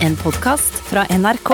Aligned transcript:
En 0.00 0.14
podkast 0.16 0.72
fra 0.88 1.02
NRK. 1.12 1.50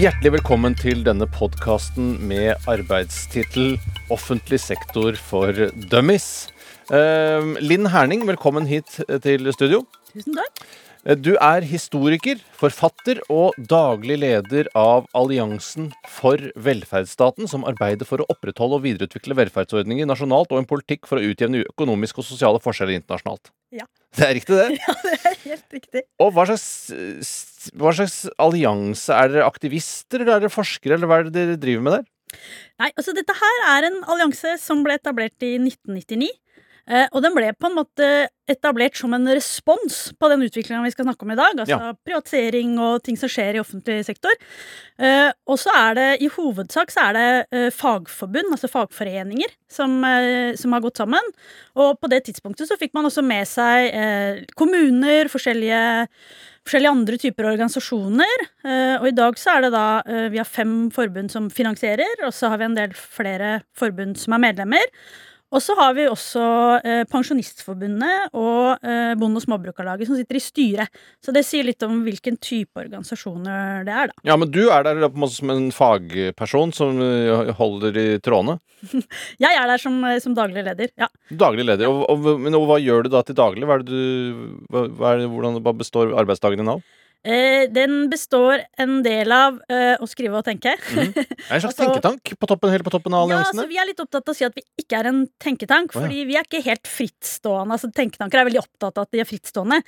Hjertelig 0.00 0.32
velkommen 0.32 0.72
til 0.80 1.04
denne 1.04 1.28
podkasten 1.28 2.14
med 2.24 2.56
arbeidstittel 2.64 3.76
'Offentlig 4.08 4.60
sektor 4.64 5.12
for 5.12 5.52
dummies'. 5.92 6.48
Eh, 6.88 7.60
Linn 7.60 7.92
Herning, 7.92 8.24
velkommen 8.26 8.66
hit 8.66 9.04
til 9.22 9.52
studio. 9.52 9.84
Tusen 10.14 10.40
takk. 10.40 10.64
Eh, 11.06 11.16
Du 11.16 11.32
er 11.40 11.64
historiker, 11.64 12.40
forfatter 12.52 13.20
og 13.32 13.56
daglig 13.56 14.18
leder 14.20 14.68
av 14.76 15.06
Alliansen 15.16 15.90
for 16.08 16.36
velferdsstaten, 16.56 17.48
som 17.48 17.64
arbeider 17.64 18.08
for 18.08 18.20
å 18.20 18.28
opprettholde 18.32 18.76
og 18.78 18.84
videreutvikle 18.84 19.36
velferdsordninger 19.38 20.08
nasjonalt 20.08 20.52
og 20.52 20.60
en 20.60 20.68
politikk 20.68 21.08
for 21.08 21.20
å 21.20 21.24
utjevne 21.24 21.64
økonomiske 21.72 22.20
og 22.20 22.28
sosiale 22.28 22.60
forskjeller 22.60 22.98
internasjonalt. 23.00 23.52
Ja. 23.72 23.88
Det 24.16 24.26
er 24.26 24.34
riktig, 24.36 24.58
det. 24.58 24.68
Ja, 24.80 24.94
det 25.06 25.16
er 25.16 25.36
helt 25.46 25.76
riktig. 25.78 26.04
Og 26.20 26.32
hva 26.34 26.44
slags, 26.50 27.70
hva 27.78 27.92
slags 27.96 28.20
allianse? 28.42 29.14
Er 29.14 29.32
dere 29.32 29.48
aktivister, 29.48 30.20
eller 30.20 30.36
er 30.36 30.46
dere 30.46 30.52
forskere, 30.52 30.98
eller 30.98 31.08
hva 31.10 31.20
er 31.20 31.30
det 31.30 31.36
dere 31.38 31.60
driver 31.62 31.86
med 31.86 31.96
der? 32.00 32.08
Nei, 32.78 32.90
altså 32.94 33.14
dette 33.16 33.34
her 33.34 33.64
er 33.72 33.88
en 33.88 33.98
allianse 34.10 34.52
som 34.62 34.84
ble 34.86 34.94
etablert 35.00 35.46
i 35.46 35.56
1999. 35.58 36.28
Eh, 36.90 37.06
og 37.14 37.22
den 37.22 37.34
ble 37.36 37.52
på 37.54 37.68
en 37.68 37.76
måte 37.78 38.06
etablert 38.50 38.98
som 38.98 39.12
en 39.14 39.28
respons 39.30 39.98
på 40.18 40.30
den 40.32 40.42
utviklinga 40.42 40.82
vi 40.82 40.90
skal 40.90 41.06
snakke 41.06 41.22
om 41.22 41.30
i 41.30 41.38
dag. 41.38 41.54
Altså 41.54 41.78
Ja. 41.78 41.92
privatisering 42.06 42.72
og 42.82 43.04
ting 43.06 43.16
som 43.16 43.30
skjer 43.30 43.54
i 43.54 43.62
offentlig 43.62 44.04
sektor. 44.04 44.34
Eh, 44.98 45.30
og 45.46 45.56
så 45.58 45.70
er 45.70 45.94
det 45.94 46.08
i 46.22 46.28
hovedsak 46.28 46.90
så 46.90 47.10
er 47.10 47.12
det 47.14 47.46
eh, 47.52 47.70
fagforbund, 47.70 48.50
altså 48.50 48.68
fagforeninger, 48.68 49.54
som, 49.70 50.02
som 50.58 50.72
har 50.72 50.80
gått 50.82 50.98
sammen. 50.98 51.22
Og 51.76 52.00
på 52.00 52.10
det 52.10 52.24
tidspunktet 52.26 52.66
så 52.66 52.76
fikk 52.76 52.92
man 52.92 53.06
også 53.06 53.22
med 53.22 53.46
seg 53.46 53.94
kommuner, 54.56 55.30
forskjellige 55.30 56.10
forskjellige 56.66 56.90
andre 56.90 57.16
typer 57.16 57.46
organisasjoner. 57.48 58.42
Og 59.00 59.06
i 59.08 59.14
dag 59.16 59.38
så 59.38 59.56
er 59.56 59.62
det 59.62 59.72
da 59.72 60.02
Vi 60.28 60.36
har 60.36 60.44
fem 60.44 60.90
forbund 60.90 61.30
som 61.30 61.48
finansierer, 61.50 62.26
og 62.26 62.34
så 62.34 62.50
har 62.50 62.58
vi 62.58 62.64
en 62.64 62.74
del 62.76 62.92
flere 62.92 63.62
forbund 63.78 64.18
som 64.18 64.34
er 64.34 64.44
medlemmer. 64.50 64.90
Og 65.50 65.62
så 65.62 65.74
har 65.78 65.94
vi 65.96 66.06
også 66.06 66.42
eh, 66.86 67.02
Pensjonistforbundet 67.10 68.36
og 68.38 68.84
eh, 68.86 69.14
Bonde- 69.18 69.40
og 69.40 69.44
Småbrukarlaget 69.44 70.06
som 70.06 70.18
sitter 70.18 70.38
i 70.38 70.42
styret. 70.42 71.00
Så 71.24 71.34
det 71.34 71.42
sier 71.46 71.66
litt 71.66 71.82
om 71.86 72.04
hvilken 72.06 72.38
type 72.38 72.78
organisasjoner 72.78 73.82
det 73.86 73.94
er, 73.94 74.12
da. 74.12 74.26
Ja, 74.30 74.36
men 74.38 74.52
du 74.54 74.62
er 74.70 74.86
der 74.86 75.02
på 75.08 75.18
en 75.18 75.24
måte 75.24 75.38
som 75.40 75.50
en 75.54 75.70
fagperson 75.74 76.74
som 76.76 77.02
eh, 77.02 77.50
holder 77.58 77.98
i 77.98 78.08
trådene. 78.22 78.60
Jeg 79.44 79.58
er 79.58 79.66
der 79.72 79.82
som, 79.82 79.98
eh, 80.06 80.20
som 80.22 80.38
daglig 80.38 80.64
leder. 80.68 80.94
Ja. 81.00 81.10
Daglig 81.34 81.66
leder. 81.66 81.90
Og, 81.90 82.06
og, 82.06 82.30
men 82.40 82.54
og 82.58 82.68
hva 82.70 82.78
gjør 82.82 83.06
du 83.06 83.12
da 83.16 83.24
til 83.26 83.38
daglig? 83.38 83.66
Hva, 83.66 83.80
er 83.80 83.86
du, 83.90 83.98
hva, 84.70 84.86
hva, 84.86 85.14
det, 85.18 85.28
hvordan, 85.34 85.58
hva 85.66 85.74
består 85.82 86.14
arbeidsdagen 86.22 86.62
din 86.62 86.74
av? 86.78 86.86
Eh, 87.20 87.66
den 87.68 88.08
består 88.08 88.62
en 88.80 89.02
del 89.04 89.28
av 89.34 89.58
eh, 89.68 89.92
å 90.00 90.06
skrive 90.08 90.38
og 90.38 90.44
tenke. 90.46 90.72
Er 90.96 91.10
det 91.12 91.16
en 91.20 91.60
slags 91.60 91.74
Altså- 91.74 91.84
tenketank 91.84 92.32
på 92.40 92.48
toppen, 92.48 92.72
helt 92.72 92.86
på 92.86 92.92
toppen 92.94 93.12
av 93.12 93.26
Ja, 93.28 93.36
alliansene? 93.42 93.60
altså, 93.60 93.68
vi 93.68 93.80
er 93.82 93.88
litt 93.90 94.00
opptatt 94.00 94.24
av 94.24 94.32
å 94.32 94.38
si 94.38 94.46
at 94.46 94.56
vi 94.56 94.64
ikke 94.80 95.00
er 95.02 95.10
en 95.10 95.20
tenketank, 95.42 95.92
oh, 95.92 96.00
ja. 96.00 96.06
fordi 96.06 96.24
vi 96.30 96.38
er 96.40 96.48
ikke 96.48 96.62
helt 96.64 96.88
frittstående. 96.88 97.76
Altså, 97.76 97.90
tenketanker 97.92 98.40
er 98.40 98.48
veldig 98.48 98.62
opptatt 98.62 98.96
av 98.96 99.04
at 99.04 99.12
de 99.12 99.20
er 99.20 99.28
frittstående. 99.28 99.80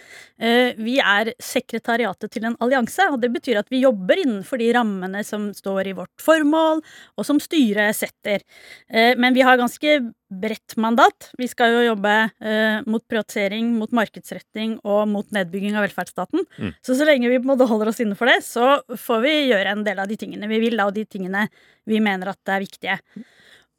Eh, 0.44 0.76
vi 0.76 0.98
er 1.00 1.32
sekretariatet 1.40 2.34
til 2.36 2.50
en 2.50 2.58
allianse, 2.60 3.08
og 3.08 3.20
det 3.24 3.32
betyr 3.32 3.62
at 3.62 3.72
vi 3.72 3.80
jobber 3.86 4.20
innenfor 4.26 4.60
de 4.60 4.68
rammene 4.76 5.24
som 5.24 5.48
står 5.56 5.88
i 5.88 5.96
vårt 5.96 6.12
formål, 6.20 6.84
og 7.16 7.28
som 7.28 7.40
styret 7.40 7.96
setter. 7.96 8.44
Eh, 8.92 9.14
men 9.16 9.32
vi 9.32 9.40
har 9.46 9.56
ganske 9.56 10.02
bredt 10.42 10.76
mandat. 10.80 11.30
Vi 11.38 11.48
skal 11.50 11.74
jo 11.74 11.82
jobbe 11.84 12.12
eh, 12.40 12.80
mot 12.88 13.04
prioritering, 13.10 13.74
mot 13.78 13.92
markedsretting 13.94 14.78
og 14.80 15.04
mot 15.10 15.28
nedbygging 15.34 15.76
av 15.76 15.86
velferdsstaten. 15.86 16.46
Mm. 16.58 16.72
Så 16.84 16.96
så 16.98 17.06
lenge 17.08 17.30
vi 17.30 17.38
på 17.38 17.46
en 17.46 17.52
måte 17.54 17.68
holder 17.68 17.92
oss 17.92 18.00
innenfor 18.04 18.30
det, 18.30 18.40
så 18.46 18.74
får 18.98 19.22
vi 19.26 19.36
gjøre 19.50 19.76
en 19.76 19.84
del 19.86 20.02
av 20.02 20.10
de 20.10 20.18
tingene 20.20 20.50
vi 20.50 20.60
vil, 20.62 20.80
og 20.84 20.94
de 20.96 21.06
tingene 21.08 21.46
vi 21.88 22.00
mener 22.02 22.32
at 22.32 22.54
er 22.54 22.64
viktige. 22.64 22.98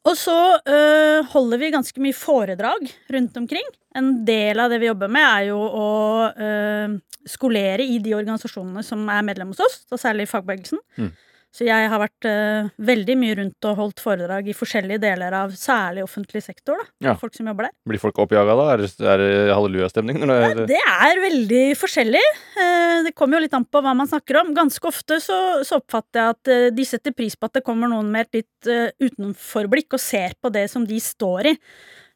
Og 0.04 0.18
så 0.20 0.36
øh, 0.68 1.24
holder 1.32 1.60
vi 1.62 1.72
ganske 1.72 2.02
mye 2.04 2.16
foredrag 2.16 2.90
rundt 3.14 3.36
omkring. 3.40 3.68
En 3.96 4.18
del 4.26 4.60
av 4.60 4.72
det 4.72 4.82
vi 4.82 4.90
jobber 4.90 5.08
med, 5.08 5.24
er 5.24 5.46
jo 5.48 5.60
å 5.64 5.88
øh, 6.28 6.96
skolere 7.28 7.86
i 7.88 8.00
de 8.04 8.12
organisasjonene 8.16 8.84
som 8.84 9.06
er 9.08 9.24
medlem 9.24 9.54
hos 9.54 9.62
oss, 9.64 9.78
særlig 9.96 10.28
fagbevegelsen. 10.28 10.82
Mm. 11.00 11.14
Så 11.54 11.62
jeg 11.68 11.86
har 11.86 12.00
vært 12.02 12.26
øh, 12.26 12.70
veldig 12.82 13.14
mye 13.20 13.34
rundt 13.38 13.66
og 13.70 13.76
holdt 13.78 14.00
foredrag 14.02 14.48
i 14.50 14.54
forskjellige 14.58 14.98
deler 15.04 15.36
av 15.38 15.52
særlig 15.54 16.02
offentlig 16.02 16.42
sektor. 16.42 16.80
da, 16.80 16.86
Ja. 17.06 17.14
Folk 17.20 17.36
som 17.36 17.46
jobber 17.46 17.68
der. 17.68 17.74
Blir 17.86 18.00
folk 18.02 18.18
oppjaga 18.18 18.56
da? 18.58 18.64
Er 18.74 18.82
det, 18.82 18.88
er 18.98 19.22
det 19.22 19.54
hallelujastemning? 19.54 20.18
det 20.18 20.34
er- 20.34 20.66
Det 20.66 20.80
er 20.82 21.20
veldig 21.22 21.62
forskjellig. 21.78 22.24
Eh, 22.58 23.02
Det 23.06 23.14
kommer 23.14 23.38
jo 23.38 23.42
litt 23.46 23.54
an 23.54 23.64
på 23.70 23.80
hva 23.84 23.94
man 23.94 24.06
snakker 24.10 24.40
om. 24.40 24.52
Ganske 24.54 24.82
ofte 24.90 25.20
så, 25.22 25.62
så 25.62 25.78
oppfatter 25.78 26.18
jeg 26.18 26.28
at 26.34 26.48
eh, 26.48 26.70
de 26.74 26.84
setter 26.84 27.12
pris 27.14 27.36
på 27.36 27.44
at 27.46 27.52
det 27.60 27.64
kommer 27.64 27.86
noen 27.88 28.10
med 28.10 28.26
et 28.26 28.42
litt 28.42 28.66
eh, 28.74 28.90
utenforblikk 29.00 29.94
og 29.94 30.00
ser 30.00 30.34
på 30.42 30.50
det 30.50 30.68
som 30.70 30.84
de 30.84 30.98
står 30.98 31.52
i. 31.52 31.58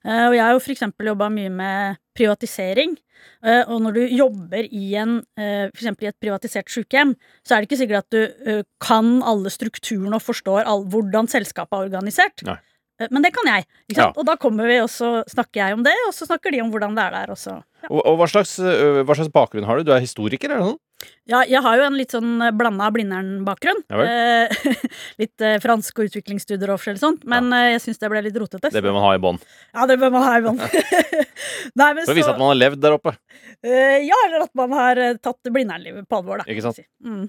Eh, 0.04 0.26
Og 0.28 0.34
jeg 0.34 0.42
har 0.42 0.52
jo 0.54 0.60
for 0.66 0.72
eksempel 0.74 1.06
jobba 1.14 1.30
mye 1.30 1.50
med 1.50 1.96
privatisering. 2.18 2.96
Eh, 3.42 3.64
Og 3.66 3.82
når 3.82 3.94
du 3.94 4.02
jobber 4.18 4.66
i 4.66 4.94
en, 4.98 5.18
eh, 5.38 5.68
for 5.70 5.80
eksempel 5.82 6.06
i 6.08 6.10
et 6.10 6.20
privatisert 6.20 6.70
sykehjem, 6.70 7.14
så 7.46 7.54
er 7.54 7.60
det 7.62 7.68
ikke 7.68 7.80
sikkert 7.82 8.04
at 8.06 8.10
du 8.10 8.22
eh, 8.50 8.62
kan 8.82 9.22
alle 9.22 9.50
strukturene 9.50 10.18
og 10.18 10.24
forstår 10.24 10.66
all, 10.66 10.84
hvordan 10.90 11.30
selskapet 11.30 11.72
er 11.78 11.88
organisert. 11.88 12.44
Nei. 12.46 12.58
Men 13.12 13.22
det 13.22 13.30
kan 13.30 13.46
jeg. 13.46 13.62
Ja. 13.94 14.08
Og 14.10 14.24
da 14.26 14.34
kommer 14.34 14.66
vi, 14.66 14.80
og 14.82 14.88
så 14.90 15.20
snakker 15.30 15.60
jeg 15.60 15.76
om 15.76 15.84
det, 15.86 15.94
og 16.08 16.14
så 16.16 16.26
snakker 16.26 16.50
de 16.50 16.64
om 16.64 16.70
hvordan 16.72 16.96
det 16.98 17.04
er 17.04 17.14
der. 17.14 17.30
Ja. 17.30 17.60
Og, 17.92 18.00
og 18.02 18.16
hva, 18.18 18.26
slags, 18.26 18.56
hva 18.58 19.14
slags 19.14 19.30
bakgrunn 19.30 19.68
har 19.68 19.78
du? 19.78 19.86
Du 19.86 19.92
er 19.94 20.02
historiker, 20.02 20.50
er 20.50 20.58
det 20.58 20.66
sånn? 20.66 20.80
Ja, 21.28 21.42
jeg 21.46 21.60
har 21.62 21.76
jo 21.78 21.84
en 21.86 21.96
litt 21.98 22.14
sånn 22.14 22.40
blanda 22.58 22.88
Blindern-bakgrunn. 22.94 23.82
Ja. 23.92 24.04
Eh, 24.04 24.68
litt 25.22 25.44
eh, 25.44 25.58
fransk 25.62 26.00
og 26.00 26.08
utviklingsstudier 26.08 26.72
og 26.72 26.80
forskjellig 26.80 27.02
sånt, 27.02 27.26
men 27.28 27.52
ja. 27.54 27.74
jeg 27.74 27.82
syns 27.84 28.00
det 28.02 28.10
ble 28.12 28.22
litt 28.24 28.38
rotete. 28.40 28.72
Det 28.74 28.82
bør 28.84 28.96
man 28.96 29.04
ha 29.04 29.12
i 29.14 29.20
bånn. 29.22 29.40
Ja, 29.76 29.86
det 29.90 29.98
bør 30.00 30.14
man 30.16 30.26
ha 30.26 30.36
i 30.38 30.44
bånn. 30.46 30.62
Men 31.78 32.00
For 32.02 32.14
å 32.14 32.18
vise 32.18 32.32
at 32.32 32.40
man 32.40 32.50
har 32.50 32.58
levd 32.58 32.82
der 32.82 32.96
oppe. 32.96 33.14
eh, 33.62 33.98
Ja, 34.08 34.18
eller 34.26 34.46
at 34.48 34.54
man 34.58 34.74
har 34.78 35.02
eh, 35.02 35.18
tatt 35.22 35.52
Blindern-livet 35.52 36.08
på 36.08 36.22
alvor, 36.22 36.42
da. 36.42 36.48
Ikke 36.50 36.64
sant? 36.64 36.80
Mm. 37.04 37.28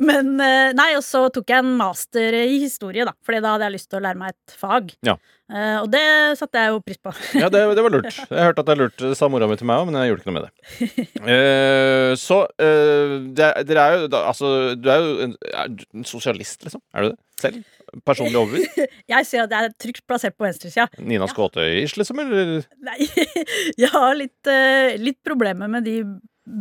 Men 0.00 0.32
eh, 0.40 0.70
Nei, 0.76 0.92
og 0.96 1.04
så 1.04 1.26
tok 1.32 1.50
jeg 1.52 1.62
en 1.62 1.74
master 1.78 2.36
i 2.40 2.60
historie, 2.62 3.04
da, 3.06 3.12
Fordi 3.26 3.42
da 3.44 3.54
hadde 3.54 3.68
jeg 3.68 3.76
lyst 3.76 3.90
til 3.92 4.00
å 4.00 4.04
lære 4.06 4.20
meg 4.20 4.32
et 4.34 4.56
fag. 4.60 4.94
Ja. 5.06 5.16
Uh, 5.50 5.80
og 5.82 5.88
det 5.90 6.02
satte 6.38 6.62
jeg 6.62 6.70
jo 6.70 6.82
pris 6.86 7.00
på. 7.02 7.12
Ja, 7.34 7.48
det, 7.50 7.64
det 7.74 7.82
var 7.82 7.90
lurt. 7.90 8.06
Jeg 8.30 8.44
hørte 8.46 8.62
at 8.62 8.68
det 8.68 8.74
er 8.76 8.80
lurt, 8.84 9.02
sa 9.18 9.26
mora 9.32 9.48
mi 9.50 9.56
til 9.58 9.66
meg 9.66 9.80
òg, 9.82 9.88
men 9.88 9.96
jeg 9.98 10.12
gjorde 10.12 10.22
ikke 10.22 10.30
noe 10.30 10.36
med 10.36 10.44
det. 10.46 11.06
Uh, 11.24 12.12
så 12.20 12.38
uh, 12.46 13.16
dere 13.34 13.82
er 13.82 13.96
jo 13.96 14.06
da, 14.12 14.20
Altså, 14.30 14.52
du 14.78 14.86
er 14.92 15.02
jo 15.02 15.16
en, 15.26 15.34
er 15.50 15.74
du 15.74 15.82
en 15.90 16.06
sosialist, 16.06 16.62
liksom? 16.62 16.84
Er 16.94 17.02
du 17.02 17.10
det? 17.10 17.18
Selv? 17.42 17.58
Personlig 18.06 18.38
overbevist? 18.38 18.78
Jeg 19.10 19.26
ser 19.26 19.42
at 19.48 19.54
jeg 19.56 19.66
er 19.66 19.74
trygt 19.82 20.04
plassert 20.06 20.36
på 20.38 20.46
venstresida. 20.46 20.86
Nina 21.02 21.26
Skåtøy-ish, 21.26 21.98
liksom? 21.98 22.22
Eller? 22.22 22.60
Nei, 22.86 22.98
jeg 23.82 23.90
har 23.90 24.14
litt, 24.14 24.50
litt 25.02 25.18
problemer 25.26 25.72
med 25.72 25.88
de 25.88 25.96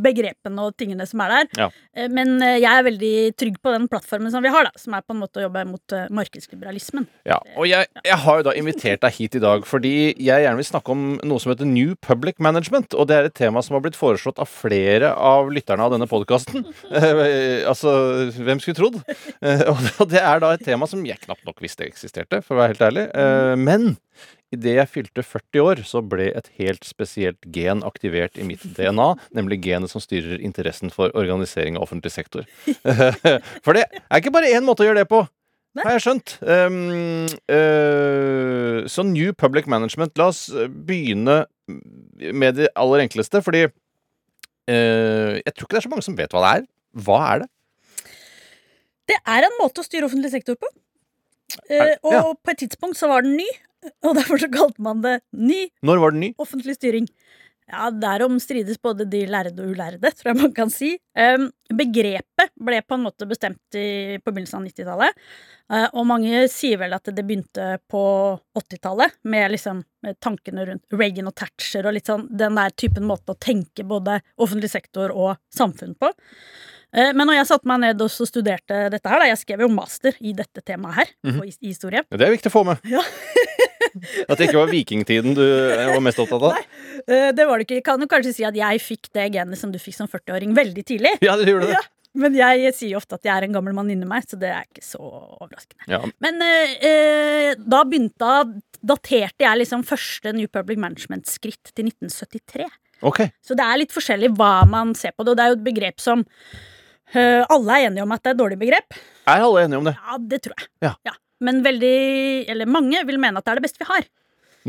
begrepene 0.04 0.66
og 0.66 0.76
tingene 0.80 1.06
som 1.10 1.22
er 1.26 1.34
der. 1.34 1.50
Ja. 1.66 1.68
Eh, 1.96 2.10
Men 2.14 2.36
eh, 2.46 2.58
jeg 2.62 2.70
er 2.70 2.86
veldig 2.88 3.14
trygg 3.40 3.60
på 3.64 3.74
den 3.74 3.88
plattformen 3.92 4.32
som 4.34 4.44
vi 4.46 4.52
har, 4.54 4.68
da, 4.70 4.74
som 4.80 4.96
er 4.98 5.06
på 5.06 5.16
en 5.16 5.22
måte 5.24 5.42
å 5.42 5.46
jobbe 5.48 5.66
mot 5.70 5.96
eh, 5.96 6.08
markedsliberalismen. 6.16 7.08
Ja, 7.30 7.40
og 7.58 7.68
jeg, 7.70 7.90
jeg 8.06 8.20
har 8.26 8.40
jo 8.40 8.48
da 8.50 8.56
invitert 8.60 9.04
deg 9.06 9.16
hit 9.18 9.38
i 9.40 9.44
dag 9.44 9.66
fordi 9.70 9.94
jeg 10.14 10.46
gjerne 10.46 10.60
vil 10.60 10.70
snakke 10.70 10.94
om 10.96 11.06
noe 11.28 11.42
som 11.42 11.54
heter 11.54 11.70
New 11.70 11.96
Public 12.06 12.40
Management. 12.44 12.96
Og 12.96 13.10
det 13.10 13.18
er 13.18 13.30
et 13.30 13.38
tema 13.38 13.64
som 13.66 13.78
har 13.78 13.84
blitt 13.86 14.00
foreslått 14.00 14.42
av 14.42 14.50
flere 14.52 15.14
av 15.16 15.52
lytterne 15.54 15.86
av 15.86 15.96
denne 15.96 16.10
podkasten. 16.10 16.68
Altså, 17.70 17.92
hvem 18.40 18.60
skulle 18.62 18.78
trodd? 18.78 18.98
Og 20.00 20.10
det 20.12 20.20
er 20.22 20.42
da 20.42 20.52
et 20.56 20.64
tema 20.66 20.88
som 20.90 21.02
jeg 21.06 21.20
knapt 21.22 21.46
nok 21.48 21.60
visste 21.64 21.86
eksisterte, 21.86 22.42
for 22.46 22.56
å 22.56 22.62
være 22.62 22.74
helt 22.74 22.86
ærlig. 22.88 23.06
Men 23.60 23.90
idet 24.56 24.76
jeg 24.80 24.90
fylte 24.90 25.24
40 25.26 25.64
år, 25.64 25.82
så 25.86 26.02
ble 26.06 26.30
et 26.36 26.48
helt 26.60 26.86
spesielt 26.88 27.42
gen 27.54 27.84
aktivert 27.86 28.38
i 28.40 28.46
mitt 28.48 28.64
DNA, 28.78 29.12
nemlig 29.38 29.62
genet 29.66 29.92
som 29.92 30.02
styrer 30.04 30.42
interessen 30.42 30.94
for 30.94 31.14
organisering 31.18 31.78
av 31.78 31.86
offentlig 31.86 32.14
sektor. 32.16 32.48
For 33.66 33.78
det 33.78 33.86
er 33.86 34.22
ikke 34.22 34.34
bare 34.34 34.50
én 34.56 34.66
måte 34.66 34.86
å 34.86 34.90
gjøre 34.90 35.04
det 35.04 35.12
på. 35.12 35.22
Nei. 35.78 35.86
Har 35.86 35.96
jeg 36.00 36.06
skjønt. 36.08 36.34
Um, 36.42 37.28
uh, 37.52 38.88
så 38.90 39.06
New 39.06 39.36
Public 39.38 39.70
Management, 39.70 40.16
la 40.18 40.32
oss 40.32 40.48
begynne 40.88 41.44
med 42.34 42.58
det 42.58 42.72
aller 42.80 43.06
enkleste, 43.06 43.44
fordi 43.46 43.68
uh, 43.70 45.34
jeg 45.38 45.54
tror 45.54 45.68
ikke 45.68 45.76
det 45.76 45.82
er 45.84 45.88
så 45.88 45.94
mange 45.94 46.08
som 46.08 46.18
vet 46.18 46.34
hva 46.34 46.44
det 46.46 46.54
er. 46.58 46.68
Hva 47.06 47.22
er 47.28 47.44
det? 47.44 47.50
Det 49.10 49.18
er 49.30 49.46
en 49.46 49.58
måte 49.62 49.82
å 49.82 49.86
styre 49.86 50.10
offentlig 50.10 50.34
sektor 50.34 50.58
på. 50.58 50.70
Uh, 51.70 51.96
og 52.06 52.14
ja. 52.14 52.26
på 52.34 52.54
et 52.54 52.64
tidspunkt 52.66 52.98
så 52.98 53.10
var 53.10 53.26
den 53.26 53.38
ny, 53.38 53.48
og 54.06 54.16
derfor 54.18 54.42
så 54.42 54.50
kalte 54.52 54.82
man 54.84 55.02
det 55.06 55.20
ny 55.32 55.68
Når 55.86 56.02
var 56.04 56.12
den 56.16 56.20
ny? 56.28 56.34
offentlig 56.42 56.76
styring. 56.80 57.08
Ja, 57.70 57.92
derom 57.94 58.40
strides 58.42 58.80
både 58.82 59.06
de 59.06 59.20
lærde 59.30 59.62
og 59.62 59.70
ulærde, 59.76 60.10
tror 60.18 60.32
jeg 60.32 60.38
man 60.40 60.54
kan 60.58 60.72
si. 60.74 60.96
Um, 61.14 61.52
begrepet 61.70 62.50
ble 62.58 62.80
på 62.82 62.98
en 62.98 63.04
måte 63.06 63.28
bestemt 63.30 63.78
i, 63.78 64.18
på 64.18 64.32
begynnelsen 64.34 64.58
av 64.58 64.66
90-tallet. 64.66 65.20
Uh, 65.70 65.86
og 65.94 66.08
mange 66.10 66.48
sier 66.50 66.80
vel 66.82 66.96
at 66.98 67.12
det 67.14 67.22
begynte 67.30 67.76
på 67.94 68.02
80-tallet, 68.58 69.14
med 69.30 69.54
liksom 69.54 69.84
tankene 70.18 70.66
rundt 70.66 70.98
Reagan 70.98 71.30
og 71.30 71.36
Thatcher 71.38 71.86
og 71.86 71.94
litt 71.94 72.10
sånn 72.10 72.26
den 72.42 72.58
der 72.58 72.74
typen 72.74 73.06
måte 73.06 73.36
å 73.36 73.38
tenke 73.38 73.86
både 73.86 74.18
offentlig 74.42 74.72
sektor 74.74 75.14
og 75.14 75.38
samfunn 75.54 75.94
på. 76.02 76.10
Uh, 76.90 77.12
men 77.14 77.22
når 77.30 77.36
jeg 77.44 77.52
satte 77.52 77.70
meg 77.70 77.84
ned 77.84 78.02
og 78.02 78.10
studerte 78.10 78.88
dette 78.90 79.14
her, 79.14 79.22
da, 79.22 79.30
jeg 79.30 79.44
skrev 79.44 79.62
jo 79.68 79.70
master 79.70 80.18
i 80.26 80.34
dette 80.34 80.66
temaet 80.66 81.04
her, 81.04 81.14
Mhm. 81.22 81.38
på 81.38 81.52
historie. 81.70 82.02
Ja, 82.10 82.18
det 82.18 82.26
er 82.32 82.34
viktig 82.34 82.50
å 82.50 82.58
få 82.58 82.66
med. 82.66 82.82
Ja. 82.90 83.06
At 84.30 84.40
det 84.40 84.50
ikke 84.50 84.62
var 84.62 84.74
vikingtiden 84.74 85.38
du 85.38 85.46
eh, 85.46 85.86
var 85.94 86.04
mest 86.06 86.22
opptatt 86.22 86.50
av. 86.50 86.58
Nei, 86.58 87.20
det 87.36 87.46
var 87.48 87.60
det 87.60 87.68
ikke. 87.68 87.80
Jeg 87.80 87.88
kan 87.88 88.04
jo 88.04 88.10
kanskje 88.12 88.36
si 88.36 88.48
at 88.48 88.58
jeg 88.58 88.84
fikk 88.84 89.14
det 89.16 89.30
genet 89.38 89.60
som 89.60 89.72
du 89.74 89.80
fikk 89.82 89.98
som 89.98 90.10
40-åring, 90.12 90.54
veldig 90.58 90.84
tidlig. 90.88 91.16
Ja, 91.26 91.38
det 91.40 91.50
gjorde 91.52 91.72
det. 91.72 91.80
Ja. 91.80 91.86
Men 92.18 92.34
jeg 92.34 92.72
sier 92.74 92.96
jo 92.96 93.00
ofte 93.00 93.20
at 93.20 93.28
jeg 93.28 93.32
er 93.36 93.46
en 93.46 93.54
gammel 93.54 93.76
mann 93.78 93.90
inni 93.94 94.08
meg, 94.10 94.26
så 94.26 94.38
det 94.40 94.50
er 94.50 94.66
ikke 94.66 94.84
så 94.86 95.00
overraskende. 95.04 95.86
Ja. 95.92 96.02
Men 96.24 96.42
eh, 96.42 96.74
eh, 96.90 97.52
da 97.60 97.84
begynte 97.86 98.18
da 98.20 98.90
daterte 98.96 99.46
jeg 99.46 99.62
liksom 99.62 99.86
første 99.86 100.34
New 100.34 100.50
Public 100.52 100.80
Management-skritt 100.82 101.74
til 101.76 101.92
1973. 101.92 102.66
Ok. 103.06 103.24
Så 103.46 103.56
det 103.56 103.66
er 103.66 103.82
litt 103.82 103.94
forskjellig 103.96 104.34
hva 104.40 104.66
man 104.70 104.96
ser 104.98 105.14
på 105.14 105.24
det, 105.24 105.34
og 105.34 105.40
det 105.40 105.46
er 105.46 105.54
jo 105.54 105.60
et 105.60 105.68
begrep 105.70 106.04
som 106.04 106.26
eh, 107.14 107.46
alle 107.46 107.78
er 107.78 107.90
enige 107.92 108.08
om 108.08 108.16
at 108.16 108.24
det 108.24 108.34
er 108.34 108.38
et 108.38 108.42
dårlig 108.42 108.60
begrep. 108.64 109.00
Er 109.30 109.46
alle 109.46 109.68
enige 109.68 109.84
om 109.84 109.90
det? 109.92 109.96
Ja, 110.00 110.22
det 110.34 110.42
tror 110.48 110.58
jeg. 110.58 110.72
Ja. 110.90 111.16
Men 111.46 111.62
veldig, 111.64 111.96
eller 112.52 112.68
mange 112.70 113.02
vil 113.08 113.20
mene 113.22 113.40
at 113.40 113.46
det 113.48 113.54
er 113.54 113.62
det 113.62 113.68
beste 113.70 113.84
vi 113.84 113.90
har. 113.90 114.08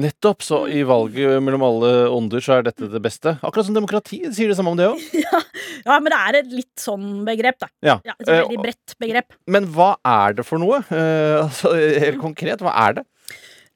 Nettopp. 0.01 0.45
Så 0.47 0.61
i 0.71 0.85
valget 0.87 1.41
mellom 1.43 1.65
alle 1.67 1.91
ånder 2.15 2.43
så 2.45 2.59
er 2.59 2.67
dette 2.69 2.87
det 2.93 3.01
beste. 3.03 3.35
Akkurat 3.43 3.67
som 3.67 3.75
demokrati. 3.77 4.21
De 4.23 4.31
sier 4.37 4.51
det 4.53 4.57
samme 4.59 4.73
om 4.75 4.79
det 4.79 4.91
òg. 4.91 5.01
Ja, 5.81 5.97
men 5.97 6.13
det 6.13 6.17
er 6.19 6.37
et 6.43 6.51
litt 6.53 6.81
sånn 6.83 7.23
begrep, 7.25 7.57
da. 7.63 7.67
Ja. 7.81 7.95
Ja, 8.05 8.13
et 8.21 8.29
Eh, 8.29 8.43
veldig 8.43 8.59
bredt 8.61 8.93
begrep. 9.01 9.33
Men 9.49 9.65
hva 9.73 9.95
er 10.05 10.35
det 10.37 10.45
for 10.45 10.61
noe? 10.61 10.83
Eh, 10.93 11.39
altså, 11.41 11.73
helt 11.73 12.21
konkret, 12.21 12.61
hva 12.61 12.75
er 12.85 12.99
det? 12.99 13.05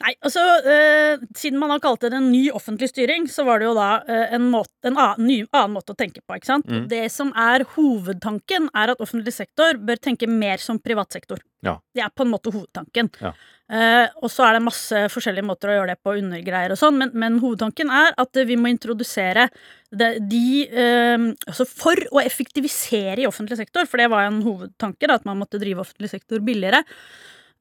Nei, 0.03 0.13
altså, 0.27 0.43
eh, 0.67 1.23
Siden 1.39 1.61
man 1.61 1.71
har 1.71 1.81
kalt 1.83 2.03
det 2.03 2.13
en 2.17 2.33
ny 2.33 2.49
offentlig 2.53 2.91
styring, 2.91 3.29
så 3.31 3.45
var 3.47 3.63
det 3.63 3.69
jo 3.69 3.75
da 3.77 3.89
eh, 4.11 4.35
en, 4.37 4.49
måte, 4.51 4.73
en 4.89 4.99
annen, 4.99 5.27
ny, 5.29 5.37
annen 5.55 5.77
måte 5.77 5.95
å 5.95 5.99
tenke 5.99 6.21
på. 6.21 6.37
ikke 6.37 6.51
sant? 6.51 6.69
Mm. 6.69 6.87
Det 6.91 7.05
som 7.15 7.31
er 7.39 7.65
hovedtanken, 7.77 8.69
er 8.75 8.93
at 8.93 9.03
offentlig 9.05 9.37
sektor 9.37 9.79
bør 9.79 10.01
tenke 10.03 10.29
mer 10.31 10.63
som 10.63 10.81
privat 10.83 11.15
sektor. 11.15 11.41
Ja. 11.65 11.79
Det 11.95 12.03
er 12.05 12.11
på 12.13 12.27
en 12.27 12.33
måte 12.35 12.53
hovedtanken. 12.53 13.09
Ja. 13.23 13.33
Eh, 13.73 14.07
og 14.21 14.29
så 14.29 14.45
er 14.45 14.59
det 14.59 14.65
masse 14.67 15.05
forskjellige 15.15 15.47
måter 15.49 15.71
å 15.73 15.77
gjøre 15.79 15.95
det 15.95 16.03
på, 16.05 16.17
undergreier 16.21 16.75
og 16.75 16.81
sånn, 16.81 16.99
men, 17.01 17.15
men 17.17 17.39
hovedtanken 17.41 17.93
er 17.95 18.13
at 18.21 18.41
vi 18.45 18.59
må 18.61 18.69
introdusere 18.69 19.47
det, 19.89 20.11
de 20.29 20.67
eh, 20.69 21.31
Altså 21.47 21.65
for 21.71 22.03
å 22.13 22.21
effektivisere 22.21 23.23
i 23.23 23.29
offentlig 23.31 23.57
sektor, 23.63 23.89
for 23.89 24.03
det 24.03 24.11
var 24.13 24.27
jo 24.27 24.35
en 24.35 24.43
hovedtanke, 24.45 25.09
da, 25.09 25.17
at 25.17 25.29
man 25.29 25.41
måtte 25.41 25.63
drive 25.63 25.87
offentlig 25.87 26.13
sektor 26.13 26.43
billigere. 26.45 26.83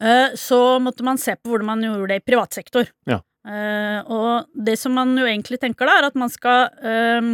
Eh, 0.02 0.36
så 0.40 0.80
måtte 0.80 1.06
man 1.06 1.20
se 1.22 1.36
på 1.38 1.52
hvordan 1.52 1.70
man 1.74 1.86
gjorde 1.86 2.14
det 2.14 2.22
i 2.24 2.28
privat 2.32 2.56
sektor. 2.56 2.90
Ja. 3.10 3.22
Eh, 3.44 4.00
og 4.08 4.50
det 4.56 4.78
som 4.80 4.96
man 4.96 5.18
jo 5.20 5.28
egentlig 5.28 5.60
tenker 5.62 5.90
da, 5.90 5.98
er 6.00 6.08
at 6.08 6.20
man 6.20 6.32
skal 6.32 6.70
eh, 6.80 7.34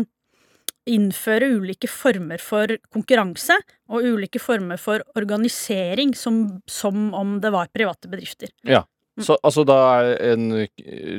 innføre 0.89 1.51
ulike 1.59 1.89
former 1.91 2.41
for 2.41 2.73
konkurranse 2.93 3.57
og 3.89 4.05
ulike 4.05 4.41
former 4.41 4.79
for 4.81 5.03
organisering 5.19 6.15
som, 6.17 6.61
som 6.69 7.11
om 7.17 7.37
det 7.43 7.53
var 7.53 7.71
private 7.73 8.09
bedrifter. 8.09 8.53
Så, 9.25 9.35
altså 9.43 9.65
da 9.67 9.77
er 9.99 10.09
en 10.31 10.45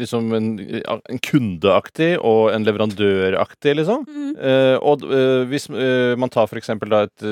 liksom 0.01 0.33
en, 0.37 0.49
en 0.61 1.21
kundeaktig 1.25 2.13
og 2.27 2.51
en 2.55 2.65
leverandøraktig, 2.67 3.75
liksom? 3.79 4.07
Eh, 4.41 4.77
og 4.81 5.05
uh, 5.05 5.45
hvis 5.51 5.69
uh, 5.73 6.17
man 6.21 6.33
tar 6.33 6.49
for 6.51 6.61
eksempel 6.61 6.93
da 6.93 7.03
et, 7.07 7.25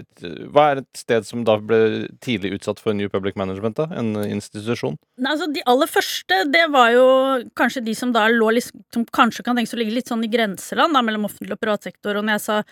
et 0.00 0.26
Hva 0.52 0.70
er 0.70 0.82
et 0.82 1.00
sted 1.00 1.26
som 1.28 1.44
da 1.46 1.58
ble 1.60 1.80
tidlig 2.24 2.54
utsatt 2.56 2.80
for 2.82 2.96
New 2.96 3.10
Public 3.12 3.38
Management, 3.40 3.80
da? 3.80 3.88
En 3.98 4.14
institusjon? 4.24 4.96
Nei, 5.20 5.32
altså 5.34 5.50
De 5.52 5.64
aller 5.68 5.90
første, 5.90 6.42
det 6.52 6.66
var 6.74 6.92
jo 6.94 7.06
kanskje 7.58 7.84
de 7.86 7.96
som 7.98 8.14
da 8.14 8.26
lå 8.32 8.52
liksom, 8.56 8.84
som 8.94 9.06
kanskje 9.16 9.44
kan 9.46 9.58
tenkes 9.58 9.76
å 9.76 9.80
ligge 9.80 9.96
litt 9.96 10.12
sånn 10.12 10.24
i 10.26 10.32
grenseland 10.32 10.96
da, 10.96 11.04
mellom 11.04 11.28
offentlig 11.28 11.58
og 11.58 11.62
privat 11.62 11.86
sektor. 11.86 12.18
Og 12.18 12.26
når 12.26 12.38
jeg 12.38 12.46
sa 12.46 12.62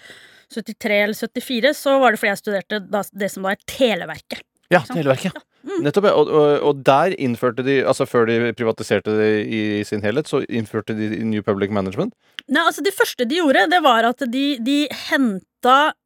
73 0.54 1.00
eller 1.06 1.18
74, 1.18 1.74
så 1.76 1.98
var 2.02 2.14
det 2.14 2.22
fordi 2.22 2.32
jeg 2.32 2.42
studerte 2.42 2.82
da, 2.88 3.02
det 3.12 3.30
som 3.32 3.46
da 3.46 3.54
er 3.54 3.66
Televerket. 3.68 4.44
Ja. 4.72 4.82
Televerket. 4.88 5.34
Ja. 5.34 5.53
Mm. 5.64 5.80
Nettopp, 5.86 6.08
ja. 6.10 6.12
Og, 6.18 6.28
og, 6.28 6.50
og 6.68 6.82
der 6.84 7.14
innførte 7.20 7.64
de, 7.64 7.78
altså 7.88 8.06
før 8.08 8.28
de 8.28 8.52
privatiserte 8.56 9.14
det 9.16 9.30
i 9.48 9.62
sin 9.88 10.04
helhet, 10.04 10.28
så 10.28 10.42
innførte 10.44 10.96
de 10.98 11.22
New 11.24 11.44
Public 11.44 11.72
Management. 11.72 12.12
Nei, 12.44 12.60
altså 12.60 12.84
Det 12.84 12.92
første 12.92 13.24
de 13.28 13.40
gjorde, 13.40 13.64
det 13.72 13.80
var 13.84 14.04
at 14.10 14.24
de, 14.28 14.44
de 14.60 14.78
henta 15.08 15.42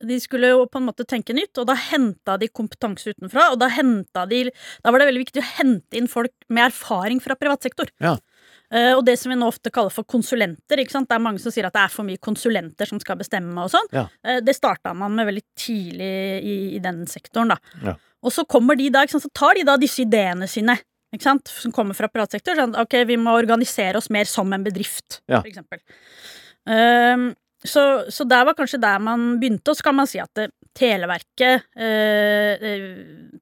De 0.07 0.21
skulle 0.23 0.53
jo 0.53 0.69
på 0.71 0.79
en 0.79 0.87
måte 0.87 1.03
tenke 1.09 1.35
nytt, 1.35 1.59
og 1.59 1.67
da 1.67 1.75
henta 1.75 2.37
de 2.39 2.47
kompetanse 2.47 3.11
utenfra. 3.11 3.49
Og 3.51 3.59
da 3.59 3.67
de 4.31 4.45
Da 4.47 4.93
var 4.93 5.03
det 5.03 5.09
veldig 5.11 5.25
viktig 5.25 5.43
å 5.43 5.51
hente 5.57 5.99
inn 5.99 6.07
folk 6.11 6.35
med 6.49 6.69
erfaring 6.71 7.19
fra 7.21 7.35
privat 7.35 7.67
sektor. 7.67 7.91
Ja. 7.99 8.15
Uh, 8.69 8.99
og 8.99 9.07
det 9.07 9.15
som 9.17 9.33
vi 9.33 9.39
nå 9.41 9.47
ofte 9.49 9.73
kaller 9.73 9.91
for 9.91 10.05
konsulenter. 10.05 10.79
ikke 10.79 10.93
sant? 10.93 11.09
Det 11.09 11.17
er 11.17 11.25
mange 11.25 11.41
som 11.41 11.51
sier 11.51 11.67
at 11.67 11.75
det 11.75 11.87
er 11.87 11.93
for 11.93 12.05
mye 12.05 12.21
konsulenter 12.21 12.87
som 12.87 13.01
skal 13.01 13.17
bestemme 13.17 13.65
og 13.65 13.73
sånn. 13.73 13.89
Ja. 13.97 14.05
Uh, 14.23 14.39
det 14.45 14.55
starta 14.55 14.93
man 14.95 15.17
med 15.17 15.27
veldig 15.31 15.45
tidlig 15.59 16.13
i, 16.45 16.59
i 16.77 16.83
den 16.85 17.07
sektoren, 17.09 17.55
da. 17.55 17.59
Ja. 17.83 17.97
Og 18.25 18.35
så 18.35 18.45
kommer 18.51 18.79
de 18.79 18.89
da, 18.91 19.05
sant? 19.07 19.25
så 19.25 19.31
tar 19.35 19.59
de 19.59 19.67
da 19.69 19.77
disse 19.81 20.03
ideene 20.03 20.49
sine. 20.51 20.79
Ikke 21.15 21.25
sant? 21.25 21.49
Som 21.49 21.73
kommer 21.73 21.97
fra 21.97 22.11
privatsektor. 22.13 22.59
Sånn, 22.59 22.75
ok, 22.77 23.01
vi 23.09 23.17
må 23.21 23.37
organisere 23.39 24.01
oss 24.01 24.11
mer 24.13 24.29
som 24.29 24.51
en 24.53 24.65
bedrift, 24.67 25.23
Ja. 25.31 25.41
for 25.41 25.49
eksempel. 25.49 25.81
Um, 26.69 27.31
så, 27.65 27.83
så 28.13 28.27
der 28.29 28.45
var 28.45 28.55
kanskje 28.59 28.81
der 28.83 29.01
man 29.03 29.39
begynte, 29.41 29.73
og 29.73 29.79
så 29.79 29.87
kan 29.89 29.97
man 29.99 30.11
si 30.11 30.21
at 30.23 30.31
det, 30.39 30.51
Televerket 30.79 31.65
eh, 31.75 32.53
eh, 32.55 32.83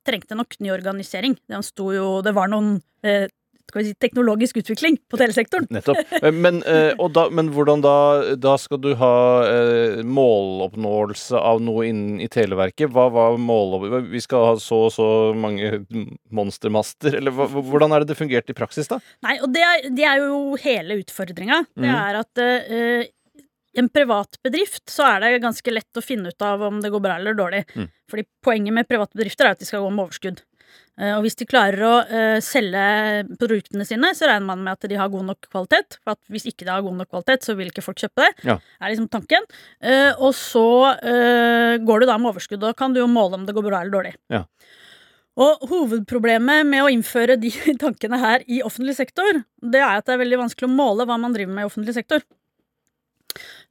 trengte 0.06 0.36
nok 0.38 0.56
ny 0.64 0.70
organisering. 0.72 1.34
Det 1.44 1.58
jo 1.92 2.22
Det 2.24 2.32
var 2.32 2.48
noen 2.48 2.78
eh, 3.04 3.26
si, 3.74 3.94
teknologisk 4.00 4.56
utvikling 4.62 4.96
på 5.10 5.18
telesektoren. 5.20 5.66
Nettopp. 5.70 5.98
Eh, 6.22 6.30
Men, 6.32 6.62
eh, 6.62 6.94
da, 7.12 7.28
men 7.30 7.50
hvordan 7.54 7.82
da 7.82 8.34
Da 8.36 8.56
skal 8.58 8.78
du 8.78 8.94
ha 8.94 9.12
eh, 9.48 10.02
måloppnåelse 10.02 11.36
av 11.38 11.60
noe 11.64 11.86
innen 11.88 12.20
i 12.20 12.28
Televerket. 12.28 12.90
Hva 12.90 13.08
var 13.12 13.36
målopp... 13.38 13.88
Vi 14.10 14.20
skal 14.20 14.46
ha 14.52 14.54
så 14.62 14.86
og 14.86 14.92
så 14.92 15.08
mange 15.34 15.84
monstermaster, 16.30 17.16
eller 17.18 17.34
hva, 17.34 17.46
hvordan 17.48 17.92
er 17.94 18.04
det 18.04 18.12
det 18.12 18.18
fungerte 18.18 18.52
i 18.54 18.58
praksis, 18.58 18.88
da? 18.90 19.00
Nei, 19.26 19.38
og 19.42 19.52
det 19.54 19.62
er, 19.64 19.86
det 19.96 20.04
er 20.06 20.22
jo 20.24 20.56
hele 20.62 21.00
utfordringa. 21.02 21.64
Det 21.74 21.86
Mhm. 21.86 21.96
er 21.96 22.20
at 22.22 23.10
i 23.76 23.78
en 23.78 23.88
privat 23.92 24.38
bedrift 24.44 24.88
så 24.88 25.04
er 25.04 25.20
det 25.20 25.42
ganske 25.44 25.72
lett 25.72 25.98
å 25.98 26.04
finne 26.04 26.32
ut 26.32 26.42
av 26.44 26.62
om 26.64 26.80
det 26.80 26.90
går 26.92 27.02
bra 27.04 27.16
eller 27.20 27.36
dårlig. 27.36 27.64
Mm. 27.76 27.90
Fordi 28.08 28.24
poenget 28.44 28.72
med 28.72 28.88
private 28.88 29.12
bedrifter 29.18 29.44
er 29.48 29.56
at 29.56 29.60
de 29.60 29.68
skal 29.68 29.84
gå 29.84 29.90
med 29.92 30.06
overskudd. 30.06 30.40
Eh, 30.96 31.12
og 31.12 31.26
hvis 31.26 31.36
de 31.36 31.46
klarer 31.48 31.82
å 31.84 31.94
eh, 32.04 32.38
selge 32.44 33.26
produktene 33.36 33.84
sine, 33.88 34.12
så 34.16 34.30
regner 34.30 34.48
man 34.48 34.64
med 34.64 34.76
at 34.76 34.88
de 34.88 34.98
har 34.98 35.10
god 35.12 35.28
nok 35.28 35.48
kvalitet. 35.50 35.98
For 36.02 36.16
at 36.16 36.32
hvis 36.32 36.48
ikke 36.48 36.64
de 36.64 36.72
har 36.72 36.84
god 36.86 36.96
nok 37.02 37.10
kvalitet, 37.12 37.44
så 37.44 37.56
vil 37.58 37.72
ikke 37.72 37.84
folk 37.84 38.00
kjøpe 38.00 38.24
det. 38.24 38.30
Ja. 38.48 38.58
er 38.80 38.94
liksom 38.94 39.10
tanken. 39.12 39.44
Eh, 39.84 40.12
og 40.16 40.32
så 40.36 40.64
går 40.96 42.02
du 42.02 42.06
da 42.08 42.16
med 42.20 42.32
overskudd, 42.32 42.64
og 42.64 42.76
kan 42.78 42.94
du 42.94 43.00
jo 43.02 43.10
måle 43.10 43.38
om 43.38 43.44
det 43.46 43.54
går 43.56 43.66
bra 43.66 43.82
eller 43.82 43.94
dårlig. 43.94 44.14
Ja. 44.32 44.44
Og 45.36 45.66
hovedproblemet 45.68 46.64
med 46.68 46.84
å 46.84 46.90
innføre 46.92 47.36
de 47.40 47.50
tankene 47.82 48.20
her 48.22 48.46
i 48.48 48.62
offentlig 48.64 48.96
sektor, 48.96 49.42
det 49.60 49.82
er 49.82 49.98
at 49.98 50.08
det 50.08 50.16
er 50.16 50.22
veldig 50.24 50.40
vanskelig 50.46 50.70
å 50.70 50.76
måle 50.76 51.06
hva 51.08 51.18
man 51.20 51.36
driver 51.36 51.52
med 51.52 51.66
i 51.66 51.70
offentlig 51.70 51.96
sektor. 51.98 52.24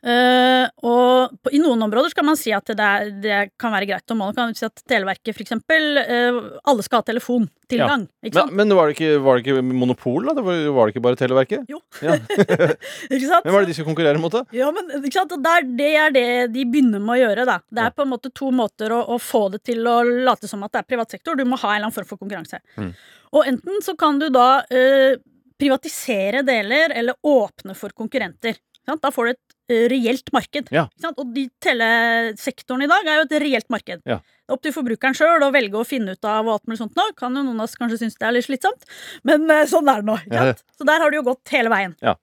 Eh, 0.05 0.67
og 0.85 1.31
på, 1.41 1.49
i 1.57 1.57
noen 1.57 1.81
områder 1.81 2.11
så 2.11 2.19
kan 2.19 2.27
man 2.27 2.37
si 2.37 2.51
at 2.53 2.67
det, 2.69 2.77
er, 2.85 3.07
det 3.23 3.37
kan 3.57 3.73
være 3.73 3.87
greit 3.89 4.13
å 4.13 4.17
måle. 4.19 4.35
Kan 4.37 4.53
si 4.57 4.65
at 4.67 4.83
Televerket, 4.85 5.33
for 5.33 5.41
eksempel, 5.41 5.97
eh, 6.03 6.37
alle 6.69 6.85
skal 6.85 7.01
ha 7.01 7.07
telefontilgang. 7.07 8.03
Sant? 8.29 8.51
Men, 8.53 8.67
men 8.69 8.75
var, 8.77 8.91
det 8.91 8.99
ikke, 8.99 9.15
var 9.25 9.39
det 9.39 9.45
ikke 9.47 9.63
monopol, 9.65 10.27
da? 10.27 10.35
Det 10.37 10.43
var, 10.45 10.61
var 10.77 10.85
det 10.85 10.93
ikke 10.93 11.03
bare 11.07 11.19
Televerket? 11.23 11.65
Jo. 11.73 11.81
Ja. 12.05 12.19
Ikke 13.15 13.25
sant? 13.25 13.45
Hvem 13.47 13.55
var 13.55 13.65
det 13.65 13.71
de 13.71 13.77
skulle 13.77 13.89
konkurrere 13.89 14.21
mot, 14.21 14.33
da? 14.33 14.43
Ja, 14.55 14.69
men 14.75 14.93
ikke 14.99 15.15
sant? 15.17 15.33
Der, 15.45 15.65
det 15.79 15.89
er 16.03 16.13
det 16.13 16.25
de 16.53 16.67
begynner 16.69 17.01
med 17.01 17.15
å 17.15 17.19
gjøre. 17.23 17.47
da. 17.49 17.57
Det 17.65 17.81
er 17.81 17.89
Ja. 17.89 17.95
på 17.97 18.05
en 18.05 18.13
måte 18.13 18.29
to 18.35 18.51
måter 18.53 18.93
å, 18.93 19.01
å 19.15 19.17
få 19.21 19.47
det 19.55 19.63
til 19.65 19.81
å 19.89 19.97
late 20.29 20.49
som 20.51 20.61
at 20.67 20.75
det 20.75 20.83
er 20.83 20.89
privat 20.93 21.17
sektor. 21.17 21.37
Du 21.39 21.45
må 21.49 21.57
ha 21.63 21.71
en 21.73 21.79
eller 21.79 21.89
annen 21.89 21.97
form 21.97 22.09
for 22.09 22.21
konkurranse. 22.21 22.61
Mm. 22.77 22.93
Og 23.35 23.49
enten 23.49 23.81
så 23.83 23.97
kan 23.99 24.21
du 24.21 24.29
da 24.33 24.47
uh, 24.69 25.17
privatisere 25.59 26.45
deler 26.45 26.93
eller 26.95 27.17
åpne 27.25 27.73
for 27.77 27.93
konkurrenter. 27.97 28.61
Da 28.85 29.09
får 29.11 29.25
du 29.25 29.33
et 29.33 29.54
reelt 29.69 30.31
marked. 30.35 30.69
Ja. 30.73 30.85
Og 31.15 31.31
de 31.35 31.47
telesektoren 31.63 32.85
i 32.85 32.89
dag 32.91 33.07
er 33.07 33.19
jo 33.19 33.27
et 33.27 33.37
reelt 33.43 33.69
marked. 33.73 34.03
Ja. 34.05 34.19
Det 34.19 34.53
er 34.53 34.57
opp 34.57 34.65
til 34.65 34.75
forbrukeren 34.75 35.17
sjøl 35.17 35.41
å 35.41 35.51
velge 35.53 35.79
å 35.79 35.87
finne 35.87 36.13
ut 36.13 36.27
av 36.29 36.45
og 36.45 36.57
alt 36.57 36.67
mulig 36.69 36.81
sånt 36.83 36.99
nå. 36.99 37.07
Kan 37.17 37.37
jo 37.37 37.41
noen 37.41 37.61
av 37.61 37.65
oss 37.65 37.77
kanskje 37.79 38.03
synes 38.03 38.19
det 38.19 38.27
er 38.27 38.35
litt 38.35 38.45
slitsomt, 38.45 38.85
men 39.25 39.49
eh, 39.49 39.65
sånn 39.69 39.89
er 39.89 40.03
det 40.03 40.11
nå. 40.11 40.19
Ja. 40.29 40.51
Så 40.77 40.87
der 40.87 41.01
har 41.01 41.09
det 41.09 41.17
jo 41.17 41.25
gått 41.31 41.55
hele 41.55 41.73
veien. 41.73 41.95
Ja. 42.05 42.13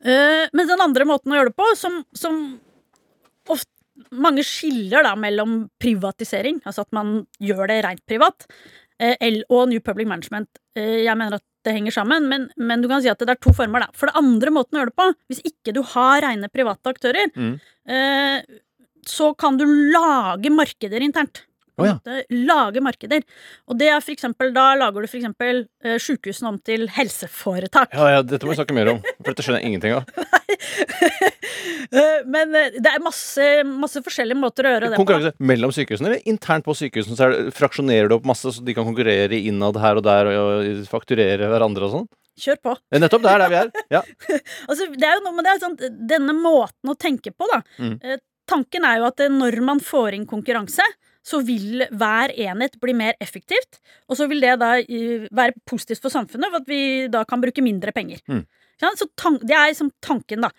Eh, 0.00 0.46
men 0.52 0.70
den 0.70 0.84
andre 0.84 1.08
måten 1.08 1.34
å 1.34 1.40
gjøre 1.40 1.52
det 1.52 1.58
på, 1.58 1.68
som, 1.76 2.00
som 2.16 2.40
ofte 3.48 3.72
mange 4.14 4.44
skiller 4.46 5.04
da 5.06 5.14
mellom 5.18 5.64
privatisering, 5.82 6.60
altså 6.64 6.84
at 6.86 6.92
man 6.94 7.22
gjør 7.42 7.68
det 7.70 7.80
rent 7.86 8.04
privat, 8.08 8.46
eh, 9.02 9.42
og 9.48 9.68
New 9.72 9.82
Public 9.84 10.08
Management. 10.10 10.60
Eh, 10.78 11.04
jeg 11.04 11.18
mener 11.18 11.38
at 11.40 11.44
det 11.66 11.74
henger 11.74 11.92
sammen, 11.92 12.28
men, 12.30 12.46
men 12.56 12.80
du 12.84 12.88
kan 12.88 13.02
si 13.02 13.08
at 13.10 13.18
det 13.18 13.28
er 13.34 13.40
to 13.42 13.52
former. 13.56 13.80
Da. 13.80 13.88
For 13.98 14.06
det 14.10 14.16
andre 14.20 14.52
måten 14.54 14.78
å 14.78 14.82
gjøre 14.82 14.92
det 14.92 14.98
på, 15.00 15.08
hvis 15.32 15.42
ikke 15.50 15.74
du 15.74 15.82
har 15.94 16.22
rene 16.22 16.48
private 16.52 16.92
aktører, 16.94 17.30
Mm. 17.34 17.60
eh, 17.88 18.42
så 19.08 19.30
kan 19.36 19.56
du 19.56 19.64
lage 19.92 20.50
markeder 20.52 21.00
internt. 21.02 21.42
På 21.78 21.86
en 21.86 21.92
ja. 21.92 21.96
måte, 22.00 22.24
lage 22.34 22.82
markeder. 22.82 23.24
Og 23.70 23.78
det 23.78 23.90
er 23.92 24.02
for 24.02 24.14
eksempel, 24.16 24.50
da 24.56 24.72
lager 24.80 25.04
du 25.04 25.10
for 25.10 25.20
eksempel 25.20 25.64
eh, 25.84 25.98
sykehusene 26.02 26.50
om 26.50 26.58
til 26.58 26.88
helseforetak. 26.96 27.94
Ja, 27.94 28.16
ja, 28.16 28.24
dette 28.26 28.48
må 28.48 28.54
vi 28.54 28.58
snakke 28.58 28.76
mer 28.76 28.96
om, 28.96 29.02
for 29.20 29.30
dette 29.30 29.46
skjønner 29.46 29.62
jeg 29.62 29.72
ingenting 29.72 29.98
av. 30.00 30.08
Eh, 31.88 32.20
men 32.28 32.52
eh, 32.52 32.74
det 32.84 32.90
er 32.90 33.00
masse, 33.00 33.44
masse 33.64 34.02
forskjellige 34.04 34.36
måter 34.36 34.66
å 34.68 34.72
gjøre 34.74 34.90
det 34.90 34.98
på. 34.98 35.04
Konkurranse 35.06 35.46
mellom 35.48 35.72
sykehusene, 35.72 36.10
eller 36.10 36.28
internt 36.28 36.66
på 36.66 36.74
sykehusene? 36.76 37.16
Så 37.16 37.28
det, 37.32 37.54
fraksjonerer 37.56 38.10
du 38.10 38.16
opp 38.18 38.26
masse, 38.28 38.52
så 38.52 38.64
de 38.64 38.74
kan 38.76 38.84
konkurrere 38.84 39.38
innad 39.38 39.78
her 39.80 39.96
og 39.96 40.04
der, 40.04 40.28
og, 40.34 40.50
og 40.58 40.82
fakturere 40.90 41.48
hverandre 41.48 41.88
og 41.88 41.94
sånn? 41.94 42.06
Kjør 42.38 42.60
på. 42.68 42.74
Nettopp, 42.92 43.24
det 43.24 43.32
er 43.32 43.42
der 43.42 43.52
vi 43.54 43.60
er. 43.62 43.72
Ja. 43.96 44.02
Altså, 44.68 44.90
det 44.92 45.08
er 45.08 45.16
jo 45.16 45.24
noe 45.24 45.38
med 45.38 45.48
det, 45.48 45.56
sånn, 45.64 45.78
denne 46.12 46.36
måten 46.36 46.92
å 46.92 46.98
tenke 47.00 47.32
på, 47.32 47.48
da. 47.54 47.62
Mm. 47.80 48.20
Tanken 48.52 48.84
er 48.88 49.00
jo 49.00 49.08
at 49.08 49.24
når 49.32 49.60
man 49.64 49.80
får 49.84 50.18
inn 50.18 50.28
konkurranse, 50.28 50.84
så 51.28 51.40
vil 51.44 51.84
hver 51.92 52.32
enhet 52.32 52.78
bli 52.80 52.94
mer 52.96 53.18
effektivt. 53.22 53.80
Og 54.08 54.18
så 54.18 54.28
vil 54.30 54.40
det 54.44 54.56
da 54.62 54.76
være 55.40 55.56
positivt 55.68 56.04
for 56.04 56.14
samfunnet, 56.14 56.50
for 56.52 56.62
at 56.62 56.70
vi 56.70 56.82
da 57.12 57.24
kan 57.28 57.42
bruke 57.42 57.64
mindre 57.64 57.92
penger. 57.96 58.22
Mm. 58.28 58.44
Så 58.78 59.06
Det 59.42 59.54
er 59.54 59.72
liksom 59.72 59.90
tanken, 60.00 60.44
da. 60.46 60.50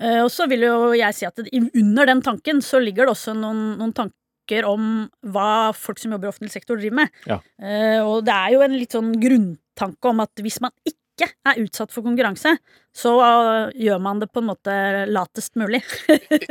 Eh, 0.00 0.22
og 0.24 0.30
så 0.32 0.48
vil 0.48 0.64
jo 0.64 0.92
jeg 0.96 1.14
si 1.14 1.26
at 1.28 1.38
under 1.76 2.06
den 2.06 2.22
tanken 2.22 2.62
så 2.64 2.80
ligger 2.80 3.04
det 3.04 3.12
også 3.12 3.34
noen, 3.36 3.76
noen 3.78 3.92
tanker 3.92 4.64
om 4.64 5.08
hva 5.28 5.74
folk 5.76 6.00
som 6.00 6.14
jobber 6.14 6.30
i 6.30 6.32
offentlig 6.32 6.54
sektor, 6.54 6.80
driver 6.80 7.02
med. 7.02 7.18
Ja. 7.28 7.40
Eh, 7.60 8.00
og 8.00 8.24
det 8.24 8.32
er 8.32 8.54
jo 8.54 8.62
en 8.64 8.78
litt 8.78 8.96
sånn 8.96 9.12
grunntanke 9.20 10.08
om 10.08 10.24
at 10.24 10.32
hvis 10.40 10.62
man 10.64 10.72
ikke 10.88 10.96
er 11.26 11.58
utsatt 11.62 11.90
for 11.94 12.06
konkurranse, 12.06 12.54
så 12.94 13.12
uh, 13.18 13.70
gjør 13.74 14.00
man 14.02 14.20
det 14.22 14.28
på 14.32 14.42
en 14.42 14.48
måte 14.50 14.74
latest 15.10 15.58
mulig. 15.58 15.82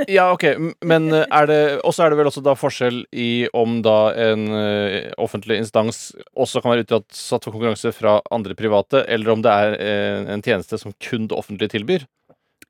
Ja, 0.07 0.29
ok, 0.33 0.45
men 0.87 1.09
eh, 1.13 1.25
er 1.33 1.47
det 1.49 1.59
også 1.87 2.05
er 2.05 2.13
det 2.13 2.19
vel 2.19 2.29
også 2.29 2.43
da 2.45 2.53
forskjell 2.57 3.01
i 3.11 3.47
om 3.57 3.79
da 3.85 3.97
en 4.27 4.45
eh, 4.55 5.09
offentlig 5.21 5.59
instans 5.61 6.11
også 6.37 6.61
kan 6.63 6.73
være 6.73 6.85
utsatt 6.85 7.47
for 7.47 7.53
konkurranse 7.55 7.91
fra 7.95 8.19
andre 8.33 8.55
private, 8.57 9.03
eller 9.07 9.33
om 9.33 9.43
det 9.45 9.53
er 9.53 9.77
eh, 9.77 10.31
en 10.35 10.45
tjeneste 10.45 10.79
som 10.79 10.95
kun 11.03 11.27
det 11.27 11.37
offentlige 11.37 11.75
tilbyr? 11.75 12.07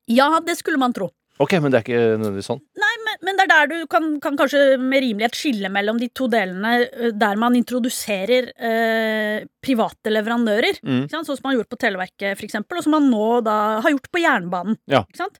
Ja, 0.07 0.37
det 0.43 0.57
skulle 0.59 0.79
man 0.81 0.95
tro. 0.95 1.11
Ok, 1.43 1.53
men 1.61 1.69
det 1.69 1.79
er 1.79 1.85
ikke 1.85 2.03
nødvendigvis 2.17 2.49
sånn. 2.49 2.61
Nei, 2.81 2.93
men, 3.05 3.19
men 3.27 3.37
det 3.37 3.45
er 3.45 3.51
der 3.51 3.69
du 3.69 3.75
kan, 3.91 4.07
kan 4.23 4.37
kanskje 4.39 4.61
med 4.81 5.03
rimelighet 5.03 5.37
skille 5.37 5.69
mellom 5.73 5.99
de 6.01 6.09
to 6.17 6.29
delene 6.31 6.71
eh, 6.85 7.11
der 7.13 7.37
man 7.39 7.57
introduserer 7.57 8.49
eh, 8.57 9.43
private 9.63 10.13
leverandører. 10.13 10.79
Mm. 10.81 11.03
Sånn 11.11 11.27
som 11.27 11.37
man 11.43 11.53
har 11.53 11.61
gjort 11.61 11.75
på 11.75 11.81
Televerket, 11.83 12.39
for 12.39 12.47
eksempel, 12.47 12.79
og 12.79 12.87
som 12.87 12.97
man 12.97 13.11
nå 13.11 13.27
da 13.45 13.57
har 13.85 13.93
gjort 13.93 14.09
på 14.13 14.23
jernbanen. 14.23 14.79
Ja. 14.89 15.03
Ikke 15.05 15.27
sant? 15.27 15.37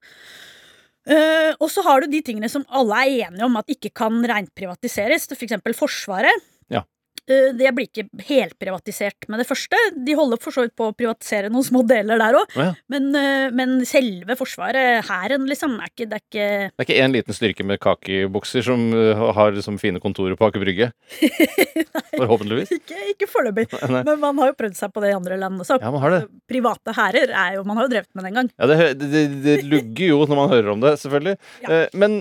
Eh, 1.08 1.54
og 1.56 1.70
så 1.72 1.82
har 1.88 2.04
du 2.04 2.12
de 2.12 2.22
tingene 2.26 2.52
som 2.52 2.66
alle 2.68 3.02
er 3.02 3.30
enige 3.30 3.48
om 3.48 3.58
at 3.58 3.72
ikke 3.72 3.94
kan 3.96 4.20
rent 4.28 4.54
privatiseres. 4.58 5.30
For 5.34 5.48
eksempel 5.48 5.76
Forsvaret. 5.78 6.46
Ja. 7.28 7.36
Eh, 7.36 7.54
det 7.58 7.72
blir 7.76 7.88
ikke 7.88 8.08
helprivatisert 8.28 9.28
med 9.32 9.42
det 9.42 9.48
første. 9.50 9.78
De 10.06 10.16
holder 10.18 10.40
for 10.42 10.56
så 10.56 10.66
vidt 10.66 10.76
på 10.78 10.90
å 10.90 10.96
privatisere 10.96 11.52
noen 11.52 11.66
små 11.66 11.84
deler 11.88 12.20
der 12.22 12.38
òg. 12.40 12.56
Ja. 12.56 12.70
Men, 12.92 13.10
eh, 13.16 13.50
men 13.52 13.86
selve 13.86 14.38
Forsvaret, 14.38 15.06
hæren, 15.08 15.48
liksom, 15.50 15.78
er 15.82 15.92
ikke, 15.92 16.08
det 16.08 16.18
er 16.20 16.24
ikke 16.24 16.48
Det 16.72 16.84
er 16.84 16.88
ikke 16.88 17.04
én 17.04 17.16
liten 17.16 17.34
styrke 17.36 17.66
med 17.66 17.80
kakebukser 17.80 18.64
som 18.64 18.94
eh, 18.94 19.16
har 19.34 19.52
liksom 19.52 19.80
fine 19.82 20.00
kontorer 20.00 20.38
på 20.38 20.48
Aker 20.48 20.64
Brygge? 20.64 20.92
Forhåpentligvis. 22.18 22.72
Ikke, 22.78 22.98
ikke 23.12 23.28
foreløpig. 23.30 23.66
Men 24.06 24.20
man 24.22 24.38
har 24.40 24.52
jo 24.52 24.56
prøvd 24.58 24.76
seg 24.78 24.92
på 24.94 25.02
det 25.02 25.10
i 25.12 25.16
andre 25.16 25.38
land 25.40 25.60
også. 25.62 25.78
Ja, 25.82 25.90
man 25.92 26.02
har 26.02 26.14
det. 26.14 26.20
Private 26.50 26.94
hærer 26.96 27.32
er 27.34 27.56
jo 27.58 27.64
Man 27.68 27.78
har 27.78 27.88
jo 27.88 27.92
drevet 27.92 28.10
med 28.16 28.24
det 28.24 28.30
en 28.30 28.38
gang. 28.38 28.50
Ja, 28.58 28.68
det, 28.70 28.78
det, 29.00 29.10
det, 29.12 29.24
det 29.44 29.56
lugger 29.68 30.12
jo 30.12 30.20
når 30.30 30.40
man 30.40 30.52
hører 30.52 30.70
om 30.74 30.84
det, 30.84 30.94
selvfølgelig. 31.02 31.36
Ja. 31.66 31.80
Men 31.98 32.20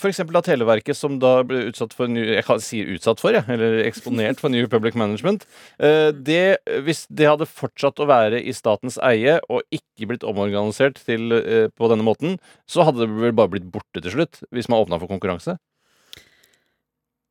for 0.00 0.10
eksempel 0.10 0.36
da 0.38 0.42
Televerket, 0.46 0.96
som 0.98 1.18
da 1.22 1.36
ble 1.46 1.66
utsatt 1.70 1.94
for 1.96 2.10
Jeg 2.10 2.44
kan 2.46 2.62
si 2.62 2.82
utsatt 2.94 3.22
for, 3.22 3.36
jeg, 3.36 3.44
eller 3.54 3.82
eksponert 3.84 4.13
for 4.40 4.52
New 4.52 4.66
Public 4.70 4.94
Management. 4.94 5.46
Eh, 5.78 6.10
det, 6.12 6.58
hvis 6.86 7.04
det 7.10 7.28
hadde 7.28 7.48
fortsatt 7.48 8.00
å 8.00 8.08
være 8.08 8.40
i 8.42 8.54
statens 8.56 8.98
eie 9.02 9.38
og 9.48 9.62
ikke 9.74 10.08
blitt 10.10 10.26
omorganisert 10.26 11.00
til, 11.04 11.32
eh, 11.32 11.68
på 11.68 11.90
denne 11.92 12.06
måten, 12.06 12.38
så 12.66 12.84
hadde 12.86 13.04
det 13.04 13.10
vel 13.10 13.36
bare 13.36 13.52
blitt 13.56 13.70
borte 13.70 14.02
til 14.02 14.12
slutt, 14.14 14.42
hvis 14.54 14.68
man 14.68 14.82
åpna 14.84 15.00
for 15.00 15.10
konkurranse. 15.10 15.58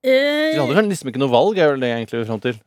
Eh, 0.04 0.54
De 0.54 0.60
hadde 0.60 0.76
vel 0.76 0.92
liksom 0.92 1.10
ikke 1.12 1.22
noe 1.24 1.32
valg, 1.32 1.58
er 1.58 1.74
vel 1.74 1.84
det 1.84 1.92
jeg 1.92 2.02
egentlig 2.04 2.22
vil 2.22 2.30
fram 2.30 2.44
til. 2.44 2.62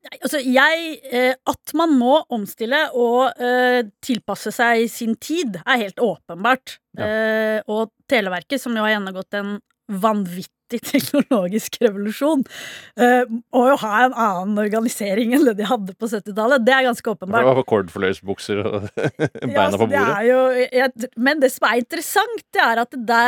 Nei, 0.00 0.16
Altså, 0.24 0.40
jeg 0.40 1.00
eh, 1.12 1.34
At 1.48 1.74
man 1.76 1.92
må 1.98 2.22
omstille 2.32 2.86
og 2.96 3.40
eh, 3.40 3.82
tilpasse 4.04 4.52
seg 4.54 4.86
sin 4.92 5.16
tid, 5.20 5.60
er 5.64 5.82
helt 5.84 6.00
åpenbart. 6.00 6.78
Eh, 6.98 7.60
og 7.68 7.92
Televerket, 8.10 8.60
som 8.60 8.76
jo 8.76 8.84
har 8.84 8.96
gjennomgått 8.96 9.36
en 9.40 9.58
vanvittig 9.90 10.59
teknologisk 10.78 11.80
revolusjon, 11.82 12.44
uh, 13.00 13.24
må 13.50 13.64
jo 13.72 13.76
ha 13.82 14.04
en 14.04 14.14
annen 14.14 14.62
organisering 14.62 15.34
enn 15.34 15.48
det 15.48 15.56
de 15.58 15.68
hadde 15.68 15.96
på 15.98 16.10
70-tallet. 16.10 16.64
Det 16.66 16.74
er 16.76 16.86
ganske 16.86 17.14
åpenbart. 17.14 17.46
det 17.46 17.56
var 17.58 17.68
kordfløyelsbukser 17.72 18.62
og 18.62 18.76
beina 18.94 19.50
Ja, 19.50 19.66
altså, 19.66 19.80
på 19.80 19.88
det 19.90 19.98
bordet. 19.98 20.14
er 20.14 20.28
jo, 20.28 20.40
jeg, 20.80 21.10
men 21.16 21.42
det 21.42 21.52
som 21.54 21.68
er 21.70 21.82
interessant, 21.82 22.46
det 22.54 22.64
er 22.64 22.82
at 22.84 22.98
det 23.10 23.22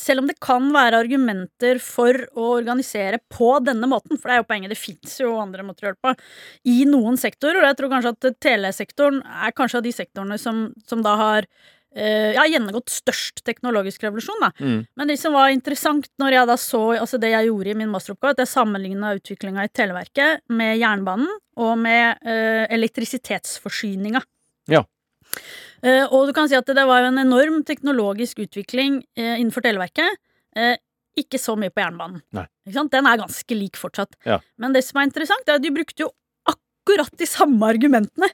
selv 0.00 0.22
om 0.22 0.30
det 0.30 0.38
kan 0.42 0.68
være 0.74 1.00
argumenter 1.04 1.80
for 1.82 2.16
å 2.36 2.50
organisere 2.58 3.20
på 3.32 3.56
denne 3.64 3.88
måten, 3.90 4.20
for 4.20 4.28
det 4.30 4.36
er 4.36 4.42
jo 4.42 4.48
poenget, 4.50 4.74
det 4.74 4.80
fins 4.80 5.18
jo 5.20 5.36
andre 5.40 5.64
måter 5.66 5.86
å 5.86 5.90
gjøre 5.90 5.98
det 5.98 6.04
på, 6.06 6.28
i 6.72 6.78
noen 6.88 7.18
sektorer, 7.20 7.62
og 7.62 7.70
jeg 7.70 7.78
tror 7.80 7.94
kanskje 7.94 8.14
at 8.14 8.42
telesektoren 8.44 9.22
er 9.24 9.56
kanskje 9.56 9.80
av 9.80 9.86
de 9.86 9.94
sektorene 9.94 10.38
som, 10.40 10.68
som 10.88 11.04
da 11.04 11.16
har 11.20 11.48
eh, 11.94 12.36
har 12.36 12.48
gjennomgått 12.50 12.92
størst 12.92 13.44
teknologisk 13.46 14.06
revolusjon. 14.06 14.42
Da. 14.42 14.50
Mm. 14.58 14.80
Men 14.96 15.12
det 15.12 15.18
som 15.20 15.36
var 15.36 15.52
interessant 15.54 16.08
når 16.22 16.38
jeg 16.38 16.50
da 16.50 16.56
så 16.60 16.82
altså 16.96 17.20
det 17.22 17.32
jeg 17.34 17.50
gjorde 17.50 17.72
i 17.72 17.78
min 17.78 17.92
masteroppgave, 17.92 18.36
at 18.36 18.42
jeg 18.44 18.52
sammenligna 18.54 19.14
utviklinga 19.18 19.66
i 19.66 19.72
Televerket 19.74 20.44
med 20.48 20.76
jernbanen 20.80 21.30
og 21.56 21.72
med 21.80 22.20
uh, 22.26 22.66
elektrisitetsforsyninga. 22.74 24.20
Ja. 24.68 24.82
Uh, 25.80 26.04
og 26.12 26.28
du 26.28 26.34
kan 26.36 26.50
si 26.50 26.58
at 26.58 26.68
det 26.68 26.84
var 26.88 27.00
jo 27.00 27.12
en 27.12 27.22
enorm 27.22 27.62
teknologisk 27.64 28.42
utvikling 28.44 29.00
uh, 29.16 29.36
innenfor 29.38 29.64
Televerket. 29.64 30.20
Eh, 30.56 30.76
ikke 31.16 31.40
så 31.40 31.56
mye 31.56 31.72
på 31.72 31.80
jernbanen. 31.80 32.22
Den 32.32 33.08
er 33.08 33.20
ganske 33.20 33.56
lik 33.56 33.78
fortsatt. 33.80 34.16
Ja. 34.28 34.40
Men 34.60 34.76
det 34.76 34.84
som 34.84 35.00
er 35.00 35.08
interessant, 35.08 35.48
er 35.48 35.58
at 35.58 35.64
de 35.64 35.72
brukte 35.72 36.04
jo 36.04 36.10
akkurat 36.48 37.12
de 37.18 37.28
samme 37.28 37.68
argumentene 37.68 38.28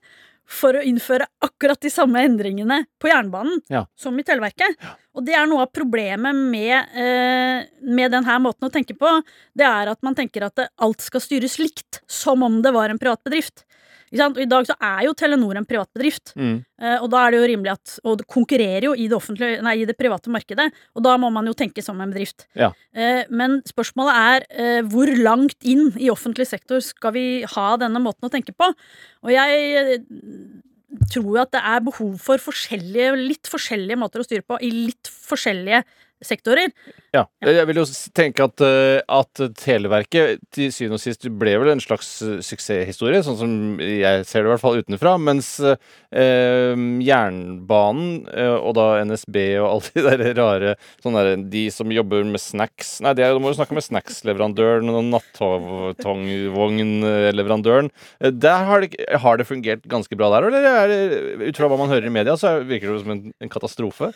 for 0.53 0.77
å 0.79 0.83
innføre 0.85 1.27
akkurat 1.45 1.81
de 1.83 1.91
samme 1.93 2.21
endringene 2.27 2.83
på 3.01 3.09
jernbanen 3.11 3.61
Ja. 3.73 3.87
som 3.97 4.19
i 4.21 4.25
Televerket. 4.27 4.77
Og 5.17 5.25
det 5.27 5.35
er 5.37 5.47
noe 5.49 5.65
av 5.67 5.73
problemet 5.73 6.35
med, 6.37 6.93
eh, 6.95 7.67
med 7.83 8.13
denne 8.13 8.39
måten 8.41 8.69
å 8.69 8.73
tenke 8.73 8.97
på. 8.99 9.23
Det 9.57 9.65
er 9.67 9.91
at 9.93 10.03
man 10.03 10.15
tenker 10.15 10.45
at 10.47 10.59
alt 10.79 11.01
skal 11.01 11.21
styres 11.21 11.59
likt, 11.59 12.01
som 12.07 12.43
om 12.43 12.61
det 12.63 12.73
var 12.73 12.91
en 12.91 12.99
privat 13.01 13.23
bedrift. 13.25 13.65
Og 14.13 14.41
I 14.43 14.49
dag 14.49 14.67
så 14.69 14.77
er 14.77 15.07
jo 15.07 15.15
Telenor 15.17 15.59
en 15.59 15.67
privat 15.69 15.89
bedrift. 15.97 16.35
Mm. 16.37 16.57
Eh, 16.83 16.97
og 16.99 17.09
da 17.13 17.23
er 17.23 17.33
det 17.33 17.41
jo 17.41 17.49
rimelig 17.53 17.73
at 17.73 17.95
Og 18.05 18.19
det 18.21 18.27
konkurrerer 18.31 18.89
jo 18.89 18.95
i 18.95 19.09
det, 19.09 19.51
nei, 19.65 19.77
i 19.81 19.87
det 19.89 19.97
private 19.99 20.33
markedet, 20.33 20.69
og 20.95 21.05
da 21.07 21.17
må 21.21 21.31
man 21.33 21.49
jo 21.49 21.57
tenke 21.57 21.85
som 21.85 22.01
en 22.01 22.13
bedrift. 22.13 22.47
Ja. 22.59 22.73
Eh, 22.95 23.25
men 23.31 23.61
spørsmålet 23.69 24.19
er 24.19 24.47
eh, 24.51 24.83
hvor 24.93 25.09
langt 25.17 25.59
inn 25.65 25.93
i 25.97 26.11
offentlig 26.13 26.49
sektor 26.51 26.83
skal 26.85 27.17
vi 27.17 27.27
ha 27.55 27.69
denne 27.81 28.03
måten 28.03 28.29
å 28.29 28.33
tenke 28.33 28.55
på? 28.57 28.69
Og 29.23 29.33
jeg 29.33 30.03
tror 31.13 31.29
jo 31.31 31.41
at 31.41 31.53
det 31.55 31.63
er 31.65 31.85
behov 31.85 32.17
for 32.21 32.43
forskjellige, 32.43 33.15
litt 33.17 33.49
forskjellige 33.49 34.01
måter 34.01 34.23
å 34.23 34.27
styre 34.27 34.45
på 34.45 34.59
i 34.61 34.73
litt 34.75 35.09
forskjellige 35.09 35.83
sektorer. 36.27 36.73
Ja. 37.13 37.27
Jeg 37.45 37.67
vil 37.69 37.77
jo 37.83 37.85
tenke 38.17 38.47
at, 38.47 38.63
eh, 38.65 39.03
at 39.05 39.41
Televerket 39.61 40.41
til 40.55 40.71
syvende 40.73 40.97
og 40.97 41.03
sist 41.03 41.27
ble 41.39 41.53
vel 41.61 41.71
en 41.75 41.83
slags 41.83 42.23
eh, 42.25 42.39
suksesshistorie, 42.45 43.23
sånn 43.27 43.41
som 43.41 43.51
jeg 43.83 44.25
ser 44.29 44.43
det 44.43 44.49
i 44.49 44.51
hvert 44.55 44.63
fall 44.63 44.79
utenfra. 44.81 45.13
Mens 45.21 45.49
eh, 45.61 45.77
jernbanen, 47.05 48.27
eh, 48.33 48.57
og 48.57 48.73
da 48.79 48.87
NSB 49.05 49.37
og 49.61 49.69
alle 49.69 49.89
de 49.93 50.01
der 50.09 50.21
rare 50.41 50.71
sånn 51.03 51.17
der, 51.19 51.27
De 51.53 51.65
som 51.75 51.89
jobber 51.93 52.25
med 52.27 52.41
snacks 52.41 53.01
Nei, 53.05 53.13
det 53.19 53.25
er, 53.27 53.33
da 53.35 53.41
må 53.43 53.49
jo 53.51 53.59
snakke 53.59 53.77
med 53.77 53.87
snacks-leverandøren 53.87 54.89
og 54.93 55.05
nattvognleverandøren. 55.13 57.89
Der 58.23 58.61
har 58.69 58.79
det, 58.85 58.91
har 59.23 59.35
det 59.39 59.47
fungert 59.49 59.83
ganske 59.91 60.17
bra 60.19 60.27
der, 60.35 60.43
eller 60.49 60.63
er 60.71 60.87
det, 60.89 61.01
ut 61.51 61.59
fra 61.59 61.69
hva 61.69 61.81
man 61.81 61.93
hører 61.93 62.07
i 62.09 62.15
media, 62.15 62.35
så 62.39 62.47
virker 62.65 62.87
det 62.93 63.05
som 63.05 63.15
en, 63.17 63.25
en 63.43 63.53
katastrofe? 63.53 64.07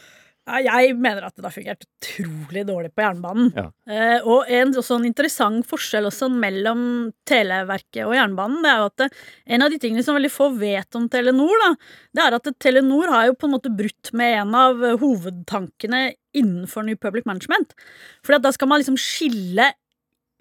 Jeg 0.47 0.93
mener 0.95 1.25
at 1.27 1.35
det 1.35 1.43
har 1.43 1.55
fungert 1.55 1.83
utrolig 1.83 2.63
dårlig 2.69 2.93
på 2.95 3.03
jernbanen. 3.03 3.49
Ja. 3.57 3.65
Eh, 3.91 4.19
og 4.23 4.51
en 4.53 4.71
sånn 4.79 5.07
interessant 5.09 5.67
forskjell 5.67 6.07
også 6.07 6.29
mellom 6.31 6.85
Televerket 7.27 8.05
og 8.07 8.15
jernbanen, 8.15 8.61
det 8.63 8.71
er 8.71 8.79
jo 8.79 8.91
at 8.93 9.03
det, 9.03 9.09
en 9.57 9.67
av 9.67 9.75
de 9.75 9.81
tingene 9.83 10.05
som 10.07 10.15
veldig 10.15 10.31
få 10.31 10.53
vet 10.61 10.99
om 10.99 11.09
Telenor, 11.11 11.65
da, 11.65 11.73
det 12.15 12.27
er 12.27 12.39
at 12.39 12.53
Telenor 12.63 13.11
har 13.11 13.27
jo 13.27 13.35
på 13.41 13.51
en 13.51 13.57
måte 13.57 13.75
brutt 13.75 14.13
med 14.15 14.37
en 14.45 14.55
av 14.61 14.87
eh, 14.87 14.95
hovedtankene 15.03 16.05
innenfor 16.37 16.87
New 16.87 17.01
Public 17.01 17.27
Management. 17.27 17.75
For 18.23 18.39
da 18.39 18.55
skal 18.55 18.71
man 18.71 18.85
liksom 18.85 19.01
skille 19.01 19.73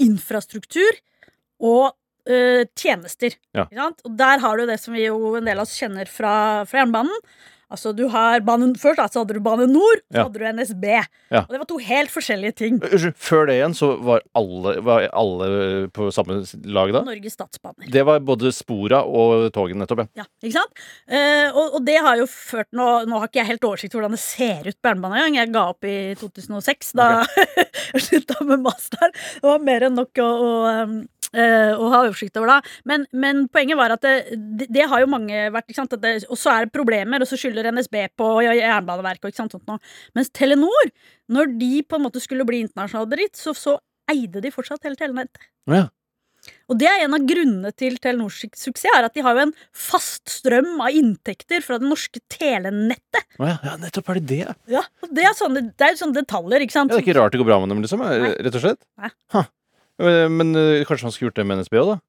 infrastruktur 0.06 1.02
og 1.66 1.96
eh, 2.30 2.68
tjenester. 2.78 3.34
Ja. 3.58 3.66
Og 3.90 4.16
der 4.22 4.42
har 4.44 4.62
du 4.62 4.70
det 4.70 4.78
som 4.84 4.94
vi 4.94 5.08
jo 5.08 5.34
en 5.40 5.50
del 5.50 5.58
av 5.58 5.66
oss 5.66 5.76
kjenner 5.80 6.10
fra, 6.12 6.36
fra 6.70 6.84
jernbanen. 6.84 7.26
Altså 7.72 7.94
du 7.98 8.04
har 8.14 8.40
banen 8.46 8.76
Først 8.78 9.00
da, 9.02 9.06
så 9.10 9.24
hadde 9.24 9.34
du 9.38 9.42
Bane 9.46 9.66
Nor, 9.72 10.02
så 10.12 10.20
Ja. 10.20 10.24
hadde 10.28 10.40
du 10.40 10.46
NSB. 10.46 10.86
Ja. 11.32 11.42
Og 11.46 11.50
det 11.56 11.60
var 11.60 11.66
to 11.70 11.78
helt 11.82 12.12
forskjellige 12.14 12.56
ting. 12.56 12.80
Unnskyld, 12.84 13.16
før 13.18 13.48
det 13.50 13.56
igjen 13.58 13.74
så 13.78 13.90
var 14.06 14.22
alle, 14.38 14.76
var 14.86 15.08
alle 15.14 15.88
på 15.96 16.12
samme 16.14 16.38
lag 16.66 16.94
da? 16.94 17.02
Norges 17.08 17.34
Statsbaner. 17.38 17.90
Det 17.92 18.04
var 18.06 18.20
både 18.20 18.52
spora 18.54 19.02
og 19.06 19.48
togene, 19.56 19.82
nettopp. 19.84 20.06
ja. 20.16 20.24
Ja, 20.24 20.28
ikke 20.46 20.60
sant? 20.60 20.84
Eh, 21.10 21.50
og, 21.56 21.80
og 21.80 21.86
det 21.88 21.98
har 22.06 22.18
jo 22.22 22.28
ført 22.30 22.70
nå, 22.76 22.90
nå 23.10 23.20
har 23.20 23.28
ikke 23.32 23.42
jeg 23.44 23.52
helt 23.54 23.68
oversikt 23.68 23.96
over 23.96 24.06
hvordan 24.08 24.18
det 24.20 24.24
ser 24.24 24.70
ut 24.70 24.78
på 24.82 24.92
jernbanen 24.92 25.18
engang. 25.18 25.36
Jeg 25.42 25.54
ga 25.56 25.66
opp 25.74 25.84
i 25.90 25.98
2006 26.22 26.94
da 27.00 27.10
jeg 27.96 28.02
slutta 28.06 28.44
med 28.46 28.62
masteren. 28.66 29.12
Det 29.42 29.48
var 29.50 29.60
mer 29.66 29.88
enn 29.90 29.98
nok 29.98 30.22
å, 30.22 30.30
å, 30.30 30.88
um, 31.36 31.84
og 31.84 31.90
ha 31.94 32.02
oversikt 32.06 32.40
over 32.42 32.54
da. 32.56 32.58
Men, 32.90 33.06
men 33.14 33.46
poenget 33.52 33.80
var 33.80 33.96
at 33.96 34.06
det, 34.06 34.16
det, 34.62 34.70
det 34.74 34.88
har 34.92 35.04
jo 35.04 35.12
mange 35.12 35.48
vært. 35.54 35.68
Ikke 35.70 35.82
sant? 35.82 35.98
At 35.98 36.04
det, 36.06 36.14
og 36.30 36.40
så 36.40 36.54
er 36.54 36.68
det 36.68 36.76
problemer, 36.76 37.24
og 37.24 37.30
så 37.30 37.40
skylder 37.40 37.72
NSB 37.76 38.00
på 38.20 38.30
Jernbaneverket 38.46 39.28
og 39.28 39.34
ikke 39.34 39.44
sant, 39.44 39.58
sånt 39.58 39.68
noe. 39.70 39.82
Mens 40.18 40.32
Telenor, 40.36 40.94
når 41.36 41.54
de 41.60 41.74
på 41.86 42.00
en 42.00 42.08
måte 42.08 42.24
skulle 42.24 42.48
bli 42.48 42.64
internasjonal 42.66 43.10
bedrift, 43.12 43.38
så, 43.40 43.56
så 43.58 43.78
eide 44.12 44.42
de 44.44 44.54
fortsatt 44.54 44.86
hele 44.86 45.00
telenettet. 45.00 45.48
Ja. 45.72 45.88
Og 46.70 46.78
det 46.82 46.88
er 46.90 47.04
en 47.06 47.16
av 47.18 47.26
grunnene 47.26 47.72
til 47.78 47.98
Telenors 48.02 48.40
suksess, 48.42 48.86
er 48.94 49.08
at 49.08 49.16
de 49.16 49.24
har 49.26 49.38
jo 49.38 49.46
en 49.48 49.54
fast 49.74 50.30
strøm 50.40 50.80
av 50.84 50.94
inntekter 50.98 51.64
fra 51.66 51.80
det 51.82 51.90
norske 51.90 52.22
telenettet. 52.32 53.26
Oh 53.40 53.50
ja, 53.50 53.58
ja, 53.66 53.76
nettopp 53.82 54.12
er 54.14 54.22
det 54.22 54.28
det. 54.32 54.40
Ja, 54.46 54.56
Ja, 54.78 54.84
og 55.06 55.14
det 55.18 55.26
er 55.26 55.38
sånne, 55.38 55.68
det 55.74 55.88
er 55.88 56.00
sånne 56.00 56.22
detaljer, 56.22 56.66
ikke 56.66 56.76
sant? 56.78 56.94
det 56.94 57.00
er 57.02 57.06
ikke 57.06 57.18
rart 57.20 57.36
det 57.36 57.42
går 57.42 57.50
bra 57.50 57.60
med 57.64 57.74
dem, 57.74 57.84
liksom. 57.86 58.04
Nei. 58.06 58.34
Rett 58.46 58.58
og 58.60 58.66
slett. 58.66 58.82
Nei. 59.02 59.12
Ha. 59.36 59.46
Eh, 60.02 60.26
Men 60.30 60.56
eh, 60.56 60.84
kanskje 60.88 61.08
man 61.08 61.16
skulle 61.16 61.32
gjort 61.32 61.42
det 61.42 61.48
med 61.48 61.62
NSB 61.64 61.80
òg, 61.82 61.94
da? 61.96 62.00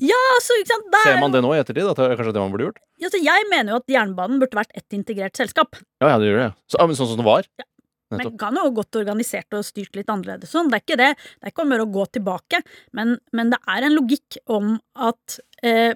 Ja, 0.00 0.16
altså, 0.38 0.56
ikke 0.60 0.72
sant? 0.72 0.86
Det 0.88 1.00
er 1.02 1.10
Ser 1.10 1.18
man 1.20 1.34
det 1.34 1.42
nå 1.44 1.50
i 1.52 1.58
ettertid? 1.60 1.84
At 1.84 1.98
det 2.00 2.06
er 2.08 2.16
kanskje 2.16 2.32
det 2.32 2.40
man 2.40 2.54
burde 2.54 2.70
gjort? 2.70 2.78
Ja, 2.96 3.10
altså, 3.10 3.20
jeg 3.20 3.48
mener 3.50 3.74
jo 3.74 3.80
at 3.82 3.92
jernbanen 3.92 4.40
burde 4.40 4.56
vært 4.56 4.72
ett 4.78 4.96
integrert 4.96 5.36
selskap. 5.36 5.76
Ja, 6.00 6.14
ja, 6.14 6.16
det 6.22 6.30
gjør 6.30 6.40
det. 6.40 6.48
Så, 6.72 6.78
ja, 6.80 6.86
men 6.88 6.96
sånn 6.96 7.10
som 7.12 7.20
det 7.20 7.26
var? 7.28 7.48
Ja. 7.60 7.66
Nettopp. 8.12 8.32
Men 8.32 8.38
kan 8.40 8.56
jo 8.60 8.64
godt 8.76 8.98
organisert 9.00 9.56
og 9.56 9.64
styrt 9.64 9.96
litt 9.96 10.10
annerledes. 10.12 10.52
Sånn. 10.52 10.68
Det 10.72 10.78
er 10.78 10.84
ikke 10.84 10.98
det. 11.00 11.10
Det 11.16 11.48
er 11.48 11.52
ikke 11.52 11.64
om 11.64 11.70
å 11.72 11.76
gjøre 11.76 11.86
å 11.88 11.92
gå 11.94 12.06
tilbake, 12.18 12.62
men, 12.98 13.14
men 13.36 13.52
det 13.52 13.60
er 13.72 13.86
en 13.88 13.96
logikk 13.96 14.40
om 14.52 14.74
at 15.08 15.38
eh, 15.64 15.94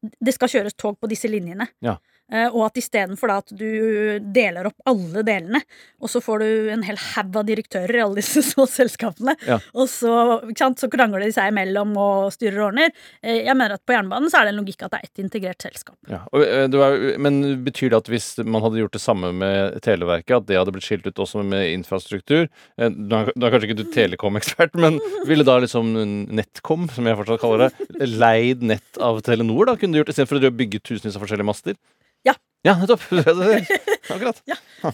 det 0.00 0.34
skal 0.36 0.52
kjøres 0.52 0.76
tog 0.78 0.96
på 1.00 1.10
disse 1.10 1.28
linjene. 1.28 1.68
Ja. 1.84 1.98
Eh, 2.28 2.46
og 2.52 2.66
at 2.66 2.76
istedenfor 2.80 3.30
at 3.32 3.52
du 3.56 4.18
deler 4.34 4.68
opp 4.68 4.76
alle 4.90 5.22
delene, 5.24 5.62
og 6.02 6.10
så 6.12 6.20
får 6.20 6.42
du 6.44 6.48
en 6.74 6.82
hel 6.84 6.98
haug 7.00 7.38
av 7.40 7.46
direktører 7.48 7.96
i 7.96 8.02
alle 8.04 8.20
disse 8.20 8.42
små 8.50 8.66
selskapene, 8.68 9.32
Ja. 9.48 9.56
og 9.72 9.88
så, 9.88 10.12
sant, 10.58 10.80
så 10.82 10.90
krangler 10.92 11.24
de 11.24 11.30
seg 11.32 11.52
imellom 11.54 11.94
og 11.96 12.28
styrer 12.34 12.60
og 12.60 12.66
ordner. 12.70 12.92
Eh, 13.22 13.40
jeg 13.46 13.56
mener 13.56 13.78
at 13.78 13.84
på 13.88 13.96
jernbanen 13.96 14.28
så 14.32 14.42
er 14.42 14.48
det 14.48 14.54
en 14.54 14.60
logikk 14.60 14.84
at 14.84 14.92
det 14.92 15.00
er 15.00 15.08
ett 15.08 15.22
integrert 15.24 15.64
selskap. 15.64 15.96
Ja. 16.10 16.20
Og, 16.32 16.44
eh, 16.44 17.16
men 17.18 17.40
betyr 17.64 17.94
det 17.94 18.02
at 18.02 18.12
hvis 18.12 18.28
man 18.44 18.62
hadde 18.64 18.82
gjort 18.82 18.96
det 18.98 19.02
samme 19.04 19.32
med 19.32 19.78
Televerket, 19.84 20.36
at 20.42 20.48
det 20.50 20.58
hadde 20.60 20.74
blitt 20.76 20.86
skilt 20.86 21.06
ut 21.08 21.22
også 21.24 21.40
med 21.46 21.70
infrastruktur 21.72 22.46
Du 22.48 22.84
er 22.84 22.92
nå 23.38 23.46
er 23.46 23.52
kanskje 23.52 23.68
ikke 23.70 23.78
du 23.80 23.86
telekom-ekspert, 23.94 24.74
men 24.78 24.98
ville 25.28 25.46
da 25.46 25.58
liksom 25.62 25.94
NetCom, 26.28 26.88
som 26.92 27.06
jeg 27.08 27.18
fortsatt 27.18 27.40
kaller 27.42 27.68
det, 27.68 28.08
leid 28.10 28.62
nett 28.66 29.00
av 29.00 29.20
Telenor? 29.24 29.68
da, 29.70 29.76
Kunne 29.80 29.96
du 29.96 30.00
gjort 30.02 30.12
Istedenfor 30.12 30.44
å 30.44 30.52
bygge 30.54 30.80
tusenvis 30.84 31.16
av 31.16 31.24
forskjellige 31.24 31.48
master? 31.48 31.78
Ja. 32.26 32.34
Ja, 32.66 32.74
nettopp. 32.80 33.04
Akkurat. 34.14 34.42
Ja. 34.48 34.58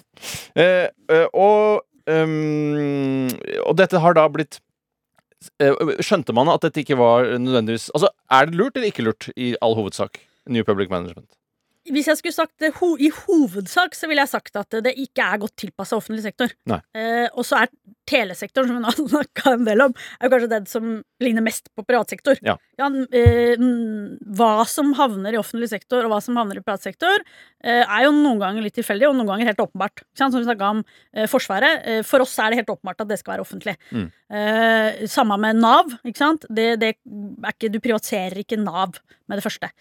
Eh, 0.54 0.87
eh, 1.11 1.25
og, 1.35 1.83
um, 2.07 3.26
og 3.66 3.73
dette 3.81 3.99
har 3.99 4.14
da 4.14 4.23
blitt 4.31 4.61
eh, 5.59 5.75
Skjønte 5.99 6.31
man 6.37 6.47
at 6.52 6.62
dette 6.62 6.85
ikke 6.85 6.95
var 7.00 7.26
nødvendigvis 7.43 7.88
Altså, 7.90 8.12
er 8.31 8.47
det 8.47 8.54
lurt 8.61 8.78
eller 8.78 8.93
ikke 8.93 9.07
lurt, 9.09 9.26
i 9.35 9.57
all 9.59 9.75
hovedsak? 9.75 10.21
New 10.47 10.62
Public 10.62 10.93
Management. 10.93 11.26
Hvis 11.93 12.09
jeg 12.09 12.21
skulle 12.21 12.37
sagt 12.37 12.55
det 12.62 12.73
ho 12.79 12.95
i 12.97 13.11
hovedsak, 13.12 13.97
så 13.97 14.09
ville 14.09 14.25
jeg 14.25 14.33
sagt 14.33 14.57
at 14.57 14.79
det 14.85 14.95
ikke 15.00 15.25
er 15.25 15.43
godt 15.43 15.57
tilpassa 15.61 15.99
offentlig 15.99 16.25
sektor. 16.25 16.53
Eh, 16.97 17.26
og 17.35 17.45
så 17.45 17.61
er 17.61 17.73
telesektoren, 18.09 18.71
som 18.71 18.81
nå 18.81 18.88
har 18.91 18.97
snakka 18.97 19.55
en 19.55 19.67
del 19.67 19.83
om, 19.87 19.95
er 20.19 20.29
jo 20.29 20.33
kanskje 20.35 20.50
den 20.53 20.69
som 20.71 20.88
ligner 21.25 21.45
mest 21.45 21.71
på 21.76 21.85
privatsektor. 21.87 22.41
Ja. 22.45 22.57
eh, 22.81 23.61
mm, 23.61 24.33
hva 24.37 24.64
som 24.68 24.92
havner 24.99 25.37
i 25.37 25.40
offentlig 25.40 25.70
sektor, 25.73 26.05
og 26.05 26.12
hva 26.12 26.20
som 26.25 26.40
havner 26.40 26.61
i 26.61 26.64
privatsektor, 26.64 27.25
eh, 27.64 27.83
er 27.83 28.07
jo 28.07 28.14
noen 28.16 28.42
ganger 28.42 28.66
litt 28.66 28.77
tilfeldig, 28.81 29.09
og 29.11 29.16
noen 29.18 29.33
ganger 29.33 29.53
helt 29.53 29.62
åpenbart. 29.66 30.05
Som 30.16 30.35
vi 30.35 30.44
snakka 30.44 30.73
om 30.77 30.83
eh, 31.12 31.29
Forsvaret. 31.31 31.85
Eh, 31.85 32.03
for 32.07 32.25
oss 32.25 32.37
er 32.40 32.53
det 32.53 32.62
helt 32.62 32.75
åpenbart 32.75 33.05
at 33.05 33.12
det 33.12 33.20
skal 33.20 33.37
være 33.37 33.47
offentlig. 33.47 33.77
Mm. 33.92 34.11
Eh, 34.40 35.05
samme 35.11 35.40
med 35.40 35.61
Nav. 35.62 35.97
ikke 36.05 36.20
sant? 36.20 36.49
Det, 36.49 36.75
det 36.81 36.94
er 36.94 37.55
ikke, 37.55 37.73
du 37.73 37.81
privatiserer 37.85 38.44
ikke 38.44 38.61
Nav 38.61 39.01
med 39.29 39.40
det 39.40 39.47
første. 39.47 39.73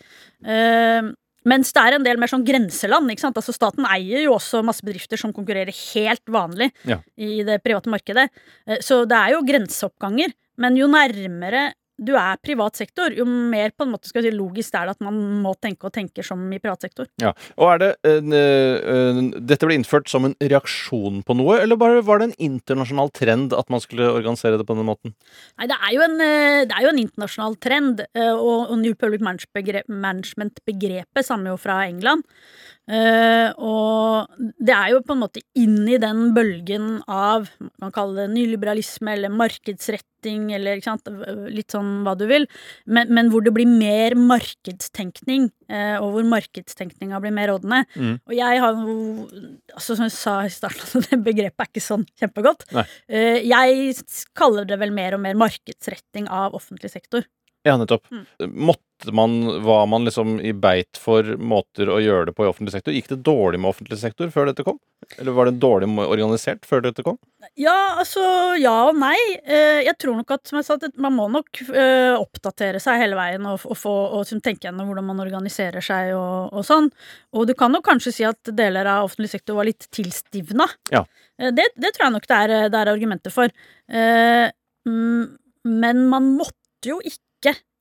Eh, 0.44 1.12
mens 1.46 1.72
det 1.74 1.82
er 1.84 1.94
en 1.98 2.04
del 2.04 2.18
mer 2.18 2.28
sånn 2.32 2.46
grenseland. 2.46 3.10
ikke 3.12 3.20
sant? 3.26 3.36
Altså 3.38 3.54
Staten 3.54 3.86
eier 3.86 4.24
jo 4.24 4.34
også 4.38 4.64
masse 4.64 4.82
bedrifter 4.86 5.18
som 5.20 5.34
konkurrerer 5.34 5.74
helt 5.94 6.26
vanlig 6.26 6.72
Ja. 6.86 7.00
i 7.18 7.44
det 7.44 7.62
private 7.64 7.90
markedet. 7.90 8.30
Eh, 8.68 8.78
Så 8.80 9.06
det 9.08 9.18
er 9.18 9.32
jo 9.36 9.42
grenseoppganger. 9.44 10.34
Men 10.58 10.76
jo 10.78 10.88
nærmere 10.88 11.74
du 12.02 12.14
er 12.18 12.40
privat 12.42 12.80
sektor, 12.80 13.14
jo 13.14 13.26
mer 13.28 13.74
på 13.78 13.86
en 13.86 13.92
måte 13.94 14.10
skal 14.10 14.24
jeg 14.24 14.34
si, 14.34 14.38
logisk 14.38 14.74
er 14.74 14.90
det 14.90 14.96
at 14.96 15.04
man 15.06 15.18
må 15.44 15.54
tenke 15.62 15.88
og 15.88 15.94
tenker 15.94 16.26
som 16.26 16.42
i 16.54 16.60
privat 16.62 16.86
sektor. 16.86 17.08
Ja. 17.22 17.34
Og 17.62 17.70
er 17.70 17.82
det 17.84 17.90
øh, 18.10 18.34
øh, 18.34 19.22
Dette 19.38 19.70
ble 19.70 19.78
innført 19.78 20.10
som 20.10 20.26
en 20.28 20.36
reaksjon 20.42 21.22
på 21.28 21.38
noe, 21.38 21.60
eller 21.62 21.78
bare 21.80 22.02
var 22.06 22.22
det 22.22 22.32
en 22.32 22.50
internasjonal 22.50 23.14
trend 23.14 23.54
at 23.58 23.70
man 23.74 23.84
skulle 23.84 24.10
organisere 24.10 24.58
det 24.58 24.68
på 24.70 24.78
den 24.78 24.90
måten? 24.90 25.14
Nei, 25.60 25.70
det 25.70 25.78
er 25.78 25.94
jo 25.94 26.06
en, 26.08 26.18
eh, 26.26 26.64
det 26.70 26.78
er 26.78 26.88
jo 26.88 26.96
en 26.96 27.04
internasjonal 27.04 27.60
trend, 27.62 28.06
eh, 28.18 28.34
og, 28.34 28.74
og 28.74 28.76
New 28.82 28.98
Public 28.98 29.22
Management-begrepet 29.24 31.30
stammer 31.30 31.54
jo 31.54 31.62
fra 31.62 31.84
England. 31.86 32.26
Eh, 32.84 33.50
og 33.64 34.28
det 34.60 34.74
er 34.76 34.90
jo 34.92 35.04
på 35.08 35.16
en 35.16 35.22
måte 35.22 35.40
inn 35.56 35.86
i 35.88 36.00
den 36.02 36.34
bølgen 36.36 36.98
av 37.08 37.46
man 37.80 37.88
kan 37.88 37.94
kalle 37.96 38.26
det 38.26 38.34
nyliberalisme 38.34 39.14
eller 39.16 39.32
markedsretting 39.32 40.50
eller 40.56 40.82
sant, 40.84 41.08
litt 41.52 41.72
sånn 41.72 42.02
hva 42.04 42.16
du 42.20 42.26
vil, 42.28 42.48
men, 42.84 43.12
men 43.16 43.30
hvor 43.32 43.44
det 43.46 43.54
blir 43.56 43.70
mer 43.70 44.16
markedstenkning, 44.20 45.50
uh, 45.72 45.98
og 46.00 46.16
hvor 46.16 46.28
markedstenkninga 46.32 47.20
blir 47.24 47.36
mer 47.36 47.52
rådende. 47.52 47.84
Mm. 47.96 48.18
Og 48.28 48.36
jeg 48.38 48.62
har 48.64 48.80
jo 48.80 48.98
altså 49.74 49.98
Som 49.98 50.08
jeg 50.08 50.16
sa 50.16 50.36
i 50.48 50.52
starten, 50.54 51.04
det 51.08 51.20
begrepet 51.24 51.66
er 51.66 51.72
ikke 51.72 51.84
sånn 51.84 52.06
kjempegodt. 52.20 52.68
Eh, 53.08 53.44
jeg 53.48 53.96
kaller 54.38 54.68
det 54.68 54.80
vel 54.82 54.94
mer 54.96 55.18
og 55.18 55.24
mer 55.24 55.40
markedsretting 55.40 56.28
av 56.32 56.56
offentlig 56.58 56.92
sektor. 56.94 57.28
Ja, 57.64 57.78
nettopp. 57.80 58.12
Mm. 58.12 58.26
Måtte 58.54 59.12
man, 59.12 59.64
Var 59.64 59.86
man 59.86 60.06
liksom 60.06 60.42
i 60.42 60.54
beit 60.54 61.00
for 61.00 61.24
måter 61.40 61.90
å 61.92 62.00
gjøre 62.04 62.28
det 62.28 62.34
på 62.36 62.44
i 62.44 62.50
offentlig 62.50 62.74
sektor? 62.76 62.92
Gikk 62.96 63.08
det 63.12 63.22
dårlig 63.24 63.60
med 63.64 63.70
offentlig 63.72 64.00
sektor 64.02 64.32
før 64.32 64.50
dette 64.50 64.66
kom? 64.68 64.78
Eller 65.18 65.36
var 65.36 65.48
det 65.48 65.62
dårlig 65.64 65.88
organisert 66.04 66.68
før 66.68 66.84
dette 66.84 67.04
kom? 67.08 67.18
Ja, 67.60 67.96
altså 68.00 68.24
ja 68.60 68.76
og 68.90 69.00
nei. 69.00 69.16
Eh, 69.44 69.80
jeg 69.88 69.96
tror 70.00 70.20
nok 70.20 70.36
at 70.36 70.48
som 70.48 70.60
jeg 70.60 70.68
sa, 70.68 70.76
at 70.76 71.00
man 71.00 71.16
må 71.16 71.30
nok 71.32 71.64
eh, 71.72 72.12
oppdatere 72.16 72.84
seg 72.84 73.00
hele 73.00 73.20
veien 73.20 73.48
og, 73.48 73.64
og, 73.64 73.80
få, 73.80 73.94
og 74.12 74.24
liksom 74.26 74.44
tenke 74.44 74.68
gjennom 74.68 74.92
hvordan 74.92 75.08
man 75.12 75.24
organiserer 75.24 75.84
seg 75.84 76.14
og, 76.18 76.52
og 76.52 76.68
sånn. 76.68 76.92
Og 77.36 77.48
du 77.48 77.56
kan 77.60 77.72
nok 77.76 77.88
kanskje 77.88 78.16
si 78.20 78.28
at 78.28 78.56
deler 78.56 78.92
av 78.92 79.08
offentlig 79.08 79.32
sektor 79.38 79.60
var 79.60 79.72
litt 79.72 79.88
tilstivna. 79.96 80.68
Ja. 80.92 81.06
Eh, 81.40 81.56
det, 81.56 81.72
det 81.80 81.96
tror 81.96 82.10
jeg 82.10 82.18
nok 82.20 82.32
det 82.32 82.42
er, 82.46 82.56
det 82.68 82.82
er 82.82 82.96
argumenter 82.96 83.36
for. 83.36 83.52
Mm, 83.88 85.38
men 85.64 86.08
man 86.12 86.34
måtte 86.36 86.92
jo 86.92 87.00
ikke 87.04 87.24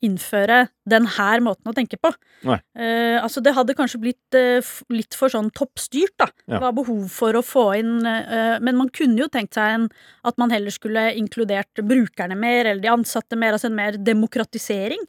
innføre 0.02 0.66
den 0.88 1.06
her 1.16 1.42
måten 1.44 1.70
å 1.70 1.74
tenke 1.76 1.98
på. 2.00 2.10
Eh, 2.44 3.18
altså 3.22 3.42
Det 3.44 3.54
hadde 3.54 3.76
kanskje 3.78 4.00
blitt 4.02 4.38
eh, 4.38 4.72
litt 4.90 5.14
for 5.18 5.32
sånn 5.32 5.52
toppstyrt, 5.54 6.16
da. 6.18 6.28
Ja. 6.46 6.56
Det 6.56 6.62
var 6.64 6.76
behov 6.76 7.04
for 7.14 7.38
å 7.38 7.44
få 7.46 7.66
inn 7.78 8.06
eh, 8.08 8.58
Men 8.62 8.80
man 8.80 8.90
kunne 8.90 9.20
jo 9.22 9.30
tenkt 9.30 9.54
seg 9.58 9.76
en, 9.76 9.86
at 10.26 10.40
man 10.42 10.50
heller 10.54 10.74
skulle 10.74 11.12
inkludert 11.18 11.84
brukerne 11.86 12.38
mer, 12.38 12.66
eller 12.66 12.82
de 12.82 12.92
ansatte 12.92 13.38
mer, 13.38 13.54
altså 13.56 13.70
en 13.70 13.78
mer 13.78 13.98
demokratisering. 14.02 15.06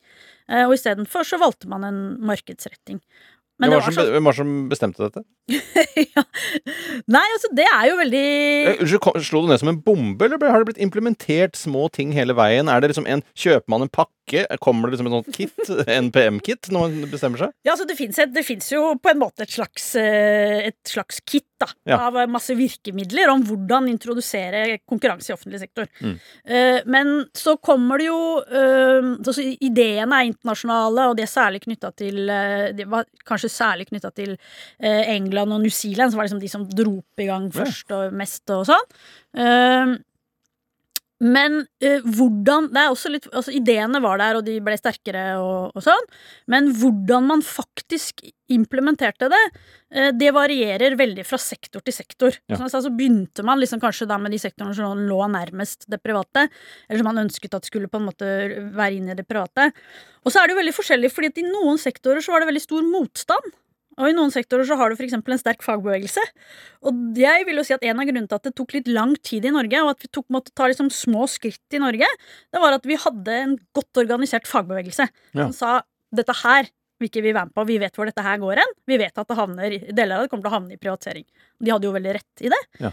Eh, 0.51 0.65
og 0.67 0.77
istedenfor 0.77 1.25
så 1.27 1.41
valgte 1.41 1.69
man 1.71 1.87
en 1.87 2.01
markedsretting. 2.21 3.01
Men 3.61 3.69
det 3.69 3.77
var, 3.77 3.83
var 3.83 3.93
som, 3.93 3.95
sånn 4.01 4.15
hvem 4.15 4.27
var 4.27 4.35
som 4.35 4.53
bestemte 4.71 5.05
dette? 5.05 5.21
ja. 6.15 6.23
Nei, 7.13 7.23
altså, 7.35 7.51
det 7.53 7.67
er 7.69 7.83
jo 7.91 7.97
veldig 7.99 8.23
Unnskyld, 8.73 9.19
Slo 9.27 9.43
det 9.43 9.51
ned 9.51 9.61
som 9.61 9.69
en 9.71 9.81
bombe, 9.85 10.25
eller 10.25 10.41
har 10.41 10.63
det 10.63 10.71
blitt 10.71 10.81
implementert 10.83 11.59
små 11.59 11.85
ting 11.93 12.15
hele 12.17 12.35
veien? 12.37 12.71
Er 12.71 12.81
det 12.81 12.91
liksom 12.91 13.07
en, 13.09 13.21
Kjøper 13.37 13.69
man 13.71 13.85
en 13.85 13.93
pakke? 13.93 14.11
Kommer 14.63 14.87
det 14.89 14.95
liksom 14.97 15.07
en 15.11 15.15
sånn 15.19 15.35
kit? 15.35 15.87
NPM-kit, 15.87 16.69
når 16.71 16.85
man 16.85 17.09
bestemmer 17.11 17.41
seg? 17.41 17.55
Ja, 17.65 17.73
altså 17.75 17.87
det 17.87 18.43
fins 18.45 18.69
jo 18.71 18.93
på 19.01 19.11
en 19.11 19.19
måte 19.21 19.43
et 19.43 19.51
slags, 19.53 19.89
eh, 19.99 20.69
et 20.69 20.79
slags 20.89 21.19
kit 21.27 21.45
da, 21.59 21.67
Ja. 21.87 21.97
av 22.07 22.17
masse 22.31 22.55
virkemidler 22.55 23.29
om 23.31 23.43
hvordan 23.47 23.89
introdusere 23.91 24.79
konkurranse 24.89 25.31
i 25.31 25.35
offentlig 25.35 25.59
sektor. 25.61 25.87
Mm. 26.01 26.15
Eh, 26.45 26.79
men 26.85 27.11
så 27.35 27.57
kommer 27.61 27.99
det 28.01 28.07
jo 28.07 28.19
altså 28.43 29.43
Ideene 29.63 30.21
er 30.21 30.29
internasjonale, 30.31 31.09
og 31.09 31.17
de 31.17 31.23
er 31.23 31.31
særlig 31.31 31.61
knytta 31.63 31.91
til 31.95 32.25
De 32.77 32.85
var 32.89 33.05
kanskje 33.27 33.51
særlig 33.51 33.87
knytta 33.91 34.11
til 34.15 34.33
England 34.79 35.53
og 35.53 35.61
New 35.63 35.71
Zealand, 35.73 36.11
som 36.11 36.19
var 36.19 36.27
liksom 36.27 36.41
de 36.41 36.51
som 36.51 36.65
dro 36.67 36.97
opp 36.99 37.19
i 37.23 37.27
gang 37.29 37.49
først 37.53 37.91
og 37.95 38.15
mest 38.17 38.49
og 38.55 38.65
sånn. 38.67 39.99
Men 41.23 41.61
uh, 41.63 42.03
hvordan 42.03 42.69
Det 42.73 42.81
er 42.81 42.91
også 42.91 43.11
litt 43.13 43.27
Altså, 43.31 43.53
ideene 43.55 44.01
var 44.03 44.19
der, 44.21 44.39
og 44.39 44.45
de 44.47 44.57
ble 44.63 44.75
sterkere 44.79 45.25
og, 45.39 45.71
og 45.73 45.85
sånn, 45.85 46.09
men 46.51 46.69
hvordan 46.77 47.29
man 47.29 47.43
faktisk 47.45 48.21
implementerte 48.51 49.29
det, 49.31 49.41
uh, 49.95 50.09
det 50.15 50.33
varierer 50.35 50.97
veldig 50.99 51.25
fra 51.25 51.39
sektor 51.41 51.83
til 51.85 51.95
sektor. 51.95 52.35
Ja. 52.51 52.59
Så, 52.59 52.67
altså, 52.67 52.91
begynte 52.93 53.45
man 53.47 53.61
liksom 53.61 53.81
kanskje 53.81 54.09
da 54.09 54.19
med 54.21 54.35
de 54.35 54.41
sektorene 54.43 54.75
som 54.77 54.99
lå 55.07 55.21
nærmest 55.31 55.87
det 55.91 56.01
private, 56.03 56.47
eller 56.89 57.01
som 57.01 57.11
man 57.13 57.23
ønsket 57.23 57.57
at 57.57 57.69
skulle 57.69 57.89
på 57.91 58.01
en 58.01 58.09
måte 58.11 58.29
være 58.75 58.99
inn 58.99 59.11
i 59.13 59.17
det 59.17 59.27
private. 59.29 59.71
Og 60.23 60.33
så 60.33 60.41
er 60.41 60.47
det 60.47 60.57
jo 60.57 60.61
veldig 60.61 60.77
forskjellig, 60.77 61.11
fordi 61.13 61.31
at 61.33 61.43
i 61.43 61.47
noen 61.47 61.79
sektorer 61.81 62.23
så 62.23 62.35
var 62.35 62.43
det 62.43 62.51
veldig 62.51 62.65
stor 62.67 62.87
motstand. 62.87 63.53
Og 63.97 64.09
i 64.09 64.15
noen 64.17 64.31
sektorer 64.33 64.65
så 64.67 64.77
har 64.79 64.89
du 64.89 64.97
f.eks. 64.97 65.13
en 65.13 65.41
sterk 65.41 65.63
fagbevegelse. 65.65 66.23
Og 66.89 67.17
jeg 67.19 67.45
vil 67.47 67.59
jo 67.59 67.65
si 67.67 67.75
at 67.75 67.83
en 67.85 67.99
av 68.01 68.07
grunnene 68.09 68.29
til 68.31 68.39
at 68.39 68.47
det 68.49 68.55
tok 68.57 68.73
litt 68.73 68.87
lang 68.91 69.15
tid 69.21 69.45
i 69.45 69.53
Norge, 69.53 69.81
og 69.83 69.93
at 69.93 70.05
vi 70.05 70.11
tok, 70.11 70.27
måtte 70.33 70.53
ta 70.57 70.69
liksom 70.71 70.89
små 70.93 71.27
skritt 71.29 71.77
i 71.77 71.81
Norge, 71.83 72.07
det 72.53 72.61
var 72.63 72.77
at 72.77 72.87
vi 72.89 72.97
hadde 72.99 73.39
en 73.43 73.57
godt 73.77 74.01
organisert 74.03 74.49
fagbevegelse 74.49 75.09
Ja. 75.33 75.45
som 75.45 75.53
sa 75.53 75.73
dette 76.13 76.33
her 76.43 76.69
vil 77.01 77.09
ikke 77.09 77.25
vi 77.25 77.33
være 77.33 77.49
med 77.49 77.57
på, 77.57 77.67
vi 77.67 77.79
vet 77.81 77.97
hvor 77.97 78.09
dette 78.09 78.23
her 78.25 78.39
går 78.41 78.61
hen. 78.61 78.73
Vi 78.89 78.97
vet 79.01 79.19
at 79.19 79.29
det 79.29 79.37
havner, 79.37 79.77
deler 79.89 80.15
av 80.15 80.25
det 80.25 80.31
kommer 80.31 80.45
til 80.45 80.51
å 80.53 80.57
havne 80.57 80.75
i 80.75 80.81
privatisering. 80.81 81.27
De 81.63 81.73
hadde 81.73 81.89
jo 81.89 81.93
veldig 81.95 82.17
rett 82.19 82.43
i 82.45 82.51
det. 82.53 82.63
Ja. 82.83 82.91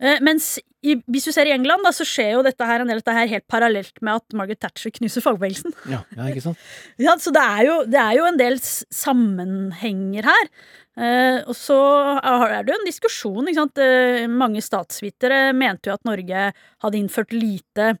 Eh, 0.00 0.20
mens 0.24 0.54
i, 0.80 0.94
hvis 1.12 1.26
du 1.28 1.32
ser 1.34 1.50
i 1.50 1.52
England, 1.52 1.84
da, 1.84 1.92
så 1.92 2.06
skjer 2.08 2.30
jo 2.38 2.44
dette 2.44 2.64
her, 2.64 2.80
en 2.80 2.88
del 2.88 3.02
dette 3.02 3.12
her 3.12 3.28
helt 3.28 3.46
parallelt 3.52 3.98
med 4.00 4.22
at 4.22 4.36
Margaret 4.36 4.62
Thatcher 4.62 4.92
knuser 4.96 5.24
fagbevegelsen. 5.24 5.74
Ja, 5.92 6.02
ja 6.16 6.28
ikke 6.32 6.44
sant? 6.46 6.68
Ja, 7.04 7.16
så 7.20 7.32
det 7.36 7.42
er, 7.44 7.62
jo, 7.68 7.74
det 7.90 8.00
er 8.00 8.14
jo 8.16 8.28
en 8.28 8.40
del 8.40 8.56
sammenhenger 8.62 10.30
her. 10.30 10.52
Eh, 11.00 11.40
og 11.44 11.56
så 11.56 11.78
er 12.16 12.62
det 12.64 12.72
jo 12.72 12.78
en 12.78 12.88
diskusjon. 12.88 13.44
Ikke 13.44 13.60
sant? 13.60 13.82
Eh, 13.84 14.24
mange 14.32 14.64
statsvitere 14.64 15.50
mente 15.56 15.90
jo 15.90 15.98
at 15.98 16.08
Norge 16.08 16.46
hadde 16.56 17.00
innført 17.00 17.36
lite 17.36 17.92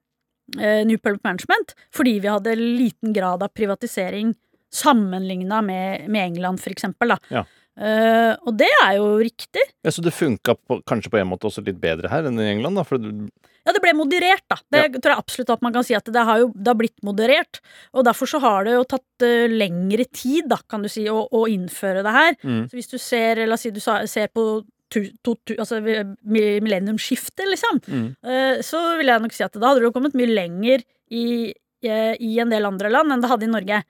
eh, 0.58 0.82
New 0.88 0.98
Public 0.98 1.22
Management 1.26 1.76
fordi 1.94 2.18
vi 2.24 2.32
hadde 2.32 2.56
liten 2.56 3.12
grad 3.16 3.44
av 3.44 3.52
privatisering 3.56 4.32
sammenligna 4.74 5.62
med, 5.62 6.08
med 6.10 6.30
England, 6.32 6.60
for 6.62 6.70
eksempel. 6.74 7.14
Da. 7.14 7.18
Ja. 7.30 7.44
Uh, 7.80 8.34
og 8.44 8.56
det 8.60 8.68
er 8.84 8.96
jo 8.98 9.06
riktig. 9.22 9.62
Ja, 9.86 9.92
så 9.94 10.02
det 10.04 10.12
funka 10.12 10.56
kanskje 10.90 11.12
på 11.14 11.20
en 11.20 11.30
måte 11.30 11.46
også 11.48 11.62
litt 11.64 11.78
bedre 11.80 12.10
her 12.12 12.26
enn 12.28 12.36
i 12.42 12.48
England, 12.50 12.76
da? 12.76 12.84
Du- 12.98 13.30
Ja, 13.64 13.72
det 13.76 13.80
ble 13.84 13.92
moderert, 13.94 14.42
da. 14.48 14.56
Det 14.72 15.00
tror 15.02 15.12
jeg 15.14 15.20
absolutt 15.20 15.50
at 15.52 15.62
man 15.62 15.72
kan 15.72 15.84
si 15.84 15.94
at 15.94 16.04
det 16.08 16.22
har 16.24 16.38
jo 16.40 16.48
det 16.56 16.66
har 16.72 16.78
blitt 16.80 16.96
moderert. 17.04 17.60
Og 17.92 18.04
derfor 18.08 18.26
så 18.28 18.40
har 18.40 18.64
det 18.66 18.72
jo 18.74 18.84
tatt 18.88 19.24
uh, 19.24 19.46
lengre 19.52 20.04
tid, 20.12 20.48
da, 20.50 20.58
kan 20.68 20.82
du 20.82 20.88
si, 20.92 21.04
å, 21.12 21.22
å 21.30 21.44
innføre 21.48 22.02
det 22.04 22.14
her. 22.16 22.36
Mm. 22.42 22.62
Så 22.70 22.76
hvis 22.80 22.90
du 22.90 22.98
ser, 22.98 23.42
la 23.46 23.54
oss 23.56 23.64
si 23.68 23.70
du 23.76 23.80
ser 23.80 24.28
på 24.34 24.46
tu, 24.90 25.04
to, 25.22 25.36
tu, 25.46 25.54
altså 25.60 25.78
millenniumsskiftet, 26.26 27.46
liksom, 27.48 27.80
Mm. 27.86 28.06
uh, 28.24 28.60
så 28.62 28.80
vil 28.98 29.06
jeg 29.12 29.22
nok 29.22 29.32
si 29.36 29.44
at 29.44 29.52
da 29.56 29.68
hadde 29.70 29.84
det 29.84 29.92
kommet 29.94 30.14
mye 30.18 30.34
lenger 30.34 30.82
i, 31.10 31.52
i 31.82 32.32
en 32.42 32.50
del 32.52 32.66
andre 32.68 32.90
land 32.92 33.12
enn 33.12 33.22
det 33.22 33.30
hadde 33.30 33.46
i 33.46 33.52
Norge. 33.52 33.82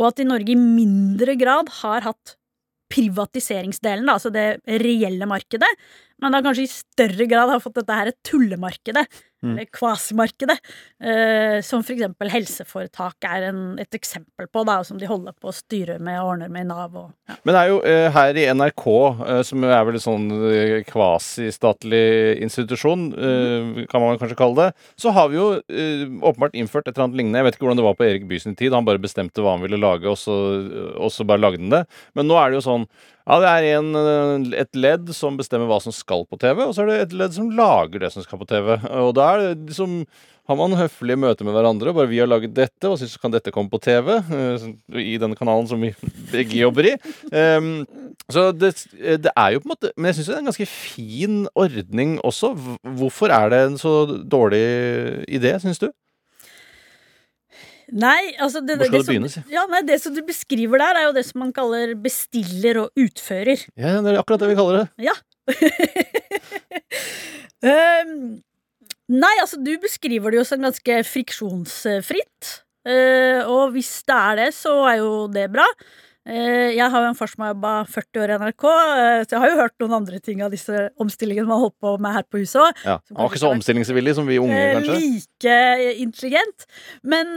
Og 0.00 0.10
at 0.10 0.20
i 0.20 0.28
Norge 0.28 0.52
i 0.52 0.58
mindre 0.58 1.36
grad 1.40 1.70
har 1.82 2.04
hatt 2.06 2.36
privatiseringsdelen, 2.92 4.08
altså 4.08 4.30
det 4.30 4.60
reelle 4.82 5.26
markedet, 5.28 5.68
men 6.22 6.32
da 6.32 6.40
kanskje 6.44 6.66
i 6.66 6.70
større 6.70 7.26
grad 7.28 7.50
har 7.50 7.62
fått 7.62 7.80
dette 7.80 7.96
her 7.98 8.12
et 8.12 8.18
tullemarkedet. 8.24 9.04
Eller 9.44 9.68
kvasimarkedet, 9.72 10.56
eh, 11.04 11.58
som 11.64 11.82
for 11.84 11.94
eksempel 11.94 12.30
helseforetak 12.32 13.26
er 13.28 13.48
en, 13.50 13.60
et 13.82 13.98
eksempel 13.98 14.48
på, 14.52 14.64
da, 14.68 14.78
som 14.86 14.98
de 15.00 15.08
holder 15.08 15.36
på 15.36 15.50
å 15.50 15.54
styre 15.54 15.98
med 16.02 16.18
og 16.20 16.32
ordner 16.32 16.52
med 16.52 16.66
i 16.66 16.68
Nav 16.70 16.96
og 16.96 17.10
ja. 17.28 17.36
Men 17.42 17.54
det 17.54 17.60
er 17.60 17.70
jo 17.70 17.78
eh, 17.90 18.08
her 18.14 18.38
i 18.40 18.46
NRK, 18.56 18.86
eh, 19.26 19.42
som 19.46 19.66
er 19.66 19.86
vel 19.88 19.98
en 19.98 20.04
sånn 20.06 20.28
eh, 20.50 20.76
kvasistatlig 20.88 22.04
institusjon, 22.46 23.08
eh, 23.14 23.82
kan 23.90 24.02
man 24.02 24.20
kanskje 24.20 24.38
kalle 24.38 24.68
det, 24.68 24.86
så 25.00 25.14
har 25.16 25.32
vi 25.32 25.40
jo 25.40 25.48
eh, 25.58 26.06
åpenbart 26.20 26.56
innført 26.58 26.86
et 26.88 26.94
eller 26.94 27.08
annet 27.08 27.20
lignende. 27.20 27.42
Jeg 27.42 27.48
vet 27.50 27.58
ikke 27.58 27.68
hvordan 27.68 27.82
det 27.82 27.88
var 27.88 27.98
på 27.98 28.08
Erik 28.08 28.30
Bye 28.30 28.42
sin 28.42 28.56
tid. 28.58 28.74
Han 28.76 28.88
bare 28.88 29.02
bestemte 29.02 29.44
hva 29.44 29.56
han 29.56 29.66
ville 29.66 29.80
lage, 29.80 30.08
og 30.10 30.18
så, 30.20 30.36
og 30.96 31.12
så 31.12 31.26
bare 31.28 31.42
lagde 31.42 31.62
han 31.62 31.74
det. 31.74 31.84
Men 32.16 32.30
nå 32.30 32.38
er 32.40 32.50
det 32.50 32.60
jo 32.60 32.66
sånn 32.70 32.88
ja, 33.26 33.40
det 33.42 33.48
er 33.50 33.80
en, 33.80 34.52
et 34.54 34.76
ledd 34.78 35.08
som 35.10 35.34
bestemmer 35.34 35.66
hva 35.66 35.80
som 35.82 35.90
skal 35.94 36.22
på 36.30 36.38
TV, 36.38 36.60
og 36.62 36.76
så 36.76 36.84
er 36.84 36.90
det 36.92 36.98
et 37.08 37.16
ledd 37.18 37.32
som 37.34 37.48
lager 37.58 38.04
det 38.04 38.12
som 38.14 38.22
skal 38.22 38.38
på 38.38 38.46
TV. 38.46 38.76
Og 39.02 39.10
da 39.18 39.25
er 39.34 39.44
det 39.44 39.70
liksom 39.72 40.00
har 40.46 40.58
man 40.58 40.76
høflige 40.78 41.18
møter 41.18 41.46
med 41.46 41.56
hverandre. 41.56 41.94
Bare 41.94 42.06
'vi 42.06 42.20
har 42.22 42.28
laget 42.30 42.54
dette, 42.54 42.86
og 42.86 42.98
så 42.98 43.18
kan 43.18 43.32
dette 43.34 43.50
komme 43.50 43.70
på 43.70 43.80
TV?' 43.82 44.22
eh, 44.30 45.02
I 45.02 45.18
den 45.18 45.34
kanalen 45.34 45.66
som 45.66 45.80
vi 45.80 45.94
begge 46.30 46.62
jobber 46.62 46.86
i. 46.86 46.94
Um, 47.34 47.86
så 48.30 48.52
det, 48.54 48.86
det 48.94 49.32
er 49.36 49.52
jo 49.54 49.60
på 49.62 49.68
en 49.68 49.74
måte 49.74 49.92
Men 49.96 50.06
jeg 50.10 50.14
syns 50.16 50.26
det 50.26 50.34
er 50.34 50.38
en 50.38 50.50
ganske 50.50 50.66
fin 50.66 51.48
ordning 51.54 52.20
også. 52.22 52.54
Hvorfor 52.82 53.30
er 53.30 53.50
det 53.50 53.60
en 53.66 53.78
så 53.78 54.06
dårlig 54.22 55.26
idé, 55.28 55.58
syns 55.58 55.78
du? 55.82 55.90
Nei, 57.92 58.34
altså 58.42 58.60
det, 58.66 58.78
Hvor 58.78 58.86
skal 58.86 58.98
det, 58.98 59.06
det 59.06 59.14
begynne, 59.14 59.30
si? 59.30 59.40
ja, 59.50 59.62
nei, 59.70 59.82
det 59.86 60.00
som 60.02 60.14
du 60.14 60.22
beskriver 60.26 60.78
der, 60.82 60.98
er 60.98 61.04
jo 61.06 61.12
det 61.14 61.22
som 61.26 61.38
man 61.38 61.52
kaller 61.54 61.94
bestiller 61.94 62.80
og 62.82 62.90
utfører. 62.98 63.62
Ja, 63.78 64.00
det 64.02 64.10
er 64.10 64.18
akkurat 64.18 64.42
det 64.42 64.50
vi 64.50 64.58
kaller 64.58 64.82
det. 64.82 64.88
Ja. 65.06 65.14
um, 67.62 68.42
nei, 69.12 69.34
altså 69.42 69.60
du 69.62 69.74
beskriver 69.82 70.32
det 70.32 70.40
jo 70.40 70.46
som 70.48 70.64
ganske 70.64 71.02
friksjonsfritt. 71.06 72.56
Uh, 72.86 73.42
og 73.50 73.72
hvis 73.74 73.90
det 74.06 74.16
er 74.16 74.36
det, 74.44 74.50
så 74.54 74.74
er 74.86 75.00
jo 75.00 75.14
det 75.32 75.48
bra. 75.50 75.66
Uh, 76.26 76.70
jeg 76.74 76.86
har 76.90 77.02
jo 77.02 77.08
en 77.10 77.18
far 77.18 77.30
som 77.30 77.42
har 77.42 77.52
jobba 77.52 77.72
40 77.90 78.22
år 78.22 78.32
i 78.32 78.36
NRK, 78.42 78.66
uh, 78.66 79.22
så 79.24 79.34
jeg 79.34 79.42
har 79.42 79.50
jo 79.50 79.58
hørt 79.58 79.82
noen 79.82 79.96
andre 79.98 80.20
ting 80.22 80.42
av 80.46 80.54
disse 80.54 80.84
omstillingene 81.02 81.50
man 81.50 81.64
holdt 81.64 81.76
på 81.82 81.96
med 82.02 82.14
her 82.14 82.26
på 82.30 82.42
huset 82.42 82.62
òg. 82.62 82.84
Ja. 82.86 82.96
Han 83.10 83.20
var 83.24 83.32
ikke 83.32 83.42
så 83.42 83.50
omstillingsvillig 83.54 84.14
som 84.18 84.30
vi 84.30 84.38
unge, 84.42 84.62
kanskje. 84.78 85.00
Like 85.02 85.58
intelligent. 86.06 86.70
Men, 87.02 87.34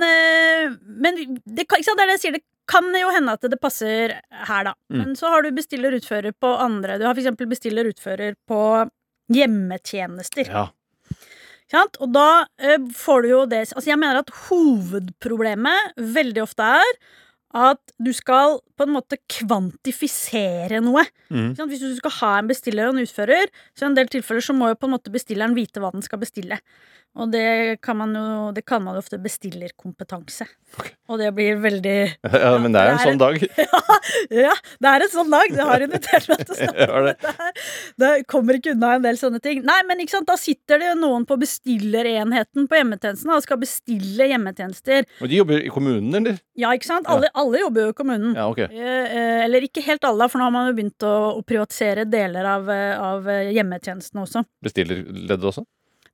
men 0.86 1.20
det, 1.46 1.66
ikke 1.66 1.82
sant, 1.86 1.98
det 1.98 2.06
er 2.06 2.14
det 2.14 2.18
jeg 2.20 2.26
sier. 2.28 2.38
Det 2.38 2.46
kan 2.70 2.86
jo 2.94 3.10
hende 3.14 3.34
at 3.34 3.46
det 3.50 3.58
passer 3.62 4.14
her, 4.30 4.70
da. 4.70 4.76
Mm. 4.94 5.00
Men 5.02 5.16
så 5.18 5.34
har 5.34 5.46
du 5.46 5.50
bestiller-utfører 5.58 6.36
på 6.38 6.54
andre. 6.62 7.00
Du 7.02 7.08
har 7.10 7.18
eksempel 7.18 7.50
bestiller-utfører 7.50 8.38
på 8.50 8.62
hjemmetjenester. 9.34 10.50
Ja. 10.50 10.68
Og 12.02 12.12
da 12.16 12.28
eh, 12.58 12.82
får 12.98 13.24
du 13.24 13.30
jo 13.30 13.46
det 13.50 13.66
Altså, 13.68 13.90
jeg 13.92 14.00
mener 14.02 14.22
at 14.24 14.36
hovedproblemet 14.48 16.00
veldig 16.18 16.46
ofte 16.46 16.70
er 16.80 16.94
at 17.50 17.94
du 17.98 18.12
skal 18.14 18.60
på 18.78 18.86
en 18.86 18.94
måte 18.94 19.18
kvantifisere 19.26 20.84
noe. 20.86 21.02
Mm. 21.34 21.56
Hvis 21.58 21.82
du 21.82 21.96
skal 21.98 22.14
ha 22.20 22.34
en 22.38 22.50
bestiller 22.52 22.86
og 22.86 22.94
en 22.94 23.08
utfører, 23.08 23.50
så 23.74 23.86
i 23.86 23.90
en 23.90 23.98
del 23.98 24.12
tilfeller 24.14 24.46
så 24.46 24.54
må 24.54 24.70
jo 24.70 24.78
på 24.78 24.86
en 24.86 24.94
måte 24.94 25.14
bestilleren 25.14 25.58
vite 25.58 25.82
hva 25.82 25.90
den 25.96 26.06
skal 26.06 26.22
bestille. 26.22 26.60
Og 27.18 27.32
det 27.34 27.80
kan 27.82 27.98
man 27.98 28.14
jo 28.14 28.52
det 28.54 28.62
kan 28.70 28.84
man 28.86 28.96
jo 28.96 29.02
ofte 29.02 29.18
bestillerkompetanse. 29.20 30.46
Og 31.10 31.18
det 31.18 31.32
blir 31.34 31.58
veldig 31.58 31.96
ja, 32.44 32.52
men 32.62 32.72
det 32.76 32.84
er 32.84 32.92
en 32.94 33.00
sånn 33.02 33.22
dag. 33.22 33.40
Ja, 34.30 34.52
det 34.82 34.90
er 34.90 35.04
en 35.06 35.12
sånn 35.12 35.30
dag! 35.32 35.52
Det 35.54 35.66
har 35.66 35.82
invitert 35.86 36.28
meg 36.30 36.42
til 36.44 36.54
å 36.54 36.58
snakke 36.60 36.86
Ja, 36.86 36.90
om 37.00 37.06
det. 37.08 37.14
dette 37.20 37.34
her. 37.40 37.64
Det 38.02 38.10
kommer 38.30 38.58
ikke 38.58 38.74
unna 38.76 38.92
en 38.98 39.04
del 39.06 39.18
sånne 39.20 39.40
ting. 39.44 39.62
Nei, 39.66 39.78
men 39.90 40.02
ikke 40.04 40.16
sant, 40.18 40.28
da 40.30 40.36
sitter 40.40 40.82
det 40.82 40.88
jo 40.92 40.96
noen 41.02 41.26
på 41.30 41.38
bestillerenheten 41.42 42.68
på 42.70 42.78
hjemmetjenesten 42.80 43.34
og 43.34 43.44
skal 43.46 43.60
bestille 43.62 44.30
hjemmetjenester. 44.32 45.08
Og 45.22 45.30
de 45.32 45.40
jobber 45.42 45.62
i 45.66 45.72
kommunen, 45.74 46.14
eller? 46.22 46.38
Ja, 46.60 46.72
ikke 46.78 46.90
sant? 46.90 47.10
Alle, 47.12 47.30
alle 47.38 47.62
jobber 47.64 47.88
jo 47.88 47.94
i 47.94 47.98
kommunen. 47.98 48.36
Ja, 48.38 48.48
ok. 48.52 48.64
Eh, 48.70 49.18
eh, 49.20 49.44
Eller 49.46 49.66
ikke 49.66 49.84
helt 49.86 50.06
alle, 50.10 50.30
for 50.30 50.42
nå 50.42 50.48
har 50.50 50.56
man 50.56 50.70
jo 50.72 50.78
begynt 50.78 51.06
å, 51.10 51.14
å 51.40 51.44
privatisere 51.48 52.06
deler 52.10 52.50
av, 52.58 52.70
eh, 52.74 52.94
av 53.00 53.30
hjemmetjenestene 53.50 54.26
også. 54.26 54.46
Bestillerleddet 54.66 55.50
også? 55.54 55.66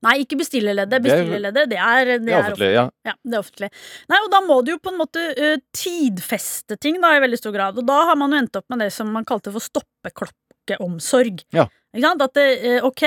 Nei, 0.03 0.17
ikke 0.25 0.37
bestillerleddet. 0.37 1.01
Det 1.01 1.11
er- 1.11 1.23
Bestillerleddet, 1.23 1.69
det 1.69 1.77
er, 1.79 2.05
det 2.05 2.25
Det 2.25 2.33
er 2.33 2.41
offentlig, 2.43 2.73
ja. 2.73 2.89
Ja, 3.05 3.13
det 3.23 3.33
er 3.33 3.39
offentlig. 3.39 3.69
Nei, 4.09 4.19
og 4.25 4.31
da 4.31 4.41
må 4.41 4.59
du 4.65 4.71
jo 4.71 4.79
på 4.79 4.91
en 4.91 4.99
måte 4.99 5.23
uh, 5.37 5.57
tidfeste 5.73 6.77
ting 6.79 6.99
da, 7.01 7.15
i 7.15 7.23
veldig 7.23 7.37
stor 7.37 7.51
grad. 7.55 7.77
Og 7.77 7.85
da 7.85 8.05
har 8.11 8.15
man 8.15 8.31
jo 8.31 8.37
endt 8.43 8.55
opp 8.55 8.65
med 8.69 8.79
det 8.79 8.91
som 8.93 9.07
man 9.11 9.25
kalte 9.25 9.51
for 9.51 9.59
stoppeklokkeomsorg. 9.63 11.43
Ja. 11.55 11.67
Ikke 11.95 12.09
sant? 12.09 12.21
At 12.25 12.33
det, 12.35 12.45
eh, 12.67 12.83
ok, 12.83 13.03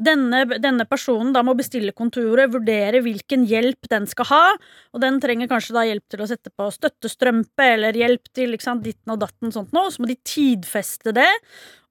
denne, 0.00 0.46
denne 0.58 0.86
personen 0.88 1.34
da 1.34 1.42
må 1.44 1.52
bestille 1.54 1.92
kontoret, 1.92 2.48
vurdere 2.54 3.02
hvilken 3.04 3.44
hjelp 3.44 3.90
den 3.92 4.06
skal 4.08 4.24
ha, 4.30 4.56
og 4.94 5.02
den 5.04 5.20
trenger 5.20 5.50
kanskje 5.50 5.74
da 5.76 5.82
hjelp 5.84 6.06
til 6.08 6.22
å 6.24 6.28
sette 6.30 6.48
på 6.56 6.70
støttestrømpe, 6.72 7.66
eller 7.74 7.92
hjelp 7.92 8.32
til 8.32 8.54
ikke 8.56 8.64
sant, 8.64 8.82
ditten 8.86 9.12
og 9.12 9.20
datten 9.20 9.52
sånt 9.52 9.74
noe, 9.76 9.92
så 9.92 10.00
må 10.00 10.08
de 10.08 10.16
tidfeste 10.24 11.12
det, 11.12 11.28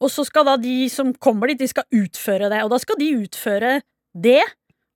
og 0.01 0.09
så 0.09 0.25
skal 0.25 0.45
da 0.49 0.57
de 0.57 0.89
som 0.89 1.13
kommer 1.13 1.51
dit, 1.53 1.61
de 1.61 1.69
skal 1.69 1.85
utføre 1.93 2.49
det, 2.49 2.63
og 2.65 2.73
da 2.73 2.81
skal 2.81 2.97
de 2.97 3.11
utføre 3.21 3.75
det, 4.13 4.41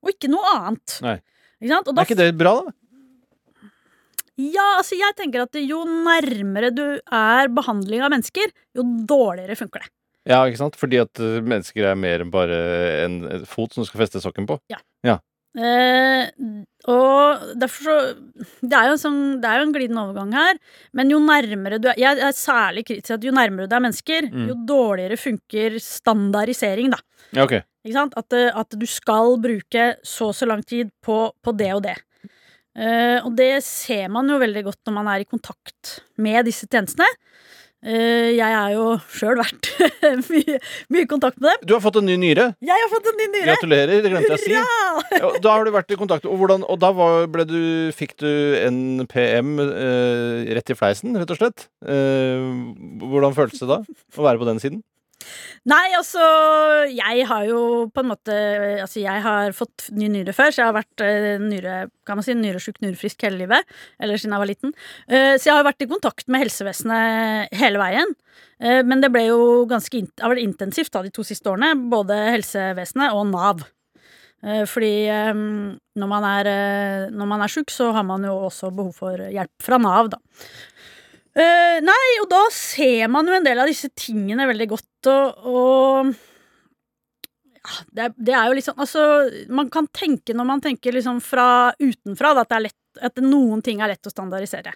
og 0.04 0.12
ikke 0.12 0.30
noe 0.32 0.52
annet. 0.54 0.98
Nei. 1.04 1.16
Ikke 1.62 1.82
da 1.86 1.92
Er 2.02 2.04
ikke 2.04 2.18
det 2.20 2.30
bra, 2.36 2.52
da? 2.66 2.74
ja, 4.36 4.64
altså 4.76 4.98
jeg 4.98 5.14
tenker 5.16 5.46
at 5.46 5.56
jo 5.62 5.84
nærmere 5.88 6.68
du 6.76 6.84
er 7.00 7.48
behandling 7.56 8.02
av 8.04 8.12
mennesker, 8.12 8.50
jo 8.76 8.84
dårligere 9.08 9.56
funker 9.56 9.86
det. 9.86 9.92
Ja, 10.26 10.42
ikke 10.44 10.58
sant? 10.60 10.76
Fordi 10.76 10.98
at 11.00 11.20
eh, 11.22 11.38
mennesker 11.40 11.86
er 11.92 11.96
mer 11.96 12.20
enn 12.24 12.32
bare 12.34 12.58
en 13.06 13.20
fot 13.48 13.72
som 13.72 13.84
du 13.84 13.88
skal 13.88 14.02
feste 14.02 14.20
sokken 14.20 14.48
på. 14.50 14.58
Eh, 15.56 16.26
og 16.92 17.44
derfor 17.56 17.86
så 17.86 17.92
Det 18.60 18.76
er 18.76 18.90
jo 18.90 18.92
en, 18.92 19.00
sånn, 19.00 19.20
det 19.40 19.48
er 19.48 19.62
jo 19.62 19.64
en 19.64 19.72
glidende 19.72 20.02
overgang 20.02 20.34
her, 20.36 20.58
men 20.92 21.08
jo 21.14 21.16
nærmere 21.24 21.78
du 21.80 21.88
er 21.88 21.96
Jeg 21.96 22.20
er 22.20 22.34
særlig 22.36 22.82
kritisk 22.84 23.06
til 23.08 23.14
at 23.16 23.24
jo 23.24 23.32
nærmere 23.32 23.64
du 23.70 23.72
er 23.78 23.80
mennesker, 23.86 24.28
Mm. 24.28 24.48
jo 24.50 24.56
dårligere 24.68 25.16
funker 25.16 25.78
standardisering, 25.80 26.90
da. 26.92 26.98
Ja, 27.32 27.46
ok. 27.46 27.62
At, 27.94 28.34
eh, 28.34 28.50
at 28.50 28.74
du 28.74 28.86
skal 28.90 29.36
bruke 29.42 29.94
så 30.02 30.32
og 30.32 30.36
så 30.36 30.48
lang 30.48 30.64
tid 30.66 30.90
på, 31.04 31.30
på 31.42 31.54
det 31.56 31.72
og 31.76 31.84
det. 31.86 31.96
Uh, 32.76 33.24
og 33.24 33.32
det 33.38 33.62
ser 33.64 34.10
man 34.12 34.28
jo 34.28 34.36
veldig 34.36 34.66
godt 34.66 34.82
når 34.84 34.94
man 34.98 35.06
er 35.08 35.22
i 35.22 35.28
kontakt 35.28 36.00
med 36.20 36.44
disse 36.44 36.68
tjenestene. 36.68 37.06
Uh, 37.86 38.32
jeg 38.34 38.42
har 38.42 38.72
jo 38.74 38.96
sjøl 39.16 39.38
vært 39.38 39.70
mye, 40.32 40.58
i 40.58 41.04
kontakt 41.08 41.38
med 41.40 41.54
dem. 41.54 41.64
Du 41.70 41.72
har 41.76 41.80
fått 41.84 41.96
en 42.02 42.08
ny 42.08 42.18
nyre. 42.20 42.50
Jeg 42.60 42.82
har 42.82 42.90
fått 42.92 43.08
en 43.08 43.16
ny 43.16 43.28
nyre! 43.32 43.46
Gratulerer, 43.48 44.02
det 44.04 44.10
glemte 44.12 44.34
jeg 44.34 44.36
å 44.36 44.42
si. 44.42 44.52
Ja! 44.58 45.22
Ja, 45.22 45.30
Da 45.40 45.54
har 45.54 45.64
du 45.64 45.72
vært 45.72 45.94
i 45.94 45.98
kontakt. 46.00 46.28
Og, 46.28 46.36
hvordan, 46.42 46.66
og 46.68 46.80
da 46.82 46.90
var, 46.96 47.30
du, 47.48 47.62
fikk 47.96 48.16
du 48.20 48.28
NPM 48.68 49.56
uh, 49.62 50.44
rett 50.58 50.74
i 50.74 50.76
fleisen, 50.76 51.16
rett 51.16 51.32
og 51.32 51.40
slett? 51.40 51.70
Hvordan 51.80 53.36
føltes 53.38 53.64
det 53.64 53.70
da 53.72 53.80
å 53.80 54.28
være 54.28 54.42
på 54.42 54.50
den 54.50 54.60
siden? 54.60 54.84
Nei, 55.66 55.86
altså 55.98 56.22
Jeg 56.90 57.26
har 57.26 57.46
jo 57.48 57.60
på 57.90 58.02
en 58.02 58.10
måte 58.12 58.34
Altså, 58.82 59.00
jeg 59.02 59.22
har 59.24 59.54
fått 59.56 59.88
ny 59.96 60.08
nyre 60.12 60.34
før, 60.36 60.52
så 60.52 60.62
jeg 60.62 60.68
har 60.68 60.76
vært 60.76 61.04
eh, 61.04 61.36
nyre, 61.42 61.76
kan 62.06 62.18
man 62.18 62.26
si, 62.26 62.36
nyresjuk, 62.38 62.78
nyrefrisk 62.84 63.24
hele 63.26 63.40
livet. 63.42 63.76
Eller 64.02 64.20
siden 64.20 64.36
jeg 64.36 64.42
var 64.42 64.50
liten. 64.50 64.74
Eh, 65.08 65.34
så 65.36 65.50
jeg 65.50 65.56
har 65.56 65.66
vært 65.66 65.82
i 65.82 65.88
kontakt 65.90 66.28
med 66.30 66.44
helsevesenet 66.44 67.56
hele 67.56 67.80
veien. 67.82 68.14
Eh, 68.62 68.82
men 68.86 69.02
det 69.02 69.10
ble 69.14 69.26
jo 69.28 69.40
ganske 69.70 70.04
har 70.22 70.32
vært 70.32 70.44
intensivt 70.44 70.92
da, 70.94 71.02
de 71.04 71.14
to 71.14 71.24
siste 71.26 71.50
årene. 71.50 71.72
Både 71.92 72.18
helsevesenet 72.36 73.16
og 73.16 73.26
Nav. 73.32 73.66
Eh, 74.46 74.62
fordi 74.68 74.94
når 75.96 76.12
man 76.12 76.28
er, 76.28 76.52
når 77.10 77.32
man 77.32 77.42
er 77.42 77.52
sjuk, 77.52 77.72
så 77.74 77.90
har 77.96 78.06
man 78.06 78.24
jo 78.28 78.36
også 78.46 78.70
behov 78.74 78.94
for 79.02 79.26
hjelp 79.32 79.66
fra 79.66 79.80
Nav, 79.82 80.12
da. 80.14 80.22
Eh, 81.36 81.78
nei, 81.84 82.06
og 82.22 82.30
da 82.30 82.46
ser 82.54 83.10
man 83.12 83.28
jo 83.28 83.34
en 83.36 83.44
del 83.44 83.60
av 83.60 83.68
disse 83.68 83.90
tingene 83.92 84.46
veldig 84.48 84.68
godt, 84.70 85.08
og, 85.12 85.50
og 85.50 86.14
ja, 87.66 87.74
det, 87.98 88.06
det 88.28 88.36
er 88.38 88.48
jo 88.48 88.56
liksom 88.56 88.80
Altså, 88.80 89.02
man 89.52 89.68
kan 89.72 89.88
tenke 89.92 90.36
når 90.36 90.48
man 90.48 90.64
tenker 90.64 90.96
liksom 90.96 91.20
fra 91.24 91.74
utenfra, 91.76 92.32
da, 92.32 92.46
at, 92.46 92.50
det 92.54 92.56
er 92.56 92.66
lett, 92.70 93.04
at 93.10 93.22
noen 93.24 93.60
ting 93.64 93.82
er 93.82 93.92
lett 93.92 94.08
å 94.08 94.14
standardisere. 94.14 94.72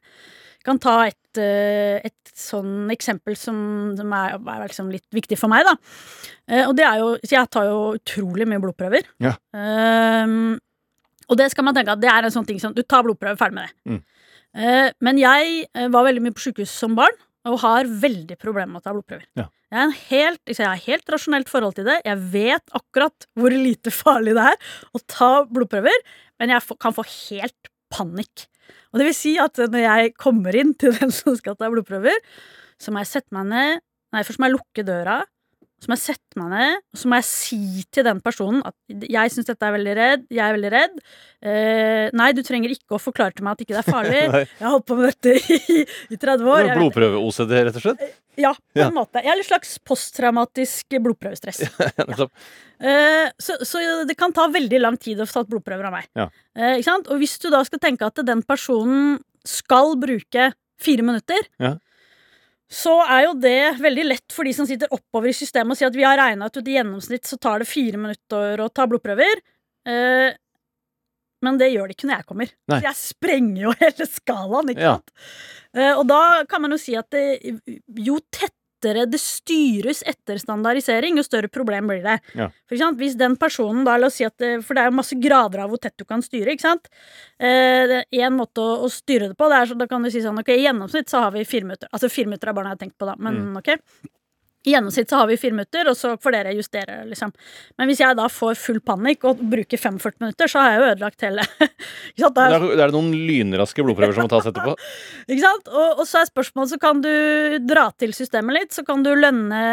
Jeg 0.61 0.67
kan 0.69 0.81
ta 0.83 0.95
et, 1.09 1.39
uh, 1.41 1.97
et 2.05 2.33
sånn 2.37 2.91
eksempel 2.93 3.33
som, 3.41 3.57
som 3.97 4.11
er, 4.13 4.35
er 4.37 4.67
liksom 4.67 4.91
litt 4.93 5.07
viktig 5.17 5.39
for 5.41 5.49
meg, 5.49 5.65
da. 5.65 5.73
Uh, 6.45 6.67
og 6.67 6.75
det 6.77 6.85
er 6.85 7.01
jo 7.01 7.15
så 7.23 7.39
Jeg 7.39 7.51
tar 7.57 7.71
jo 7.71 7.79
utrolig 7.97 8.45
mye 8.51 8.61
blodprøver. 8.61 9.09
Ja. 9.25 9.33
Og 11.31 11.39
det 11.39 11.49
skal 11.55 11.65
man 11.65 11.79
tenke 11.79 11.95
at 11.95 12.03
det 12.03 12.11
er 12.13 12.27
en 12.27 12.35
sånn 12.35 12.49
ting 12.49 12.61
som 12.61 12.75
Du 12.77 12.83
tar 12.83 13.07
blodprøve, 13.07 13.39
ferdig 13.41 13.57
med 13.57 13.71
det. 13.71 13.95
Mm. 13.95 14.03
Eh, 14.57 14.91
men 15.05 15.21
jeg 15.21 15.65
eh, 15.71 15.89
var 15.93 16.07
veldig 16.09 16.25
mye 16.25 16.37
på 16.37 16.45
sykehus 16.49 16.73
som 16.83 16.97
barn, 16.99 17.17
og 17.49 17.63
har 17.63 17.89
veldig 18.03 18.37
problemer 18.41 18.75
med 18.75 18.83
å 18.83 18.85
ta 18.85 18.95
blodprøver. 18.95 19.27
Ja. 19.39 19.49
Jeg 19.71 19.81
har 19.81 19.99
helt, 20.11 20.41
jeg 20.51 20.67
har 20.67 20.81
helt 20.83 21.13
rasjonelt 21.15 21.51
forhold 21.51 21.77
til 21.79 21.87
det. 21.87 22.01
Jeg 22.05 22.19
vet 22.33 22.73
akkurat 22.75 23.27
hvor 23.39 23.55
lite 23.55 23.93
farlig 23.95 24.35
det 24.37 24.49
er 24.51 24.73
å 24.97 25.01
ta 25.07 25.31
blodprøver, 25.47 26.03
men 26.43 26.53
jeg 26.53 26.79
kan 26.83 26.97
få 26.97 27.07
helt 27.07 27.71
panikk. 27.95 28.49
Og 28.91 28.99
det 29.01 29.07
vil 29.07 29.17
si 29.17 29.37
at 29.41 29.61
når 29.63 29.85
jeg 29.85 30.15
kommer 30.19 30.57
inn 30.59 30.75
til 30.79 30.97
den 30.99 31.15
som 31.15 31.37
skal 31.39 31.57
ta 31.59 31.71
blodprøver, 31.71 32.19
så 32.83 32.93
må 32.93 33.05
jeg 33.05 33.13
sette 33.15 33.37
meg 33.37 33.49
ned 33.53 33.87
Nei, 34.11 34.25
først 34.27 34.41
må 34.43 34.49
jeg 34.49 34.57
lukke 34.57 34.83
døra. 34.83 35.21
Så 35.81 35.89
må 35.89 35.97
jeg 35.97 36.03
sette 36.13 36.37
meg 36.37 36.51
ned, 36.53 36.83
og 36.93 36.99
så 37.01 37.09
må 37.09 37.17
jeg 37.17 37.25
si 37.25 37.59
til 37.89 38.05
den 38.05 38.19
personen 38.21 38.61
at 38.69 38.75
jeg 39.09 39.31
syns 39.33 39.47
dette 39.49 39.65
er 39.65 39.73
veldig 39.73 39.95
redd. 39.97 40.27
Jeg 40.29 40.43
er 40.45 40.53
veldig 40.59 40.71
redd. 40.75 40.99
Eh, 41.41 42.11
nei, 42.21 42.27
du 42.37 42.43
trenger 42.45 42.75
ikke 42.75 42.99
å 42.99 43.01
forklare 43.01 43.33
til 43.33 43.47
meg 43.47 43.57
at 43.57 43.63
ikke 43.65 43.79
det 43.79 43.81
er 43.81 43.89
farlig. 43.89 44.19
Jeg 44.61 44.61
har 44.61 44.75
holdt 44.75 44.87
på 44.91 44.99
med 44.99 45.09
dette 45.15 45.33
i, 45.57 45.79
i 46.13 46.19
30 46.21 46.51
år. 46.53 46.69
Blodprøve-OCD, 46.77 47.55
rett 47.71 47.79
og 47.81 47.87
slett? 47.87 48.05
ja, 48.41 48.53
på 48.53 48.77
Ja. 48.83 48.91
en 48.91 48.95
måte. 49.01 49.21
Jeg 49.25 49.33
har 49.33 49.41
litt 49.41 49.49
slags 49.49 49.73
posttraumatisk 49.89 50.99
blodprøvestress. 51.01 51.63
ja. 51.97 52.29
Eh, 52.81 53.27
så, 53.41 53.57
så 53.65 53.81
det 54.09 54.17
kan 54.21 54.33
ta 54.37 54.47
veldig 54.53 54.81
lang 54.85 55.01
tid 55.01 55.21
å 55.21 55.27
få 55.29 55.41
tatt 55.41 55.51
blodprøver 55.53 55.89
av 55.89 55.97
meg. 55.97 56.09
Ja. 56.17 56.29
Eh, 56.57 56.77
ikke 56.79 56.91
sant? 56.93 57.09
Og 57.13 57.21
hvis 57.25 57.39
du 57.41 57.49
da 57.53 57.65
skal 57.65 57.81
tenke 57.83 58.05
at 58.09 58.21
den 58.29 58.45
personen 58.45 59.17
skal 59.49 59.97
bruke 60.01 60.51
fire 60.81 61.05
minutter, 61.09 61.49
Ja. 61.61 61.79
Så 62.71 62.93
er 63.03 63.25
jo 63.27 63.33
det 63.43 63.57
veldig 63.83 64.05
lett 64.07 64.33
for 64.35 64.47
de 64.47 64.53
som 64.55 64.67
sitter 64.69 64.93
oppover 64.95 65.33
i 65.33 65.35
systemet 65.35 65.75
og 65.75 65.79
sier 65.81 65.91
at 65.91 65.97
vi 65.99 66.05
har 66.07 66.21
regna 66.21 66.47
ut 66.47 66.61
at 66.61 66.69
i 66.71 66.77
gjennomsnitt 66.77 67.27
så 67.27 67.39
tar 67.43 67.59
det 67.65 67.67
fire 67.71 67.99
minutter 67.99 68.63
å 68.63 68.69
ta 68.71 68.87
blodprøver. 68.87 69.41
Eh, 69.91 70.31
men 71.43 71.57
det 71.59 71.71
gjør 71.73 71.89
det 71.91 71.97
ikke 71.97 72.07
når 72.11 72.19
jeg 72.21 72.29
kommer. 72.29 72.53
Nei. 72.71 72.79
Så 72.79 72.87
jeg 72.87 72.99
sprenger 73.01 73.63
jo 73.65 73.75
hele 73.83 74.07
skalaen, 74.07 74.71
ikke 74.75 74.87
Ja. 74.87 74.95
sant. 75.01 75.11
Eh, 75.75 75.93
og 75.97 76.05
da 76.11 76.21
kan 76.51 76.63
man 76.63 76.75
jo 76.75 76.79
si 76.83 76.95
at 76.99 77.11
det, 77.15 77.25
jo 78.07 78.19
tettere 78.81 79.07
det 79.07 79.21
styres 79.21 80.03
etter 80.09 80.39
standardisering, 80.41 81.17
jo 81.17 81.25
større 81.25 81.49
problem 81.53 81.91
blir 81.91 82.03
det. 82.03 82.19
Ja. 82.35 82.49
Hvis 82.71 83.17
den 83.19 83.37
personen 83.37 83.85
da, 83.85 83.97
la 83.97 84.09
oss 84.09 84.19
si 84.21 84.25
at 84.25 84.41
For 84.65 84.75
det 84.75 84.83
er 84.83 84.91
jo 84.91 84.97
masse 84.97 85.17
grader 85.21 85.65
av 85.65 85.71
hvor 85.71 85.81
tett 85.81 85.97
du 85.99 86.05
kan 86.05 86.23
styre, 86.23 86.55
ikke 86.55 86.67
sant. 86.67 86.89
Eh, 87.39 88.01
er 88.01 88.27
en 88.27 88.39
måte 88.39 88.61
å, 88.61 88.81
å 88.87 88.89
styre 88.91 89.31
det 89.31 89.37
på, 89.39 89.49
det 89.51 89.59
er 89.61 89.71
så, 89.71 89.77
da 89.79 89.89
kan 89.91 90.03
du 90.03 90.11
si 90.11 90.23
sånn 90.25 90.41
ok, 90.41 90.53
i 90.55 90.65
gjennomsnitt 90.65 91.11
så 91.11 91.27
har 91.27 91.35
vi 91.37 91.45
fire 91.45 91.69
minutter. 91.69 91.91
Altså 91.93 92.11
fire 92.13 92.31
minutter 92.31 92.51
er 92.51 92.57
barna 92.57 92.73
jeg 92.73 92.79
har 92.79 92.85
tenkt 92.87 92.99
på, 92.99 93.09
da, 93.09 93.17
men 93.21 93.61
ok. 93.61 93.75
I 94.67 94.75
gjennomsnitt 94.75 95.09
så 95.09 95.17
har 95.17 95.29
vi 95.31 95.39
fire 95.41 95.57
minutter, 95.57 95.89
og 95.89 95.97
så 95.97 96.11
får 96.21 96.35
dere 96.35 96.51
justere, 96.53 96.99
liksom. 97.09 97.31
Men 97.81 97.89
hvis 97.89 98.03
jeg 98.03 98.17
da 98.19 98.27
får 98.29 98.59
full 98.61 98.83
panikk 98.85 99.25
og 99.31 99.41
bruker 99.41 99.81
45 99.81 100.21
minutter, 100.21 100.51
så 100.53 100.61
har 100.61 100.75
jeg 100.75 100.81
jo 100.81 100.91
ødelagt 100.91 101.25
hele 101.25 101.47
ikke 101.65 102.27
sant? 102.27 102.37
Da 102.37 102.45
Det 102.45 102.59
er 102.59 102.59
er, 102.59 102.75
det 102.77 102.85
er 102.85 102.93
noen 102.93 103.15
lynraske 103.31 103.87
blodprøver 103.87 104.19
som 104.19 104.29
må 104.29 104.33
tas 104.35 104.51
etterpå. 104.51 104.77
ikke 105.33 105.41
sant? 105.47 105.73
Og, 105.73 106.03
og 106.03 106.05
så 106.11 106.21
er 106.21 106.29
spørsmålet, 106.29 106.75
så 106.75 106.81
kan 106.83 107.01
du 107.07 107.11
dra 107.71 107.89
til 107.97 108.13
systemet 108.17 108.59
litt, 108.59 108.77
så 108.77 108.85
kan 108.85 109.07
du 109.07 109.15
lønne 109.17 109.65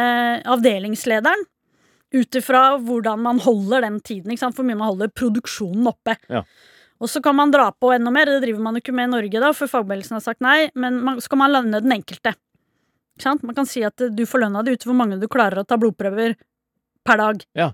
avdelingslederen 0.55 1.43
ut 2.15 2.39
ifra 2.39 2.63
hvordan 2.79 3.19
man 3.27 3.43
holder 3.43 3.83
den 3.89 3.99
tiden, 3.99 4.31
ikke 4.31 4.45
sant? 4.45 4.55
hvor 4.55 4.67
mye 4.67 4.79
man 4.79 4.93
holder 4.93 5.11
produksjonen 5.11 5.91
oppe. 5.91 6.15
Ja. 6.31 6.45
Og 7.03 7.11
så 7.11 7.21
kan 7.21 7.35
man 7.37 7.51
dra 7.53 7.67
på 7.75 7.91
enda 7.93 8.11
mer, 8.13 8.29
det 8.31 8.41
driver 8.47 8.63
man 8.63 8.77
jo 8.77 8.81
ikke 8.81 8.95
med 8.95 9.11
i 9.11 9.15
Norge 9.17 9.41
da, 9.43 9.51
for 9.53 9.69
fagbevegelsen 9.69 10.17
har 10.17 10.23
sagt 10.23 10.41
nei, 10.41 10.69
men 10.79 11.01
man, 11.03 11.19
så 11.21 11.33
kan 11.33 11.43
man 11.43 11.53
lønne 11.53 11.83
den 11.83 11.93
enkelte. 11.93 12.33
Sant? 13.21 13.43
Man 13.47 13.55
kan 13.57 13.67
si 13.69 13.83
at 13.87 14.01
eh, 14.01 14.11
du 14.13 14.25
får 14.29 14.45
lønna 14.45 14.63
di 14.65 14.75
ut 14.77 14.87
hvor 14.87 14.97
mange 14.97 15.19
du 15.21 15.27
klarer 15.31 15.61
å 15.63 15.67
ta 15.67 15.77
blodprøver 15.79 16.35
per 17.07 17.21
dag. 17.21 17.43
Ja. 17.57 17.71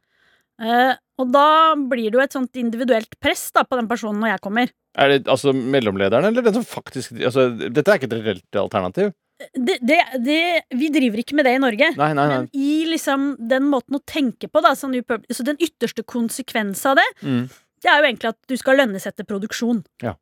Eh, 0.61 0.93
og 1.21 1.31
da 1.33 1.73
blir 1.77 2.09
det 2.11 2.17
jo 2.17 2.23
et 2.23 2.35
sånt 2.35 2.55
individuelt 2.59 3.17
press 3.21 3.49
da, 3.53 3.63
på 3.67 3.77
den 3.79 3.89
personen 3.89 4.21
når 4.23 4.35
jeg 4.35 4.43
kommer. 4.45 4.71
Er 4.97 5.09
det 5.09 5.27
altså 5.31 5.53
mellomlederen, 5.53 6.29
eller 6.29 6.45
den 6.45 6.53
som 6.59 6.65
faktisk 6.65 7.15
altså, 7.17 7.47
Dette 7.57 7.89
er 7.89 7.97
ikke 7.99 8.09
et 8.11 8.19
reelt 8.27 8.59
alternativ? 8.61 9.13
det, 9.57 9.79
det, 9.81 9.97
det, 10.23 10.39
vi 10.77 10.87
driver 10.93 11.19
ikke 11.19 11.35
med 11.35 11.47
det 11.47 11.55
i 11.57 11.61
Norge. 11.61 11.89
Nei, 11.97 12.09
nei, 12.15 12.25
nei. 12.29 12.37
Men 12.43 12.49
i 12.53 12.85
liksom 12.87 13.33
den 13.49 13.65
måten 13.67 13.97
å 13.97 14.03
tenke 14.07 14.47
på, 14.47 14.61
da, 14.63 14.73
så 14.77 14.87
så 14.87 15.45
den 15.45 15.59
ytterste 15.59 16.05
konsekvens 16.07 16.85
av 16.89 16.99
det, 17.01 17.07
Mm. 17.25 17.49
det 17.83 17.89
er 17.91 17.97
jo 17.99 18.07
egentlig 18.07 18.29
at 18.29 18.39
du 18.47 18.55
skal 18.57 18.77
lønnesette 18.79 19.25
produksjon. 19.27 19.83
Ja. 20.05 20.13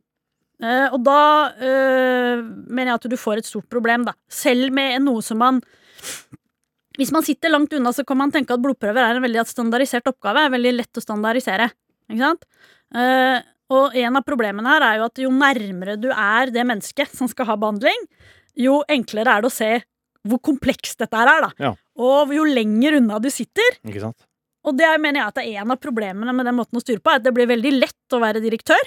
Eh, 0.62 0.88
og 0.94 1.00
da 1.04 1.20
eh, 1.58 2.42
mener 2.70 2.92
jeg 2.92 3.00
at 3.00 3.08
du 3.10 3.18
får 3.18 3.42
et 3.42 3.50
stort 3.50 3.70
problem, 3.72 4.06
da. 4.06 4.14
Selv 4.30 4.74
med 4.76 5.02
noe 5.02 5.24
som 5.26 5.40
man 5.42 5.62
Hvis 7.00 7.12
man 7.16 7.24
sitter 7.26 7.50
langt 7.50 7.72
unna, 7.74 7.94
så 7.96 8.04
kan 8.06 8.20
man 8.20 8.34
tenke 8.34 8.54
at 8.54 8.62
blodprøver 8.62 9.00
er 9.02 9.18
en 9.18 9.24
veldig 9.24 9.46
standardisert 9.48 10.10
oppgave. 10.12 10.44
er 10.46 10.54
veldig 10.54 10.74
lett 10.76 11.00
å 11.00 11.04
standardisere. 11.04 11.70
Ikke 12.12 12.26
sant? 12.26 12.44
Eh, 12.94 13.40
og 13.72 13.96
en 13.96 14.20
av 14.20 14.26
problemene 14.28 14.68
her 14.68 14.84
er 14.84 14.98
jo 15.00 15.06
at 15.08 15.22
jo 15.24 15.32
nærmere 15.32 15.96
du 16.00 16.10
er 16.12 16.52
det 16.52 16.66
mennesket 16.68 17.16
som 17.16 17.30
skal 17.32 17.48
ha 17.48 17.56
behandling, 17.56 18.04
jo 18.60 18.82
enklere 18.92 19.32
er 19.38 19.46
det 19.46 19.48
å 19.50 19.56
se 19.56 19.72
hvor 20.28 20.42
komplekst 20.44 21.00
dette 21.02 21.18
her 21.18 21.32
er, 21.32 21.48
da. 21.48 21.52
Ja. 21.58 21.72
Og 22.04 22.34
jo 22.36 22.44
lenger 22.46 23.00
unna 23.00 23.18
du 23.24 23.30
sitter. 23.34 23.80
Ikke 23.88 24.04
sant? 24.04 24.20
Og 24.68 24.76
det 24.78 24.86
er- 24.86 25.00
mener 25.00 25.22
jeg 25.22 25.28
at 25.32 25.36
det 25.40 25.46
er 25.48 25.62
en 25.64 25.72
av 25.72 25.80
problemene 25.80 26.36
med 26.36 26.46
den 26.46 26.56
måten 26.60 26.78
å 26.78 26.84
styre 26.84 27.02
på, 27.02 27.10
er 27.10 27.16
at 27.16 27.24
det 27.24 27.34
blir 27.34 27.48
veldig 27.48 27.80
lett 27.80 28.14
å 28.14 28.20
være 28.22 28.44
direktør. 28.44 28.84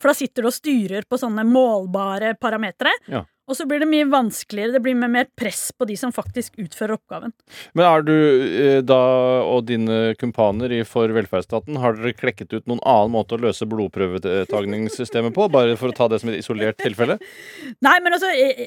For 0.00 0.12
da 0.12 0.18
sitter 0.18 0.44
du 0.44 0.50
og 0.50 0.56
styrer 0.56 1.06
på 1.08 1.18
sånne 1.20 1.46
målbare 1.48 2.34
parametere. 2.40 2.92
Ja. 3.10 3.24
Og 3.46 3.54
så 3.54 3.62
blir 3.68 3.78
det 3.78 3.86
mye 3.86 4.06
vanskeligere, 4.10 4.74
det 4.74 4.82
blir 4.82 4.96
mer 4.98 5.28
press 5.38 5.68
på 5.70 5.86
de 5.86 5.94
som 5.98 6.10
faktisk 6.14 6.56
utfører 6.58 6.96
oppgaven. 6.96 7.34
Men 7.78 7.86
er 7.86 8.02
du 8.02 8.14
eh, 8.16 8.80
da 8.82 8.98
og 9.46 9.68
dine 9.68 10.16
kumpaner 10.18 10.74
i 10.74 10.80
For 10.86 11.14
velferdsstaten, 11.14 11.78
har 11.78 11.94
dere 11.94 12.16
klekket 12.18 12.56
ut 12.56 12.66
noen 12.66 12.82
annen 12.82 13.14
måte 13.14 13.38
å 13.38 13.44
løse 13.44 13.68
blodprøvetagningssystemet 13.70 15.36
på? 15.36 15.46
Bare 15.54 15.78
for 15.78 15.94
å 15.94 15.96
ta 15.96 16.10
det 16.10 16.20
som 16.22 16.32
et 16.32 16.40
isolert 16.40 16.80
tilfelle? 16.82 17.20
Nei, 17.86 17.96
men 18.02 18.18
altså 18.18 18.32
eh, 18.34 18.66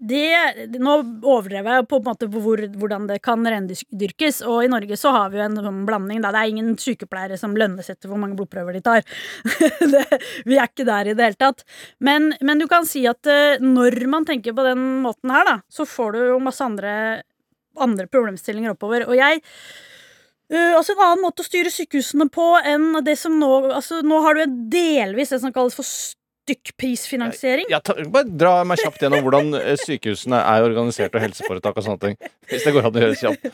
det, 0.00 0.78
Nå 0.78 0.94
overdrev 1.26 1.66
jeg 1.66 1.86
på 1.90 1.98
en 1.98 2.06
måte 2.06 2.28
på 2.30 2.42
hvor, 2.42 2.60
hvordan 2.78 3.08
det 3.10 3.18
kan 3.24 3.42
rendyrkes. 3.46 4.40
Og 4.46 4.64
i 4.64 4.70
Norge 4.70 4.98
så 5.00 5.12
har 5.14 5.32
vi 5.32 5.40
jo 5.40 5.46
en 5.46 5.58
sånn 5.58 5.82
blanding. 5.88 6.22
Da. 6.22 6.32
Det 6.34 6.42
er 6.42 6.52
ingen 6.52 6.76
sykepleiere 6.80 7.38
som 7.40 7.56
lønnesetter 7.58 8.10
hvor 8.10 8.20
mange 8.20 8.38
blodprøver 8.38 8.78
de 8.78 8.84
tar. 8.84 9.02
det, 9.94 10.04
vi 10.46 10.58
er 10.58 10.70
ikke 10.70 10.86
der 10.88 11.10
i 11.10 11.16
det 11.18 11.30
hele 11.30 11.40
tatt. 11.40 11.66
Men, 12.04 12.32
men 12.40 12.62
du 12.62 12.68
kan 12.70 12.86
si 12.88 13.04
at 13.10 13.26
eh, 13.30 13.58
når 13.62 14.00
man 14.10 14.28
tenker 14.28 14.56
på 14.56 14.66
den 14.66 14.86
måten 15.04 15.34
her, 15.34 15.46
da, 15.48 15.58
så 15.72 15.88
får 15.88 16.14
du 16.14 16.22
jo 16.34 16.40
masse 16.42 16.64
andre, 16.64 16.94
andre 17.78 18.08
problemstillinger 18.10 18.76
oppover. 18.76 19.08
Og 19.08 19.18
jeg 19.18 19.42
Uh, 20.48 20.78
altså 20.78 20.94
En 20.94 21.02
annen 21.04 21.20
måte 21.20 21.44
å 21.44 21.44
styre 21.44 21.68
sykehusene 21.68 22.24
på 22.32 22.44
enn 22.64 23.02
det 23.04 23.18
som 23.20 23.34
nå 23.36 23.50
altså 23.66 23.98
Nå 24.00 24.22
har 24.24 24.38
du 24.38 24.54
delvis 24.72 25.34
det 25.34 25.42
som 25.42 25.52
kalles 25.52 25.76
for 25.76 25.84
stykkprisfinansiering. 26.48 27.66
Ja, 27.70 27.78
ta, 27.84 27.94
bare 28.12 28.28
dra 28.40 28.54
meg 28.66 28.80
kjapt 28.80 29.02
gjennom 29.04 29.22
hvordan 29.26 29.50
eh, 29.58 29.74
sykehusene 29.80 30.38
er 30.40 30.64
organisert 30.66 31.14
og 31.14 31.22
helseforetak 31.22 31.76
og 31.78 31.84
sånne 31.84 32.00
ting. 32.02 32.16
Hvis 32.48 32.64
det 32.64 32.72
går 32.74 32.88
an 32.88 32.96
å 32.98 33.02
gjøre 33.04 33.18
kjapt. 33.20 33.48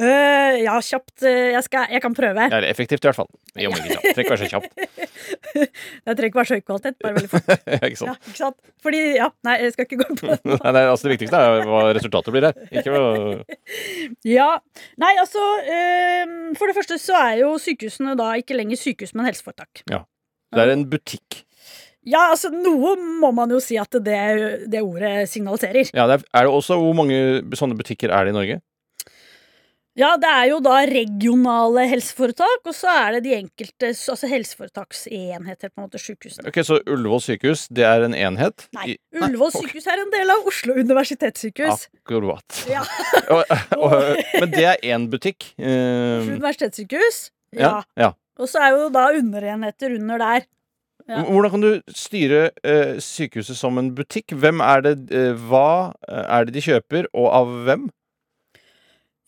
Uh, 0.00 0.56
ja, 0.66 0.76
kjapt. 0.84 1.14
eh, 1.28 1.50
jeg, 1.54 1.62
skal, 1.66 1.86
jeg 1.92 2.02
kan 2.04 2.16
prøve. 2.16 2.46
Ja, 2.48 2.58
eller 2.60 2.70
effektivt, 2.72 3.04
i 3.04 3.10
hvert 3.10 3.18
fall. 3.20 3.30
Jo, 3.60 3.72
men 3.74 3.84
kjapt. 3.90 4.08
Trenger 4.10 4.24
ikke 4.24 4.34
være 4.34 4.42
så 4.42 4.50
kjapt. 4.54 4.70
Det 6.10 6.14
trenger 6.16 6.30
ikke 6.30 6.40
være 6.40 6.50
så 6.50 6.56
høy 6.58 6.64
kvalitet, 6.64 6.96
bare 7.04 7.16
veldig 7.18 7.30
fort. 7.34 7.50
Ja, 7.70 7.80
ikke 7.80 7.90
Ja, 7.90 8.00
sant? 8.00 8.30
ikke 8.30 8.40
sant? 8.40 8.58
Fordi, 8.80 9.00
ja, 9.18 9.28
nei, 9.46 9.56
jeg 9.64 9.74
skal 9.74 9.86
ikke 9.88 9.98
gå 10.00 10.08
på 10.16 10.30
det. 10.30 10.38
Nei, 10.48 10.72
nei, 10.78 10.84
altså, 10.88 11.06
det 11.08 11.14
viktigste 11.16 11.40
er 11.44 11.66
hva 11.68 11.82
resultatet 11.96 12.34
blir 12.34 12.46
her. 12.48 12.62
Ikke 12.70 12.94
hva 12.94 13.02
Ja, 14.26 14.48
nei, 15.00 15.10
altså 15.20 15.42
um, 15.42 16.32
For 16.58 16.70
det 16.70 16.76
første 16.78 16.96
så 17.02 17.16
er 17.18 17.42
jo 17.42 17.52
sykehusene 17.60 18.14
da 18.18 18.30
ikke 18.40 18.56
lenger 18.56 18.80
sykehus, 18.80 19.12
men 19.18 19.28
helseforetak. 19.28 19.84
Det 19.84 20.64
er 20.64 20.72
en 20.72 20.86
butikk. 20.90 21.42
Ja, 22.08 22.30
altså 22.32 22.48
noe 22.54 22.94
må 23.20 23.28
man 23.36 23.50
jo 23.52 23.58
si 23.60 23.76
at 23.76 23.92
det, 24.00 24.20
det 24.72 24.80
ordet 24.80 25.28
signaliserer. 25.28 25.90
Ja, 25.92 26.06
det 26.08 26.20
er, 26.20 26.26
er 26.32 26.46
det 26.48 26.52
også 26.56 26.78
Hvor 26.80 26.94
mange 26.96 27.18
sånne 27.58 27.76
butikker 27.76 28.08
er 28.14 28.24
det 28.24 28.32
i 28.32 28.36
Norge? 28.38 28.60
Ja, 29.98 30.14
det 30.16 30.28
er 30.30 30.44
jo 30.52 30.60
da 30.64 30.76
regionale 30.86 31.82
helseforetak, 31.90 32.62
og 32.64 32.72
så 32.72 32.88
er 32.88 33.16
det 33.16 33.24
de 33.26 33.32
enkelte 33.34 33.88
altså 33.90 34.28
helseforetaksenheter, 34.30 35.68
på 35.74 35.80
en 35.82 35.88
måte, 35.88 35.98
sykehusene. 36.00 36.46
Ok, 36.48 36.60
Så 36.64 36.78
Ullevål 36.88 37.20
sykehus, 37.24 37.66
det 37.74 37.84
er 37.84 38.06
en 38.06 38.14
enhet? 38.16 38.68
Nei, 38.78 38.94
I- 38.94 39.18
Ullevål 39.18 39.50
sykehus 39.58 39.88
er 39.90 40.00
en 40.04 40.12
del 40.14 40.30
av 40.32 40.46
Oslo 40.48 40.78
universitetssykehus. 40.78 41.88
Akkurat. 42.00 42.62
Ja. 42.70 42.84
men 44.40 44.54
det 44.54 44.64
er 44.70 44.80
én 44.94 45.08
butikk? 45.12 45.50
Oslo 45.58 45.68
Eh, 45.74 46.30
universitetssykehus. 46.38 47.20
ja, 47.58 47.60
Ja. 47.60 47.82
ja. 48.06 48.12
Og 48.40 48.48
så 48.48 48.62
er 48.62 48.70
jo 48.78 48.88
da 48.94 49.08
underenheter 49.18 49.98
under 49.98 50.18
der. 50.22 50.46
Ja. 51.10 51.24
Hvordan 51.26 51.50
kan 51.50 51.64
du 51.64 51.70
styre 51.96 52.50
eh, 52.62 52.98
sykehuset 53.02 53.58
som 53.58 53.78
en 53.80 53.94
butikk? 53.96 54.36
Hvem 54.38 54.62
er 54.62 54.84
det, 54.86 54.92
eh, 55.10 55.32
Hva 55.34 55.92
eh, 56.06 56.26
er 56.26 56.46
det 56.46 56.54
de 56.54 56.62
kjøper, 56.68 57.08
og 57.10 57.32
av 57.34 57.56
hvem? 57.66 57.88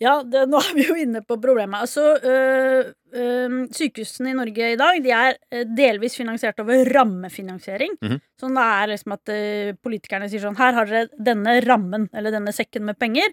Ja, 0.02 0.16
det, 0.26 0.48
nå 0.50 0.58
er 0.58 0.72
vi 0.74 0.84
jo 0.88 0.96
inne 0.98 1.20
på 1.26 1.36
problemet. 1.42 1.84
Altså, 1.84 2.02
øh, 2.26 2.92
øh, 3.14 3.56
Sykehusene 3.70 4.32
i 4.32 4.34
Norge 4.38 4.70
i 4.72 4.78
dag 4.78 4.98
de 5.02 5.12
er 5.14 5.64
delvis 5.78 6.16
finansiert 6.18 6.58
over 6.62 6.90
rammefinansiering. 6.90 7.94
Mhm. 8.02 8.18
Sånn 8.42 8.58
det 8.58 8.66
er 8.66 8.92
liksom 8.94 9.14
at 9.14 9.34
øh, 9.34 9.72
politikerne 9.82 10.30
sier 10.30 10.42
sånn 10.42 10.58
Her 10.58 10.74
har 10.78 10.90
dere 10.90 11.22
denne 11.30 11.58
rammen, 11.66 12.08
eller 12.14 12.34
denne 12.34 12.54
sekken 12.54 12.86
med 12.86 12.98
penger. 12.98 13.30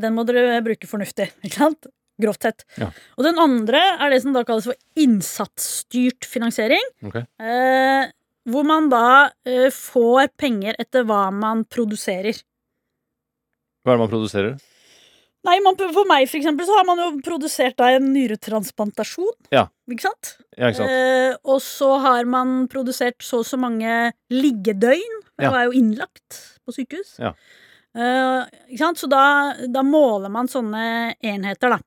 den 0.00 0.16
må 0.16 0.24
dere 0.28 0.60
bruke 0.64 0.88
fornuftig. 0.88 1.30
Ikke 1.44 1.60
sant? 1.60 1.88
Grovt 2.22 2.46
sett. 2.46 2.64
Ja. 2.78 2.90
Og 3.18 3.24
den 3.26 3.38
andre 3.42 3.80
er 3.98 4.12
det 4.12 4.20
som 4.22 4.34
da 4.36 4.44
kalles 4.46 4.68
for 4.68 4.76
innsatsstyrt 5.00 6.28
finansiering. 6.30 6.84
Okay. 7.08 7.24
Eh, 7.42 8.12
hvor 8.50 8.66
man 8.68 8.90
da 8.92 9.30
eh, 9.48 9.70
får 9.74 10.30
penger 10.38 10.76
etter 10.78 11.06
hva 11.08 11.26
man 11.34 11.64
produserer. 11.66 12.38
Hva 13.84 13.94
er 13.94 13.98
det 13.98 14.04
man 14.04 14.12
produserer? 14.12 14.54
Nei, 15.44 15.58
man, 15.60 15.76
For 15.76 16.08
meg 16.08 16.24
for 16.30 16.38
eksempel, 16.38 16.64
så 16.64 16.78
har 16.78 16.86
man 16.88 17.00
jo 17.02 17.08
produsert 17.24 17.76
da 17.76 17.90
en 17.92 18.06
nyretransplantasjon. 18.14 19.34
Ja. 19.52 19.66
Ikke 19.92 20.06
sant? 20.06 20.36
Ja, 20.56 20.70
ikke 20.70 20.78
sant? 20.78 20.94
Eh, 20.94 21.34
og 21.52 21.60
så 21.60 21.90
har 22.00 22.24
man 22.30 22.62
produsert 22.72 23.20
så 23.24 23.42
og 23.42 23.48
så 23.48 23.58
mange 23.60 24.12
liggedøgn. 24.32 25.20
For 25.34 25.42
Ja. 25.42 25.48
Jeg 25.48 25.52
var 25.52 25.64
jo 25.66 25.76
innlagt 25.80 26.40
på 26.64 26.72
sykehus. 26.72 27.16
Ja. 27.20 27.34
Eh, 27.94 28.46
ikke 28.70 28.80
sant? 28.86 29.02
Så 29.02 29.10
da, 29.10 29.24
da 29.68 29.82
måler 29.84 30.32
man 30.32 30.48
sånne 30.48 31.14
enheter, 31.20 31.74
da. 31.76 31.80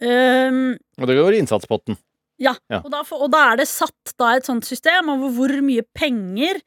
Um, 0.00 0.76
Og 1.00 1.06
det 1.08 1.16
går 1.16 1.34
i 1.36 1.40
innsatspotten. 1.42 1.96
ja, 2.38 2.54
Ja. 2.68 2.82
Og, 2.84 2.90
da, 2.92 3.00
og 3.16 3.30
da 3.32 3.52
er 3.52 3.56
det 3.62 3.68
satt 3.70 4.12
da 4.18 4.34
et 4.36 4.44
sånt 4.44 4.64
system 4.68 5.08
over 5.14 5.30
hvor 5.32 5.54
mye 5.64 5.82
penger 5.96 6.60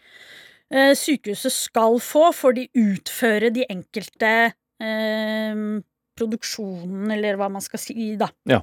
eh, 0.71 0.95
sykehuset 0.97 1.53
skal 1.53 1.99
få 2.01 2.31
for 2.33 2.53
de 2.57 2.67
utfører 2.73 3.53
de 3.53 3.65
enkelte 3.69 4.31
eh, 4.81 5.61
produksjonen, 6.19 7.11
eller 7.15 7.37
hva 7.39 7.47
man 7.51 7.61
skal 7.63 7.79
si, 7.79 8.15
da. 8.19 8.27
Ja. 8.49 8.59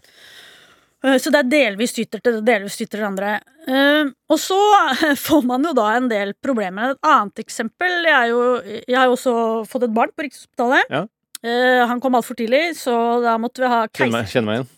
Eh, 1.05 1.16
Så 1.22 1.31
det 1.33 1.44
er 1.44 1.50
delvis 1.52 1.92
styrt 1.94 2.11
til 2.18 2.20
det, 2.26 2.44
delvis 2.46 2.74
styrt 2.76 2.90
til 2.92 3.00
det 3.02 3.07
andre. 3.09 3.35
Eh, 3.66 4.11
og 4.33 4.38
så 4.42 4.59
får 5.26 5.44
man 5.46 5.64
jo 5.64 5.72
da 5.76 5.92
en 5.96 6.09
del 6.11 6.35
problemer. 6.42 6.94
Et 6.96 7.07
annet 7.07 7.42
eksempel 7.46 8.02
Jeg, 8.07 8.14
er 8.14 8.33
jo, 8.33 8.42
jeg 8.87 8.96
har 8.98 9.07
jo 9.07 9.14
også 9.16 9.37
fått 9.70 9.87
et 9.88 9.94
barn 9.96 10.12
på 10.16 10.26
Rikshospitalet. 10.26 10.90
Ja. 10.90 11.05
Eh, 11.46 11.82
han 11.87 12.00
kom 12.02 12.16
altfor 12.18 12.38
tidlig, 12.38 12.72
så 12.78 12.94
da 13.22 13.37
måtte 13.38 13.62
vi 13.62 13.70
ha 13.70 13.85
Kjenner 13.87 14.18
meg, 14.18 14.30
kjenner 14.32 14.48
meg 14.50 14.62
igjen. 14.62 14.72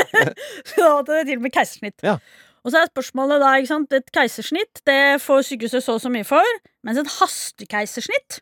så 0.70 0.76
da 0.80 0.92
måtte 0.94 1.18
det 1.18 1.24
til 1.28 1.40
og 1.40 1.44
med 1.44 1.54
keisersnitt. 1.56 1.98
Ja. 2.06 2.18
Og 2.60 2.72
så 2.72 2.80
er 2.80 2.90
spørsmålet 2.90 3.40
da, 3.42 3.54
ikke 3.58 3.72
sant, 3.72 3.96
et 3.96 4.12
keisersnitt 4.14 4.82
det 4.88 5.00
får 5.24 5.46
sykehuset 5.48 5.84
så 5.84 5.96
og 5.96 6.04
så 6.04 6.12
mye 6.12 6.26
for, 6.28 6.60
mens 6.86 7.00
et 7.00 7.12
hastekeisersnitt 7.18 8.40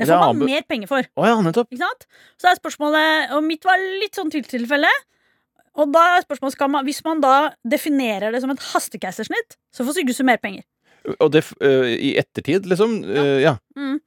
det 0.00 0.08
får 0.08 0.32
man 0.32 0.48
mer 0.48 0.64
penger 0.64 0.88
for. 0.88 1.06
Oh, 1.20 1.26
ja, 1.28 1.36
nettopp. 1.44 1.68
Ikke 1.74 1.84
sant? 1.84 2.06
Så 2.40 2.48
er 2.48 2.56
spørsmålet, 2.56 3.34
og 3.36 3.44
mitt 3.44 3.66
var 3.68 3.80
litt 4.00 4.16
sånn 4.16 4.30
tilfelle, 4.32 4.88
og 5.78 5.92
da 5.94 6.04
er 6.16 6.24
spørsmålet, 6.24 6.56
skal 6.56 6.70
man, 6.72 6.86
hvis 6.88 7.02
man 7.06 7.20
da 7.22 7.34
definerer 7.68 8.32
det 8.32 8.40
som 8.42 8.52
et 8.52 8.62
hastekeisersnitt, 8.72 9.58
så 9.76 9.84
får 9.86 10.00
sykehuset 10.00 10.26
mer 10.26 10.40
penger. 10.42 10.64
Og 11.18 11.32
det 11.32 11.44
øh, 11.62 11.88
i 11.96 12.14
ettertid, 12.20 12.68
liksom? 12.68 13.00
Uh, 13.04 13.38
ja. 13.42 13.56
Mm. 13.78 13.98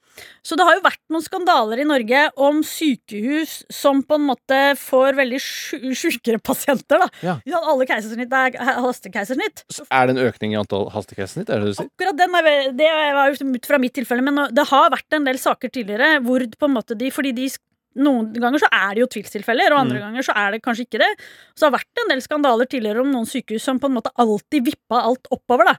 Så 0.46 0.58
det 0.60 0.66
har 0.68 0.76
jo 0.78 0.84
vært 0.86 1.02
noen 1.10 1.24
skandaler 1.26 1.82
i 1.82 1.88
Norge 1.90 2.20
om 2.46 2.60
sykehus 2.68 3.64
som 3.74 4.04
på 4.06 4.20
en 4.20 4.28
måte 4.28 4.60
får 4.78 5.18
veldig 5.18 5.40
sju- 5.42 5.96
sjukere 5.98 6.38
pasienter. 6.38 7.02
da. 7.02 7.08
Ja. 7.50 7.62
Alle 7.64 7.88
keisersnitt 7.90 8.34
er 8.38 8.60
hastekeisersnitt. 8.84 9.64
Så 9.74 9.88
Er 9.90 10.08
det 10.08 10.18
en 10.18 10.26
økning 10.28 10.54
i 10.54 10.60
antall 10.62 10.90
hastekeisersnitt? 10.94 11.50
Er 11.50 11.64
det 11.64 11.72
det 11.72 11.74
du 11.74 11.80
sier? 11.82 11.90
Akkurat 11.90 12.20
den 12.22 12.38
er, 12.38 12.72
Det 12.78 12.90
var 13.18 13.32
jo 13.34 13.50
ut 13.56 13.66
fra 13.66 13.82
mitt 13.82 13.96
tilfelle, 13.98 14.22
men 14.22 14.54
det 14.54 14.68
har 14.70 14.92
vært 14.94 15.18
en 15.18 15.26
del 15.26 15.42
saker 15.42 15.74
tidligere 15.74 16.20
hvor 16.22 16.46
på 16.46 16.70
en 16.70 16.78
måte 16.78 16.98
de 16.98 17.10
Fordi 17.14 17.34
de 17.34 17.50
noen 17.94 18.32
ganger 18.34 18.64
så 18.64 18.70
er 18.74 18.96
det 18.96 19.04
jo 19.04 19.10
tvilstilfeller, 19.16 19.74
og 19.74 19.84
andre 19.84 20.00
ganger 20.02 20.26
så 20.26 20.34
er 20.34 20.56
det 20.56 20.64
kanskje 20.66 20.88
ikke 20.88 21.02
det. 21.04 21.10
Så 21.54 21.62
det 21.62 21.68
har 21.68 21.76
vært 21.76 22.02
en 22.02 22.10
del 22.10 22.24
skandaler 22.26 22.70
tidligere 22.70 23.04
om 23.04 23.12
noen 23.14 23.28
sykehus 23.30 23.66
som 23.68 23.78
på 23.82 23.90
en 23.90 23.98
måte 24.00 24.14
alltid 24.18 24.66
vippa 24.66 25.04
alt 25.12 25.30
oppover, 25.34 25.74
da. 25.74 25.76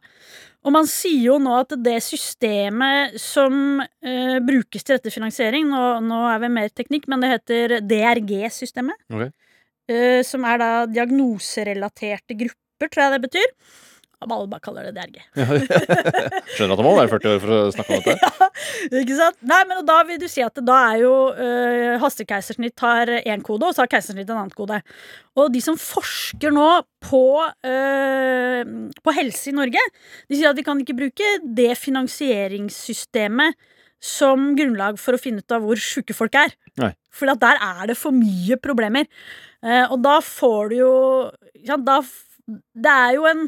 Og 0.64 0.72
man 0.72 0.86
sier 0.88 1.26
jo 1.26 1.38
nå 1.42 1.52
at 1.60 1.74
det 1.84 1.98
systemet 2.04 3.18
som 3.20 3.82
uh, 3.84 4.38
brukes 4.44 4.84
til 4.84 4.96
dette 4.96 5.12
finansiering, 5.12 5.68
nå, 5.68 5.82
nå 6.04 6.20
er 6.30 6.40
vi 6.40 6.52
mer 6.56 6.70
teknikk, 6.72 7.08
men 7.12 7.24
det 7.24 7.32
heter 7.34 7.78
DRG-systemet. 7.84 9.04
Okay. 9.12 9.32
Uh, 9.90 10.20
som 10.24 10.46
er 10.48 10.62
da 10.62 10.70
diagnoserelaterte 10.88 12.38
grupper, 12.40 12.88
tror 12.88 13.04
jeg 13.04 13.14
det 13.16 13.24
betyr. 13.26 13.52
Alle 14.22 14.46
bare 14.48 14.62
kaller 14.64 14.86
det 14.88 14.94
DRG. 14.96 15.18
Skjønner 16.54 16.74
at 16.74 16.80
det 16.80 16.86
må 16.86 16.94
være 16.96 17.10
40 17.12 17.32
år 17.32 17.42
for 17.42 17.54
å 17.56 17.58
snakke 17.74 17.98
om 17.98 18.04
dette. 18.06 18.30
Ja, 18.84 19.00
ikke 19.00 19.16
sant? 19.18 19.36
Nei, 19.48 19.60
men 19.68 19.80
da 19.86 19.96
vil 20.06 20.18
du 20.20 20.26
si 20.30 20.42
at 20.44 20.58
da 20.64 20.76
er 20.92 21.00
jo 21.02 21.12
øh, 21.32 21.96
hastekeisersnitt 22.02 22.80
har 22.84 23.10
én 23.20 23.42
kode, 23.44 23.66
og 23.66 23.74
så 23.74 23.84
har 23.84 23.90
keisersnitt 23.90 24.30
en 24.30 24.38
annen 24.44 24.54
kode. 24.54 24.78
Og 25.40 25.50
de 25.52 25.60
som 25.64 25.78
forsker 25.80 26.54
nå 26.54 26.68
på, 27.04 27.24
øh, 27.66 28.62
på 29.00 29.14
helse 29.18 29.50
i 29.50 29.56
Norge, 29.56 29.82
de 30.30 30.38
sier 30.38 30.52
at 30.52 30.58
vi 30.60 30.66
kan 30.66 30.80
ikke 30.80 30.96
bruke 30.98 31.36
det 31.44 31.72
finansieringssystemet 31.80 33.58
som 34.04 34.52
grunnlag 34.58 34.98
for 35.00 35.16
å 35.16 35.20
finne 35.20 35.40
ut 35.40 35.54
av 35.54 35.64
hvor 35.64 35.80
sjuke 35.80 36.16
folk 36.16 36.36
er. 36.38 36.54
For 37.14 37.30
der 37.30 37.60
er 37.62 37.88
det 37.90 37.96
for 37.98 38.14
mye 38.14 38.58
problemer. 38.60 39.08
Uh, 39.64 39.86
og 39.94 39.98
da 40.04 40.18
får 40.20 40.72
du 40.72 40.76
jo 40.82 40.94
ja, 41.64 41.78
da, 41.80 42.02
Det 42.44 42.90
er 42.92 43.14
jo 43.16 43.28
en 43.30 43.46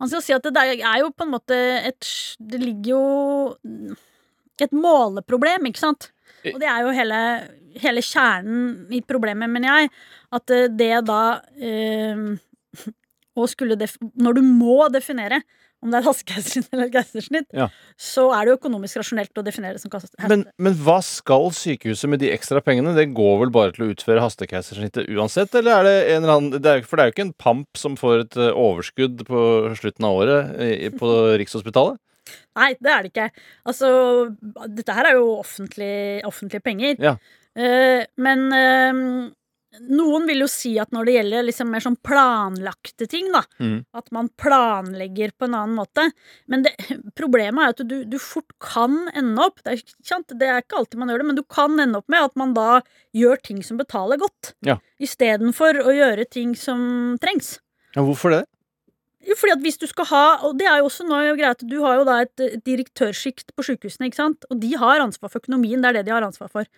man 0.00 0.10
skal 0.10 0.22
si 0.24 0.34
at 0.36 0.46
det 0.54 0.64
er 0.78 1.00
jo 1.02 1.10
på 1.14 1.26
en 1.26 1.34
måte 1.34 1.56
et 1.88 2.08
Det 2.38 2.60
ligger 2.62 2.90
jo 2.92 3.02
et 4.58 4.74
måleproblem, 4.74 5.68
ikke 5.70 5.80
sant? 5.80 6.10
Og 6.48 6.58
det 6.62 6.68
er 6.70 6.82
jo 6.82 6.94
hele, 6.94 7.20
hele 7.78 8.02
kjernen 8.02 8.92
i 8.94 9.00
problemet, 9.06 9.50
mener 9.50 9.82
jeg. 9.82 9.90
At 10.34 10.54
eh, 10.54 10.66
det 10.70 10.92
da 11.08 11.22
eh, 11.54 12.24
å 13.38 13.46
skulle 13.50 13.78
Når 14.18 14.38
du 14.38 14.42
må 14.42 14.88
definere 14.92 15.42
om 15.84 15.92
det 15.92 16.00
er 16.00 16.06
hastekeisersnitt 16.08 16.72
eller 16.74 16.88
keisersnitt, 16.90 17.46
Ja. 17.54 17.68
så 17.94 18.24
er 18.34 18.44
det 18.44 18.52
jo 18.52 18.58
økonomisk 18.58 18.98
rasjonelt 18.98 19.38
å 19.38 19.44
definere 19.46 19.76
det 19.76 19.82
som 19.82 19.92
hastekeisersnitt. 19.92 20.32
Men, 20.32 20.44
men 20.58 20.74
hva 20.82 20.98
skal 21.04 21.50
sykehuset 21.54 22.10
med 22.10 22.22
de 22.22 22.32
ekstra 22.34 22.62
pengene? 22.64 22.96
Det 22.96 23.06
går 23.14 23.38
vel 23.44 23.54
bare 23.54 23.74
til 23.76 23.86
å 23.86 23.90
utføre 23.94 24.24
hastekeisersnittet 24.24 25.06
uansett? 25.14 25.54
Eller 25.54 25.78
er 25.78 25.88
det 25.88 25.96
en 26.16 26.22
eller 26.24 26.34
annen 26.34 26.62
det 26.62 26.72
er, 26.72 26.82
For 26.82 26.98
det 26.98 27.04
er 27.04 27.10
jo 27.12 27.16
ikke 27.16 27.26
en 27.28 27.38
pamp 27.38 27.78
som 27.78 27.96
får 28.00 28.26
et 28.26 28.36
eh, 28.42 28.52
overskudd 28.58 29.22
på 29.28 29.40
slutten 29.78 30.08
av 30.08 30.18
året 30.24 30.98
på 30.98 31.14
Rikshospitalet? 31.42 31.98
Nei, 32.58 32.72
det 32.82 32.90
er 32.92 33.04
det 33.04 33.12
ikke. 33.12 33.28
Altså, 33.70 33.88
dette 34.66 34.94
her 34.96 35.08
er 35.08 35.16
jo 35.16 35.28
offentlig, 35.38 36.20
offentlige 36.28 36.64
penger. 36.64 36.98
Ja. 37.00 37.14
Uh, 37.58 38.02
men 38.20 38.44
eh, 38.54 38.98
noen 39.84 40.24
vil 40.28 40.42
jo 40.42 40.48
si 40.48 40.72
at 40.80 40.92
når 40.94 41.08
det 41.08 41.14
gjelder 41.18 41.44
liksom 41.44 41.70
mer 41.72 41.84
sånn 41.84 41.98
planlagte 42.04 43.08
ting, 43.10 43.28
da, 43.34 43.42
mm. 43.60 43.76
at 44.00 44.10
man 44.16 44.30
planlegger 44.40 45.34
på 45.36 45.48
en 45.48 45.56
annen 45.58 45.76
måte 45.76 46.06
Men 46.48 46.64
det, 46.64 46.72
problemet 47.18 47.60
er 47.64 47.74
at 47.74 47.82
du, 47.90 47.96
du 48.08 48.16
fort 48.22 48.54
kan 48.64 48.96
ende 49.12 49.44
opp 49.44 49.60
det 49.62 49.74
er, 49.74 49.82
ikke 49.82 50.08
sant? 50.08 50.36
det 50.40 50.48
er 50.48 50.62
ikke 50.64 50.80
alltid 50.80 51.02
man 51.02 51.12
gjør 51.12 51.22
det, 51.22 51.28
men 51.30 51.40
du 51.40 51.44
kan 51.44 51.76
ende 51.76 52.00
opp 52.00 52.08
med 52.08 52.30
at 52.30 52.38
man 52.40 52.54
da 52.56 52.68
gjør 53.16 53.40
ting 53.44 53.60
som 53.66 53.80
betaler 53.80 54.20
godt, 54.20 54.54
Ja. 54.64 54.78
istedenfor 55.02 55.82
å 55.84 55.92
gjøre 55.94 56.24
ting 56.30 56.54
som 56.58 57.18
trengs. 57.20 57.58
Ja, 57.94 58.04
hvorfor 58.06 58.32
det? 58.32 58.44
Jo, 59.28 59.34
fordi 59.36 59.54
at 59.56 59.62
hvis 59.64 59.80
du 59.80 59.86
skal 59.90 60.06
ha 60.12 60.24
Og 60.46 60.54
det 60.60 60.68
er 60.70 60.78
jo 60.78 60.86
også 60.88 61.04
nå 61.06 61.18
greit, 61.36 61.64
du 61.66 61.80
har 61.82 61.98
jo 61.98 62.04
da 62.06 62.20
et, 62.22 62.32
et 62.44 62.62
direktørsjikt 62.64 63.52
på 63.56 63.64
sykehusene, 63.66 64.08
ikke 64.08 64.20
sant? 64.20 64.46
Og 64.48 64.60
de 64.62 64.70
har 64.78 65.02
ansvar 65.02 65.32
for 65.32 65.42
økonomien, 65.42 65.82
det 65.82 65.90
er 65.90 65.98
det 65.98 66.06
de 66.08 66.14
har 66.14 66.24
ansvar 66.24 66.52
for. 66.52 66.68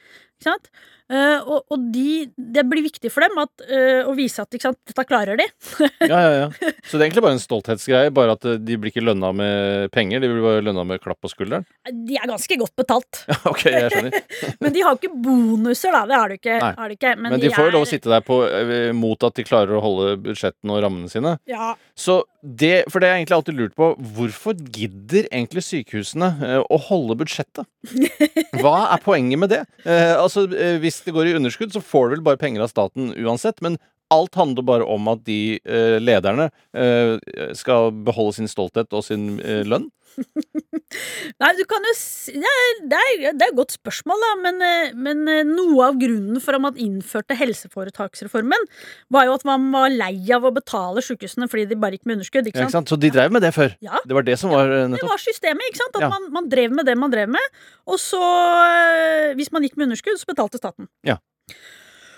Ikke 0.41 0.49
sant? 0.49 0.70
Eh, 1.11 1.42
og 1.42 1.72
og 1.74 1.86
de, 1.90 2.28
det 2.34 2.62
blir 2.70 2.84
viktig 2.84 3.11
for 3.11 3.24
dem 3.24 3.38
at, 3.42 3.64
uh, 3.66 4.08
å 4.11 4.14
vise 4.14 4.42
at 4.42 4.54
sant, 4.62 4.78
dette 4.86 5.04
klarer 5.08 5.38
de. 5.40 5.46
Ja, 6.06 6.18
ja, 6.22 6.30
ja. 6.36 6.48
Så 6.86 6.96
det 6.96 7.02
er 7.02 7.06
egentlig 7.08 7.24
bare 7.24 7.36
en 7.36 7.42
stolthetsgreie, 7.42 8.12
bare 8.14 8.36
at 8.36 8.46
eh, 8.46 8.58
de 8.62 8.78
blir 8.78 8.92
ikke 8.92 9.04
lønna 9.04 9.32
med 9.36 9.90
penger, 9.94 10.22
de 10.22 10.30
blir 10.30 10.44
bare 10.44 10.64
lønna 10.66 10.84
med 10.86 11.02
klapp 11.02 11.20
på 11.22 11.30
skulderen? 11.32 11.66
De 12.06 12.18
er 12.18 12.30
ganske 12.30 12.58
godt 12.62 12.74
betalt. 12.78 13.24
Ja, 13.30 13.38
ok, 13.52 13.64
jeg 13.66 13.92
skjønner. 13.94 14.18
Men 14.62 14.76
de 14.76 14.84
har 14.86 14.94
jo 14.94 15.00
ikke 15.02 15.22
bonuser, 15.26 15.94
da. 15.96 16.04
Det 16.11 16.20
har 16.20 16.32
de 16.34 16.38
ikke. 16.40 16.58
Har 16.62 16.92
de 16.92 16.98
ikke. 16.98 17.14
Men, 17.18 17.38
de 17.42 17.52
får 17.54 17.66
jo 17.66 17.72
er- 17.72 17.78
lov 17.78 17.86
å 17.88 17.90
sitte 17.90 18.12
der 18.14 18.26
på, 18.26 18.40
mot 18.96 19.28
at 19.30 19.38
de 19.38 19.46
klarer 19.46 19.78
å 19.78 19.84
holde 19.84 20.16
budsjettene 20.28 20.76
og 20.76 20.84
rammene 20.86 21.11
sine. 21.11 21.36
Ja, 21.50 21.72
Så 21.98 22.20
det, 22.43 22.84
For 22.88 23.01
det 23.01 23.09
har 23.09 23.18
jeg 23.18 23.24
egentlig 23.24 23.36
alltid 23.36 23.59
lurt 23.59 23.76
på, 23.76 23.91
hvorfor 24.16 24.57
gidder 24.72 25.28
egentlig 25.28 25.64
sykehusene 25.66 26.30
eh, 26.47 26.61
å 26.64 26.78
holde 26.88 27.18
budsjettet? 27.20 27.68
Hva 28.62 28.91
er 28.95 29.05
poenget 29.05 29.43
med 29.43 29.53
det? 29.53 29.62
Eh, 29.84 30.14
altså, 30.16 30.47
eh, 30.49 30.78
Hvis 30.80 31.03
det 31.05 31.14
går 31.16 31.30
i 31.30 31.36
underskudd, 31.36 31.74
så 31.74 31.84
får 31.84 32.09
du 32.09 32.16
vel 32.16 32.26
bare 32.30 32.41
penger 32.41 32.64
av 32.64 32.72
staten 32.72 33.12
uansett. 33.18 33.61
Men 33.64 33.76
alt 34.11 34.34
handler 34.41 34.66
bare 34.66 34.86
om 34.91 35.07
at 35.12 35.20
de 35.22 35.61
lederne 36.03 36.49
skal 37.55 37.93
beholde 38.03 38.41
sin 38.41 38.51
stolthet 38.51 38.91
og 38.91 39.05
sin 39.07 39.36
lønn. 39.70 39.84
Nei, 41.40 41.50
du 41.56 41.62
kan 41.70 41.84
jo 41.86 41.92
si 41.96 42.34
Det 42.34 42.50
er, 42.50 42.70
det 42.90 42.98
er, 43.00 43.12
det 43.38 43.44
er 43.46 43.52
et 43.52 43.56
godt 43.58 43.74
spørsmål, 43.76 44.20
da. 44.24 44.30
Men, 44.42 44.58
eh, 44.66 44.92
men 45.06 45.22
eh, 45.30 45.42
noe 45.48 45.86
av 45.90 45.98
grunnen 46.00 46.40
for 46.42 46.56
at 46.58 46.64
man 46.64 46.78
innførte 46.80 47.36
helseforetaksreformen, 47.38 48.66
var 49.14 49.28
jo 49.28 49.36
at 49.38 49.46
man 49.48 49.68
var 49.74 49.92
lei 49.94 50.12
av 50.34 50.46
å 50.48 50.52
betale 50.56 51.04
sykehusene 51.04 51.48
fordi 51.50 51.68
de 51.70 51.78
bare 51.80 51.96
gikk 51.98 52.08
med 52.11 52.18
underskudd. 52.18 52.44
Ja, 52.48 52.52
Ikke 52.52 52.64
ikke 52.64 52.74
sant? 52.74 52.90
sant? 52.90 52.94
Så 52.94 53.00
de 53.00 53.12
drev 53.14 53.32
med 53.34 53.44
det 53.46 53.52
før. 53.56 53.74
Ja. 53.84 54.00
Det 54.04 54.16
var 54.16 54.26
det 54.26 54.38
som 54.40 54.52
var 54.54 54.72
eh, 54.74 54.88
Det 54.96 55.06
var 55.06 55.22
systemet, 55.22 55.66
ikke 55.70 55.82
sant? 55.84 56.00
At 56.00 56.06
Ja. 56.06 56.11
man, 56.12 56.28
man 56.40 56.50
drev 56.52 56.74
med 56.74 56.88
det 56.90 56.96
man 56.98 57.12
drev 57.14 57.30
med. 57.30 57.61
Og 57.90 58.00
så, 58.02 58.20
hvis 59.38 59.52
man 59.54 59.64
gikk 59.66 59.78
med 59.78 59.88
underskudd, 59.90 60.18
så 60.20 60.28
betalte 60.30 60.61
staten. 60.61 60.90
Ja. 61.06 61.18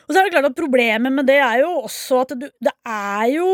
Og 0.09 0.15
så 0.15 0.19
er 0.21 0.27
det 0.27 0.35
klart 0.35 0.51
at 0.51 0.59
problemet 0.59 1.15
med 1.15 1.29
det 1.31 1.39
er 1.41 1.63
jo 1.63 1.71
også 1.87 2.25
at 2.25 2.35
du, 2.41 2.49
det 2.61 2.73
er 2.89 3.29
jo 3.37 3.47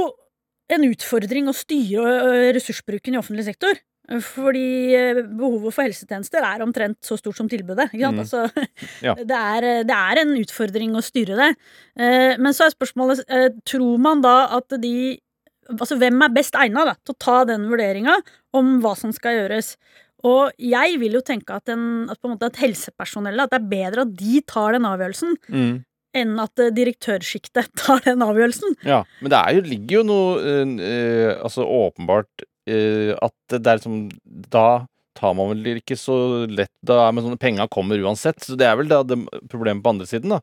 en 0.73 0.85
utfordring 0.85 1.49
å 1.49 1.55
styre 1.57 2.51
ressursbruken 2.57 3.15
i 3.17 3.21
offentlig 3.21 3.47
sektor. 3.47 3.79
Fordi 4.09 4.95
eh, 4.97 5.21
behovet 5.37 5.75
for 5.75 5.85
helsetjenester 5.85 6.41
er 6.41 6.65
omtrent 6.65 6.97
så 7.05 7.19
stort 7.21 7.37
som 7.37 7.49
tilbudet. 7.51 7.91
Mm. 7.93 8.23
Altså, 8.23 8.47
Ja. 9.07 9.13
det, 9.19 9.37
er, 9.37 9.69
det 9.85 9.97
er 9.97 10.23
en 10.23 10.35
utfordring 10.41 10.97
å 10.97 11.05
styre 11.05 11.37
det. 11.37 11.49
Eh, 12.01 12.35
Men 12.41 12.57
så 12.57 12.67
er 12.67 12.75
spørsmålet 12.77 13.25
eh, 13.29 13.51
Tror 13.69 14.01
man 14.01 14.25
da 14.25 14.41
at 14.59 14.79
de 14.81 15.19
Altså, 15.69 15.99
hvem 16.01 16.23
er 16.25 16.33
best 16.33 16.55
egna 16.57 16.87
til 16.97 17.13
å 17.13 17.21
ta 17.21 17.43
den 17.45 17.67
vurderinga 17.69 18.15
om 18.57 18.79
hva 18.81 18.95
som 18.97 19.11
skal 19.13 19.35
gjøres? 19.37 19.75
Og 20.25 20.55
jeg 20.57 20.97
vil 21.03 21.19
jo 21.19 21.21
tenke 21.21 21.59
at, 21.59 21.69
en, 21.69 22.09
at, 22.09 22.17
på 22.17 22.31
en 22.31 22.39
at 22.41 22.57
helsepersonellet 22.57 23.45
At 23.45 23.53
det 23.53 23.59
er 23.61 23.69
bedre 23.75 24.07
at 24.07 24.15
de 24.17 24.41
tar 24.49 24.73
den 24.79 24.89
avgjørelsen, 24.89 25.37
mm. 25.53 25.75
enn 26.23 26.33
at 26.41 26.65
direktørsjiktet 26.73 27.69
tar 27.85 28.01
den 28.07 28.25
avgjørelsen. 28.25 28.79
Ja, 28.89 29.03
men 29.21 29.35
det 29.35 29.43
er 29.43 29.59
jo, 29.59 29.67
ligger 29.75 30.01
jo 30.01 30.07
noe 30.09 30.57
øh, 30.57 31.35
Altså 31.37 31.69
åpenbart 31.69 32.49
at 32.69 33.35
det 33.55 33.67
er 33.67 33.81
liksom 33.81 33.99
Da 34.53 34.85
tar 35.19 35.35
man 35.35 35.51
vel 35.51 35.81
ikke 35.81 35.97
så 35.99 36.47
lett 36.47 36.73
Da 36.87 37.01
er 37.07 37.15
man 37.15 37.25
sånn 37.27 37.41
Penga 37.41 37.67
kommer 37.73 37.99
uansett. 38.05 38.41
Så 38.45 38.59
det 38.59 38.69
er 38.69 38.79
vel 38.79 38.91
da 38.91 39.03
det 39.07 39.19
problemet 39.51 39.83
på 39.85 39.95
andre 39.95 40.09
siden, 40.11 40.37
da. 40.37 40.43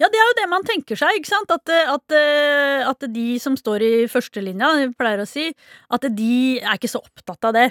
Ja, 0.00 0.08
det 0.10 0.18
er 0.18 0.26
jo 0.26 0.38
det 0.40 0.48
man 0.50 0.64
tenker 0.66 0.98
seg, 0.98 1.20
ikke 1.20 1.30
sant? 1.30 1.52
At, 1.54 1.70
eh, 1.70 1.90
at, 1.92 2.14
eh, 2.16 2.82
at 2.88 3.06
de 3.12 3.26
som 3.42 3.54
står 3.58 3.84
i 3.86 3.92
førstelinja, 4.10 4.72
jeg 4.80 4.96
pleier 4.98 5.22
å 5.22 5.28
si, 5.28 5.52
at 5.94 6.08
de 6.16 6.34
er 6.58 6.74
ikke 6.74 6.90
så 6.90 7.02
opptatt 7.04 7.50
av 7.50 7.54
det. 7.58 7.68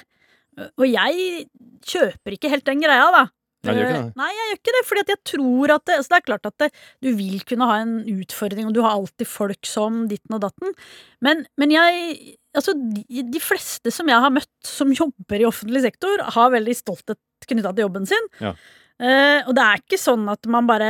Og 0.79 0.85
jeg 0.87 1.45
kjøper 1.87 2.37
ikke 2.37 2.51
helt 2.53 2.67
den 2.67 2.83
greia, 2.83 3.09
da. 3.11 3.25
Nei, 3.61 3.73
du 3.73 3.79
gjør 3.81 3.89
ikke 3.89 3.97
det? 3.97 4.05
Eh, 4.05 4.19
Nei, 4.21 4.29
jeg 4.33 4.47
gjør 4.47 4.59
ikke 4.59 4.75
det, 4.77 4.83
fordi 4.89 5.03
at 5.03 5.11
jeg 5.13 5.21
tror 5.31 5.73
at 5.75 5.85
det, 5.85 5.97
altså 5.99 6.13
det 6.13 6.17
er 6.17 6.27
klart 6.29 6.47
at 6.49 6.57
det, 6.63 6.69
du 7.05 7.09
vil 7.17 7.43
kunne 7.51 7.67
ha 7.69 7.79
en 7.83 7.95
utfordring, 8.09 8.69
og 8.69 8.77
du 8.77 8.81
har 8.85 8.95
alltid 8.95 9.29
folk 9.29 9.69
som 9.69 10.05
ditten 10.11 10.37
og 10.37 10.45
datten, 10.47 10.77
men, 11.25 11.43
men 11.61 11.75
jeg 11.75 12.37
Altså, 12.57 12.73
de, 12.75 13.23
de 13.31 13.39
fleste 13.39 13.93
som 13.93 14.09
jeg 14.11 14.19
har 14.23 14.33
møtt 14.33 14.67
som 14.67 14.91
jobber 14.91 15.39
i 15.39 15.47
offentlig 15.47 15.83
sektor, 15.85 16.23
har 16.35 16.51
veldig 16.51 16.75
stolthet 16.75 17.19
knytta 17.47 17.71
til 17.73 17.85
jobben 17.87 18.07
sin. 18.09 18.27
Ja. 18.43 18.55
Uh, 19.01 19.39
og 19.49 19.55
det 19.57 19.63
er 19.65 19.79
ikke 19.81 19.97
sånn 19.97 20.27
at 20.29 20.45
man 20.51 20.67
bare 20.69 20.89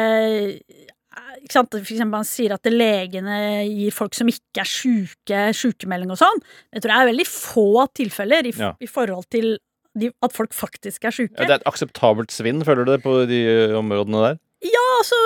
ikke 1.42 1.54
sant? 1.54 1.74
For 1.74 1.84
eksempel 1.84 2.12
man 2.14 2.28
sier 2.28 2.54
at 2.56 2.68
legene 2.72 3.38
gir 3.68 3.94
folk 3.96 4.16
som 4.16 4.30
ikke 4.32 4.64
er 4.64 4.70
sjuke, 4.70 5.42
sykemelding 5.58 6.14
og 6.14 6.20
sånn. 6.22 6.42
Det 6.72 6.84
tror 6.84 6.94
jeg 6.94 7.06
er 7.06 7.12
veldig 7.12 7.28
få 7.30 7.68
tilfeller 7.98 8.48
i, 8.50 8.54
Ja. 8.58 8.74
i 8.80 8.90
forhold 8.90 9.28
til 9.32 9.58
de, 9.98 10.12
at 10.24 10.32
folk 10.32 10.54
faktisk 10.56 11.04
er 11.08 11.16
sjuke. 11.16 11.36
Ja, 11.36 11.48
det 11.50 11.56
er 11.58 11.60
et 11.60 11.68
akseptabelt 11.68 12.32
svinn, 12.32 12.64
føler 12.64 12.88
du 12.88 12.94
det, 12.94 13.02
på 13.04 13.16
de 13.28 13.42
eh, 13.44 13.76
områdene 13.76 14.24
der? 14.24 14.40
Ja, 14.62 14.82
altså, 15.00 15.18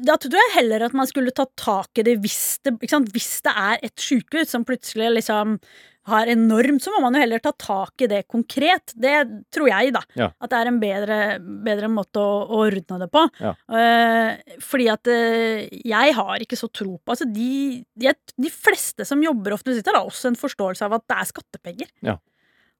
da 0.00 0.16
tror 0.16 0.40
jeg 0.40 0.56
heller 0.56 0.86
at 0.86 0.96
man 0.96 1.08
skulle 1.08 1.34
tatt 1.36 1.52
tak 1.60 2.00
i 2.00 2.04
det 2.06 2.16
hvis 2.22 2.60
det, 2.64 2.78
ikke 2.78 2.94
sant? 2.94 3.10
Hvis 3.12 3.32
det 3.44 3.52
er 3.52 3.82
et 3.84 4.00
sykehus 4.00 4.54
som 4.54 4.64
plutselig 4.64 5.10
liksom 5.18 5.58
har 6.08 6.30
enormt, 6.32 6.80
så 6.82 6.92
må 6.94 7.02
man 7.04 7.14
jo 7.14 7.20
heller 7.20 7.42
ta 7.44 7.52
tak 7.60 8.02
i 8.02 8.08
det 8.10 8.22
konkret. 8.30 8.94
Det 8.96 9.14
tror 9.52 9.68
jeg, 9.68 9.92
da. 9.94 10.00
Ja. 10.16 10.30
At 10.40 10.52
det 10.52 10.60
er 10.60 10.70
en 10.70 10.80
bedre, 10.80 11.18
bedre 11.66 11.90
måte 11.92 12.22
å, 12.22 12.40
å 12.48 12.62
ordne 12.64 13.02
det 13.02 13.10
på. 13.12 13.26
Ja. 13.42 13.52
Uh, 13.68 14.56
fordi 14.64 14.88
at 14.92 15.12
uh, 15.12 15.60
jeg 15.68 16.16
har 16.16 16.44
ikke 16.46 16.58
så 16.58 16.70
tro 16.72 16.96
på 16.96 17.14
Altså, 17.14 17.28
de, 17.28 17.82
de, 18.00 18.14
de 18.16 18.52
fleste 18.54 19.04
som 19.06 19.22
jobber 19.22 19.58
offentlig 19.58 19.84
har 19.86 20.00
også 20.00 20.32
en 20.32 20.40
forståelse 20.40 20.88
av 20.88 20.96
at 20.98 21.06
det 21.10 21.18
er 21.20 21.30
skattepenger. 21.34 21.92
Ja. 22.08 22.16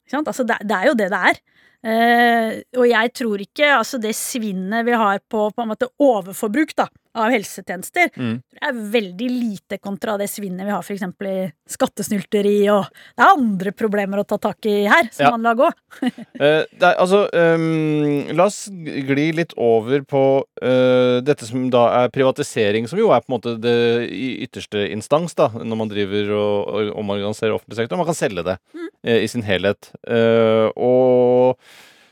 Ikke 0.06 0.16
sant? 0.16 0.32
Altså, 0.32 0.48
det, 0.48 0.56
det 0.64 0.78
er 0.80 0.90
jo 0.90 0.98
det 0.98 1.10
det 1.12 1.24
er. 1.30 1.42
Eh, 1.80 2.60
og 2.76 2.84
jeg 2.90 3.12
tror 3.16 3.40
ikke 3.40 3.70
altså 3.78 4.00
det 4.02 4.12
svinnet 4.18 4.84
vi 4.84 4.92
har 5.00 5.22
på, 5.32 5.46
på 5.48 5.62
en 5.64 5.70
måte 5.72 5.88
overforbruk 6.02 6.74
da, 6.76 6.88
av 7.16 7.32
helsetjenester, 7.32 8.10
Mm. 8.20 8.36
er 8.62 8.76
veldig 8.92 9.28
lite 9.32 9.78
kontra 9.82 10.18
det 10.20 10.28
svinnet 10.30 10.62
vi 10.68 10.70
har 10.70 10.84
eksempel 10.84 11.26
i 11.26 11.52
skattesnylteri, 11.66 12.68
og 12.70 12.84
det 13.16 13.24
er 13.24 13.32
andre 13.32 13.72
problemer 13.72 14.20
å 14.20 14.26
ta 14.28 14.36
tak 14.38 14.68
i 14.70 14.84
her, 14.86 15.08
som 15.10 15.24
Ja. 15.24 15.30
man 15.30 15.42
lager 15.48 15.70
òg. 15.70 15.74
Eh, 16.40 16.64
er, 16.80 16.94
altså, 16.96 17.26
um, 17.34 18.28
la 18.36 18.44
oss 18.46 18.68
gli 18.70 19.26
litt 19.36 19.52
over 19.60 20.00
på 20.08 20.22
uh, 20.62 21.20
dette 21.20 21.44
som 21.44 21.66
da 21.72 22.04
er 22.04 22.12
privatisering, 22.14 22.86
som 22.88 22.98
jo 22.98 23.10
er 23.12 23.20
på 23.20 23.28
en 23.28 23.36
måte 23.36 23.56
det 23.60 23.74
i 24.08 24.30
ytterste 24.46 24.86
instans 24.94 25.34
da, 25.36 25.50
når 25.52 25.76
man 25.82 25.90
driver 25.90 26.30
og, 26.36 26.70
og 26.70 26.92
omorganiserer 27.02 27.56
offentlig 27.56 27.76
sektor. 27.80 28.00
Man 28.00 28.08
kan 28.08 28.16
selge 28.16 28.46
det 28.46 28.56
eh, 29.04 29.20
i 29.24 29.28
sin 29.28 29.42
helhet. 29.44 29.90
Uh, 30.08 30.70
og 30.80 31.58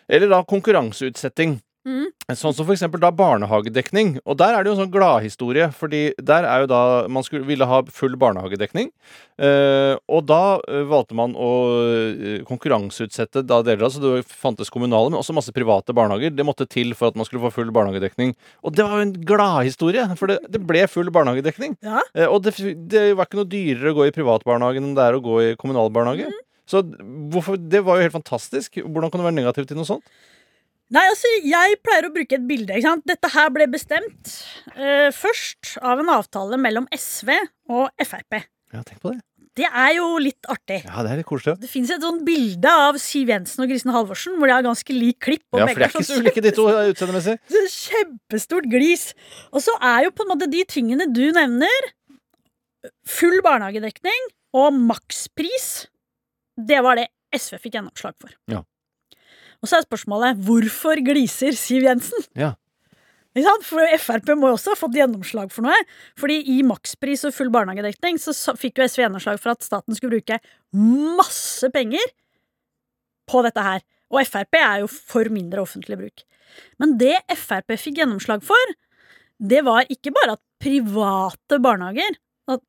Eller 0.08 0.30
da 0.32 0.42
konkurranseutsetting. 0.48 1.58
Mm. 1.88 2.08
Sånn 2.36 2.52
som 2.52 2.66
for 2.66 2.74
eksempel 2.74 3.00
da 3.00 3.08
barnehagedekning. 3.14 4.18
Og 4.28 4.36
der 4.40 4.52
er 4.52 4.64
det 4.64 4.68
jo 4.68 4.74
en 4.76 4.82
sånn 4.82 4.92
gladhistorie, 4.92 5.70
fordi 5.72 6.02
der 6.20 6.44
er 6.44 6.64
jo 6.64 6.68
da 6.68 6.80
Man 7.08 7.24
skulle, 7.24 7.46
ville 7.48 7.64
ha 7.68 7.80
full 7.94 8.16
barnehagedekning. 8.20 8.90
Eh, 9.40 9.94
og 10.10 10.26
da 10.28 10.58
eh, 10.68 10.84
valgte 10.88 11.16
man 11.16 11.32
å 11.32 11.50
eh, 11.86 12.42
konkurranseutsette 12.48 13.44
da 13.48 13.62
deler 13.64 13.86
av, 13.86 13.94
så 13.94 14.02
det 14.02 14.26
fantes 14.28 14.72
kommunale, 14.74 15.12
men 15.12 15.20
også 15.22 15.36
masse 15.36 15.54
private 15.56 15.94
barnehager. 15.96 16.34
Det 16.36 16.46
måtte 16.46 16.68
til 16.68 16.92
for 16.98 17.08
at 17.08 17.16
man 17.16 17.28
skulle 17.28 17.46
få 17.46 17.54
full 17.62 17.72
barnehagedekning. 17.72 18.34
Og 18.66 18.76
det 18.76 18.84
var 18.84 18.98
jo 18.98 19.06
en 19.08 19.16
gladhistorie, 19.30 20.04
for 20.20 20.34
det, 20.34 20.42
det 20.52 20.60
ble 20.68 20.84
full 20.90 21.08
barnehagedekning. 21.14 21.78
Ja. 21.86 22.02
Eh, 22.12 22.28
og 22.28 22.44
det, 22.44 22.58
det 22.92 23.06
var 23.16 23.30
ikke 23.30 23.40
noe 23.40 23.48
dyrere 23.48 23.94
å 23.94 24.00
gå 24.02 24.10
i 24.10 24.14
privatbarnehagen 24.18 24.90
enn 24.90 24.98
det 24.98 25.08
er 25.08 25.16
å 25.16 25.24
gå 25.24 25.40
i 25.46 25.56
kommunal 25.56 25.88
barnehage. 25.94 26.28
Så 26.68 26.82
hvorfor, 27.32 27.56
det 27.56 27.80
var 27.86 27.98
jo 27.98 28.08
helt 28.08 28.16
fantastisk. 28.18 28.80
Hvordan 28.84 29.12
kan 29.12 29.22
du 29.22 29.26
være 29.26 29.38
negativt 29.38 29.70
til 29.70 29.78
noe 29.80 29.88
sånt? 29.88 30.04
Nei, 30.92 31.04
altså, 31.04 31.28
jeg 31.44 31.78
pleier 31.84 32.08
å 32.08 32.12
bruke 32.14 32.36
et 32.38 32.44
bilde. 32.48 32.72
ikke 32.76 32.88
sant? 32.88 33.04
Dette 33.08 33.28
her 33.34 33.50
ble 33.52 33.66
bestemt 33.72 34.34
uh, 34.72 35.08
først 35.12 35.74
av 35.84 36.00
en 36.00 36.12
avtale 36.14 36.60
mellom 36.60 36.88
SV 36.96 37.34
og 37.76 37.90
Frp. 38.08 38.40
Ja, 38.72 38.84
tenk 38.84 39.02
på 39.02 39.12
det. 39.12 39.20
Det 39.58 39.66
er 39.66 39.90
jo 39.96 40.06
litt 40.22 40.46
artig. 40.48 40.78
Ja, 40.86 41.02
det 41.02 41.10
er 41.10 41.20
litt 41.20 41.28
koselig. 41.28 41.56
Det 41.58 41.68
fins 41.70 41.90
et 41.90 42.04
sånt 42.04 42.22
bilde 42.26 42.70
av 42.70 42.96
Siv 43.02 43.32
Jensen 43.32 43.64
og 43.64 43.72
Kristin 43.72 43.90
Halvorsen 43.90 44.36
hvor 44.38 44.46
de 44.46 44.54
har 44.54 44.64
ganske 44.64 44.94
lik 44.94 45.18
klipp. 45.24 45.44
og 45.50 45.64
Ja, 45.64 45.66
for 45.66 45.82
det 45.82 45.88
er 45.88 45.94
ikke 45.96 46.06
så 46.06 46.18
ulike, 46.22 46.44
de 46.44 46.52
to 46.54 46.66
utseendemessig. 46.70 47.36
Kjempestort 47.88 48.68
glis. 48.70 49.08
Og 49.50 49.64
så 49.64 49.74
er 49.82 50.06
jo 50.06 50.14
på 50.14 50.24
en 50.24 50.30
måte 50.30 50.50
de 50.52 50.62
tingene 50.70 51.08
du 51.10 51.24
nevner, 51.34 51.90
full 53.08 53.40
barnehagedekning 53.44 54.30
og 54.56 54.78
makspris, 54.78 55.88
det 56.58 56.80
var 56.84 56.98
det 56.98 57.08
SV 57.34 57.58
fikk 57.62 57.78
gjennomslag 57.78 58.16
for. 58.20 58.32
Ja. 58.50 58.64
Og 59.62 59.70
så 59.70 59.78
er 59.78 59.86
spørsmålet 59.86 60.40
hvorfor 60.46 61.00
gliser 61.04 61.56
Siv 61.58 61.86
Jensen? 61.86 62.26
Ja. 62.38 62.54
For 63.62 63.84
Frp 64.02 64.32
må 64.34 64.50
jo 64.50 64.56
også 64.56 64.72
ha 64.72 64.78
fått 64.78 64.96
gjennomslag 64.98 65.52
for 65.54 65.66
noe. 65.66 65.76
Fordi 66.18 66.40
i 66.56 66.56
makspris 66.66 67.26
og 67.28 67.36
full 67.36 67.52
barnehagedekning 67.54 68.18
så 68.22 68.34
fikk 68.58 68.80
jo 68.80 68.88
SV 68.88 69.04
gjennomslag 69.04 69.38
for 69.42 69.54
at 69.54 69.66
staten 69.66 69.94
skulle 69.94 70.18
bruke 70.18 70.40
masse 70.74 71.68
penger 71.74 72.02
på 73.30 73.44
dette 73.46 73.62
her. 73.62 73.84
Og 74.08 74.24
Frp 74.26 74.58
er 74.58 74.82
jo 74.82 74.90
for 74.90 75.30
mindre 75.30 75.62
offentlig 75.62 75.98
bruk. 76.00 76.24
Men 76.80 76.96
det 76.98 77.18
Frp 77.36 77.76
fikk 77.78 78.00
gjennomslag 78.00 78.42
for, 78.46 78.74
det 79.38 79.60
var 79.66 79.86
ikke 79.92 80.14
bare 80.16 80.38
at 80.38 80.42
private 80.58 81.60
barnehager 81.62 82.16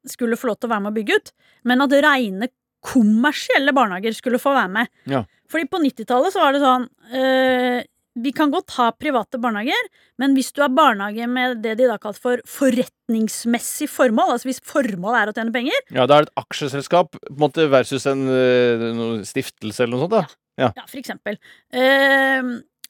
skulle 0.10 0.38
få 0.38 0.52
lov 0.52 0.60
til 0.60 0.68
å 0.68 0.74
være 0.74 0.84
med 0.84 0.92
å 0.92 0.98
bygge 0.98 1.16
ut, 1.16 1.30
men 1.70 1.82
at 1.86 1.94
rene 2.04 2.50
kommersielle 2.86 3.74
barnehager 3.76 4.16
skulle 4.18 4.40
få 4.42 4.54
være 4.56 4.72
med. 4.80 4.90
Ja. 5.10 5.24
Fordi 5.50 5.66
på 5.72 5.80
90-tallet 5.82 6.34
så 6.36 6.44
var 6.44 6.54
det 6.54 6.62
sånn 6.62 6.84
øh, 7.18 7.80
Vi 8.20 8.32
kan 8.36 8.52
godt 8.54 8.74
ha 8.78 8.90
private 8.94 9.40
barnehager, 9.42 9.88
men 10.22 10.34
hvis 10.38 10.52
du 10.54 10.62
har 10.62 10.70
barnehage 10.76 11.28
med 11.32 11.62
det 11.64 11.76
de 11.80 11.88
da 11.90 11.98
kalte 12.02 12.20
for 12.22 12.42
forretningsmessig 12.46 13.88
formål, 13.90 14.34
altså 14.36 14.50
hvis 14.50 14.62
formålet 14.66 15.22
er 15.22 15.32
å 15.32 15.36
tjene 15.38 15.56
penger, 15.56 15.86
Ja, 15.96 16.06
da 16.10 16.18
er 16.20 16.26
det 16.28 16.32
et 16.34 16.42
aksjeselskap 16.44 17.14
på 17.16 17.22
en 17.34 17.40
måte 17.42 17.68
versus 17.72 18.06
en 18.10 18.26
øh, 18.30 19.22
stiftelse 19.28 19.86
eller 19.86 19.96
noe 19.96 20.06
sånt, 20.08 20.18
da. 20.18 20.26
ja, 20.68 20.72
for 20.86 21.00
eksempel, 21.00 21.40
eh, 21.72 22.50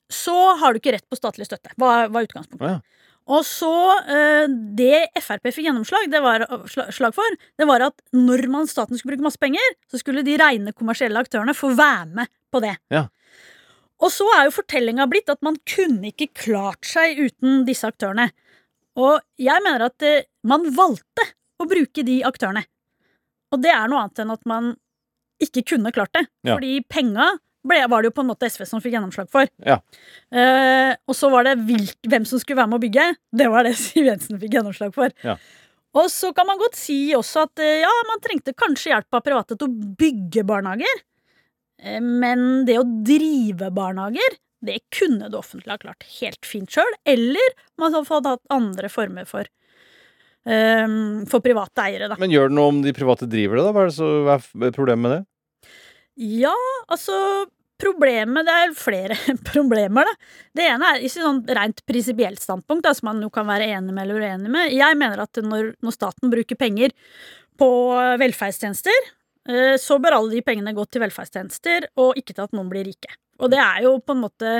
så 0.09 0.37
har 0.57 0.73
du 0.73 0.79
ikke 0.81 0.95
rett 0.97 1.05
på 1.09 1.19
statlig 1.19 1.45
støtte. 1.45 1.75
Hva 1.77 2.07
var 2.09 2.25
utgangspunktet. 2.25 2.65
Ja. 2.65 2.79
Og 3.29 3.45
så 3.45 3.73
eh, 4.09 4.49
Det 4.77 5.21
Frp 5.21 5.51
fikk 5.51 5.67
gjennomslag 5.67 6.09
det 6.11 6.21
var, 6.23 6.45
slag 6.67 7.13
for, 7.15 7.37
det 7.61 7.67
var 7.69 7.85
at 7.89 8.01
når 8.15 8.47
man, 8.51 8.69
staten 8.69 8.97
skulle 8.97 9.15
bruke 9.15 9.27
masse 9.27 9.41
penger, 9.41 9.75
så 9.91 10.01
skulle 10.01 10.25
de 10.25 10.37
rene 10.41 10.73
kommersielle 10.73 11.21
aktørene 11.21 11.53
få 11.57 11.71
være 11.77 12.09
med 12.21 12.31
på 12.49 12.61
det. 12.63 12.75
Ja. 12.93 13.05
Og 13.99 14.13
så 14.15 14.25
er 14.37 14.47
jo 14.47 14.55
fortellinga 14.55 15.05
blitt 15.11 15.29
at 15.31 15.43
man 15.45 15.59
kunne 15.67 16.09
ikke 16.13 16.31
klart 16.45 16.87
seg 16.87 17.19
uten 17.19 17.65
disse 17.67 17.87
aktørene. 17.87 18.29
Og 18.99 19.19
jeg 19.39 19.65
mener 19.65 19.89
at 19.89 20.05
eh, 20.07 20.25
man 20.47 20.65
valgte 20.75 21.27
å 21.59 21.67
bruke 21.69 22.05
de 22.07 22.21
aktørene. 22.27 22.63
Og 23.53 23.61
det 23.61 23.73
er 23.73 23.89
noe 23.91 24.05
annet 24.05 24.23
enn 24.23 24.33
at 24.33 24.47
man 24.49 24.73
ikke 25.43 25.65
kunne 25.73 25.93
klart 25.95 26.13
det. 26.15 26.25
Ja. 26.47 26.55
Fordi 26.55 26.79
penga 26.89 27.31
ble, 27.67 27.79
var 27.91 28.01
det 28.01 28.09
jo 28.09 28.15
på 28.15 28.23
en 28.23 28.29
måte 28.31 28.49
SV 28.49 28.65
som 28.67 28.81
fikk 28.83 28.95
gjennomslag 28.95 29.29
for. 29.31 29.49
Ja. 29.65 29.79
Eh, 30.31 30.93
og 31.09 31.17
så 31.17 31.29
var 31.33 31.47
det 31.47 31.57
hvilk, 31.67 31.97
hvem 32.07 32.27
som 32.27 32.41
skulle 32.41 32.61
være 32.61 32.71
med 32.71 32.79
å 32.79 32.83
bygge. 32.85 33.07
Det 33.41 33.49
var 33.51 33.67
det 33.67 33.75
Siv 33.81 34.07
Jensen 34.07 34.39
fikk 34.41 34.59
gjennomslag 34.59 34.93
for. 34.95 35.13
Ja. 35.25 35.35
Og 35.97 36.09
så 36.13 36.31
kan 36.37 36.45
man 36.45 36.59
godt 36.61 36.77
si 36.77 36.97
også 37.17 37.47
at 37.47 37.61
eh, 37.65 37.81
ja, 37.83 37.91
man 38.09 38.21
trengte 38.23 38.55
kanskje 38.57 38.93
hjelp 38.93 39.17
av 39.17 39.25
private 39.25 39.57
til 39.57 39.69
å 39.69 39.93
bygge 39.99 40.45
barnehager. 40.47 41.01
Eh, 41.81 41.99
men 41.99 42.65
det 42.69 42.77
å 42.79 42.85
drive 42.85 43.71
barnehager, 43.75 44.37
det 44.65 44.81
kunne 44.93 45.31
det 45.31 45.39
offentlige 45.39 45.77
ha 45.77 45.81
klart 45.81 46.05
helt 46.19 46.45
fint 46.47 46.71
sjøl. 46.71 46.93
Eller 47.09 47.55
man 47.79 47.95
hadde 47.95 48.09
fått 48.09 48.29
hatt 48.29 48.45
andre 48.53 48.91
former 48.93 49.27
for 49.29 49.49
eh, 50.45 50.85
for 51.31 51.43
private 51.43 51.89
eiere, 51.89 52.11
da. 52.11 52.19
Men 52.21 52.35
gjør 52.35 52.51
det 52.51 52.59
noe 52.59 52.75
om 52.75 52.83
de 52.85 52.95
private 52.95 53.27
driver 53.31 53.59
det, 53.59 53.67
da? 53.67 53.75
Hva 53.75 53.87
er, 53.87 53.91
det 53.91 53.97
så, 53.97 54.13
hva 54.27 54.39
er 54.69 54.77
problemet 54.77 55.03
med 55.07 55.15
det? 55.17 55.21
Ja, 56.19 56.55
altså 56.91 57.15
Problemet 57.79 58.43
Det 58.43 58.55
er 58.61 58.73
flere 58.75 59.15
problemer, 59.53 60.09
da. 60.09 60.31
Det 60.51 60.65
ene 60.67 60.87
er 60.89 61.05
ikke 61.05 61.23
sånn 61.23 61.37
rent 61.55 61.77
prinsipielt 61.87 62.41
standpunkt, 62.43 62.83
da, 62.83 62.91
som 62.91 63.07
man 63.07 63.21
jo 63.23 63.29
kan 63.31 63.47
være 63.47 63.69
enig 63.71 63.95
med 63.95 64.03
eller 64.03 64.19
uenig 64.19 64.51
med. 64.51 64.73
Jeg 64.75 64.97
mener 64.99 65.23
at 65.23 65.39
når, 65.39 65.69
når 65.79 65.95
staten 65.95 66.33
bruker 66.33 66.59
penger 66.59 66.91
på 67.59 67.69
velferdstjenester, 68.19 69.07
eh, 69.47 69.77
så 69.79 69.95
bør 70.03 70.17
alle 70.17 70.35
de 70.35 70.43
pengene 70.43 70.75
gå 70.75 70.83
til 70.91 71.05
velferdstjenester, 71.05 71.87
og 72.03 72.19
ikke 72.19 72.35
til 72.35 72.49
at 72.49 72.57
noen 72.57 72.67
blir 72.73 72.83
rike. 72.89 73.15
Og 73.39 73.55
det 73.55 73.63
er 73.63 73.85
jo 73.87 73.95
på 74.03 74.17
en 74.17 74.25
måte 74.25 74.57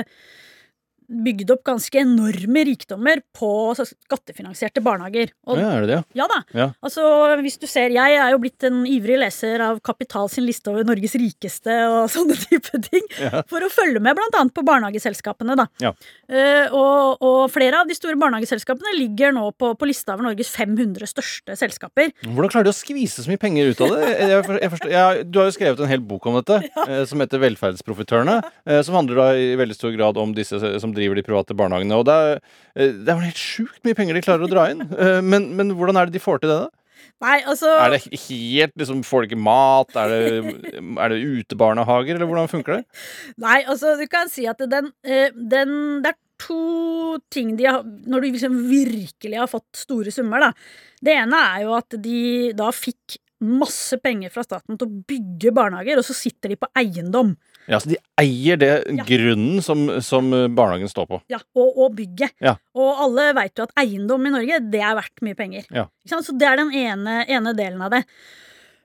bygd 1.10 1.50
opp 1.56 1.64
ganske 1.66 1.98
enorme 2.00 2.64
rikdommer 2.68 3.20
på 3.36 3.50
skattefinansierte 3.74 4.82
barnehager. 4.84 5.32
Og 5.50 5.58
Ja, 5.58 5.70
er 5.76 5.80
det 5.84 5.88
det? 5.90 6.00
ja 6.14 6.26
da. 6.30 6.40
Ja. 6.54 6.68
Altså, 6.82 7.02
hvis 7.42 7.58
du 7.58 7.66
ser, 7.66 7.90
Jeg 7.90 8.14
er 8.16 8.30
jo 8.30 8.38
blitt 8.38 8.62
en 8.64 8.84
ivrig 8.86 9.18
leser 9.18 9.60
av 9.60 9.80
Kapital 9.82 10.28
sin 10.30 10.46
liste 10.46 10.70
over 10.70 10.84
Norges 10.84 11.14
rikeste 11.18 11.74
og 11.90 12.08
sånne 12.14 12.36
type 12.38 12.78
ting. 12.86 13.02
Ja. 13.18 13.42
For 13.50 13.60
å 13.60 13.70
følge 13.72 14.00
med 14.00 14.16
annet 14.20 14.54
på 14.54 14.62
barnehageselskapene. 14.66 15.56
da. 15.58 15.66
Ja. 15.82 15.92
Uh, 16.30 16.66
og, 16.76 17.22
og 17.24 17.40
flere 17.50 17.80
av 17.82 17.88
de 17.90 17.96
store 17.96 18.18
barnehageselskapene 18.20 18.94
ligger 18.96 19.34
nå 19.34 19.50
på, 19.58 19.72
på 19.74 19.88
lista 19.88 20.14
over 20.14 20.28
Norges 20.28 20.50
500 20.54 21.10
største 21.10 21.56
selskaper. 21.58 22.12
Hvordan 22.22 22.52
klarer 22.52 22.68
de 22.70 22.74
å 22.74 22.76
skvise 22.78 23.24
så 23.24 23.30
mye 23.32 23.40
penger 23.40 23.72
ut 23.72 23.82
av 23.84 23.94
det? 23.96 24.10
Jeg, 24.30 24.44
forstår, 24.44 24.60
jeg 24.62 24.74
forstår, 24.76 25.22
du 25.26 25.40
har 25.40 25.50
jo 25.50 25.56
skrevet 25.56 25.84
en 25.84 25.90
hel 25.90 26.04
bok 26.12 26.28
om 26.30 26.38
dette, 26.38 26.60
uh, 26.86 27.02
som 27.10 27.22
heter 27.22 27.42
'Velferdsprofitørene'. 27.42 28.38
uh, 28.70 28.80
som 28.86 28.98
handler 29.00 29.20
da 29.22 29.28
i 29.34 29.50
veldig 29.58 29.76
stor 29.76 29.94
grad 29.96 30.20
om 30.20 30.34
disse 30.36 30.60
som 30.60 30.94
driver 31.00 31.18
de 31.18 31.24
private 31.26 31.56
barnehagene. 31.56 31.96
Og 31.98 32.06
det 32.08 32.16
er, 32.16 32.42
eh, 32.76 32.92
det 32.92 33.08
er 33.08 33.16
jo 33.16 33.30
helt 33.30 33.42
sjukt 33.42 33.80
mye 33.86 33.98
penger 33.98 34.18
de 34.18 34.24
klarer 34.26 34.46
å 34.46 34.52
dra 34.52 34.68
inn. 34.72 34.84
Eh, 35.00 35.22
men, 35.24 35.46
men 35.56 35.72
hvordan 35.78 35.96
er 35.96 36.08
det 36.08 36.18
de 36.18 36.22
får 36.22 36.42
til 36.42 36.50
det, 36.52 36.58
da? 36.66 36.80
Nei, 37.24 37.38
altså 37.48 37.70
Er 37.80 37.94
det 37.94 38.00
helt 38.04 38.74
liksom 38.76 39.02
Får 39.06 39.24
de 39.24 39.30
ikke 39.30 39.40
mat? 39.40 39.94
Er 39.96 40.12
det, 40.12 40.54
er 41.04 41.12
det 41.12 41.20
utebarnehager, 41.40 42.16
eller 42.16 42.28
hvordan 42.28 42.50
funker 42.52 42.78
det? 42.78 43.04
Nei, 43.40 43.60
altså 43.64 43.94
du 44.00 44.04
kan 44.10 44.28
si 44.32 44.44
at 44.50 44.60
den, 44.70 44.90
eh, 45.04 45.32
den 45.32 45.72
Det 46.04 46.12
er 46.12 46.18
to 46.40 47.16
ting 47.32 47.54
de 47.56 47.68
har 47.68 47.84
Når 47.84 48.24
du 48.24 48.28
liksom 48.30 48.60
virkelig 48.68 49.40
har 49.40 49.50
fått 49.50 49.82
store 49.82 50.12
summer, 50.14 50.48
da. 50.48 50.52
Det 51.00 51.16
ene 51.16 51.42
er 51.54 51.66
jo 51.66 51.74
at 51.76 51.96
de 52.00 52.20
da 52.56 52.70
fikk 52.76 53.20
masse 53.40 53.96
penger 54.04 54.32
fra 54.32 54.44
staten 54.44 54.76
til 54.76 54.88
å 54.88 55.02
bygge 55.08 55.52
barnehager, 55.56 56.00
og 56.00 56.04
så 56.04 56.16
sitter 56.16 56.52
de 56.52 56.58
på 56.60 56.68
eiendom. 56.76 57.32
Ja, 57.68 57.78
så 57.80 57.90
De 57.92 57.96
eier 58.18 58.56
det 58.60 58.70
Ja. 58.96 59.04
grunnen 59.04 59.60
som, 59.62 59.84
som 60.02 60.30
barnehagen 60.56 60.88
står 60.90 61.06
på. 61.06 61.20
Ja, 61.30 61.38
og, 61.54 61.76
og 61.76 61.94
bygget. 61.96 62.32
Ja. 62.40 62.56
Og 62.74 63.02
alle 63.04 63.28
veit 63.36 63.58
jo 63.58 63.66
at 63.68 63.74
eiendom 63.78 64.26
i 64.26 64.32
Norge, 64.34 64.60
det 64.72 64.80
er 64.80 64.96
verdt 64.98 65.22
mye 65.22 65.36
penger. 65.38 65.66
Ja. 65.70 65.86
Så 66.08 66.22
det 66.38 66.48
er 66.48 66.56
den 66.56 66.72
ene, 66.74 67.20
ene 67.28 67.54
delen 67.54 67.82
av 67.82 67.90
det. 67.94 68.04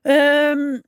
Ehm, 0.06 0.82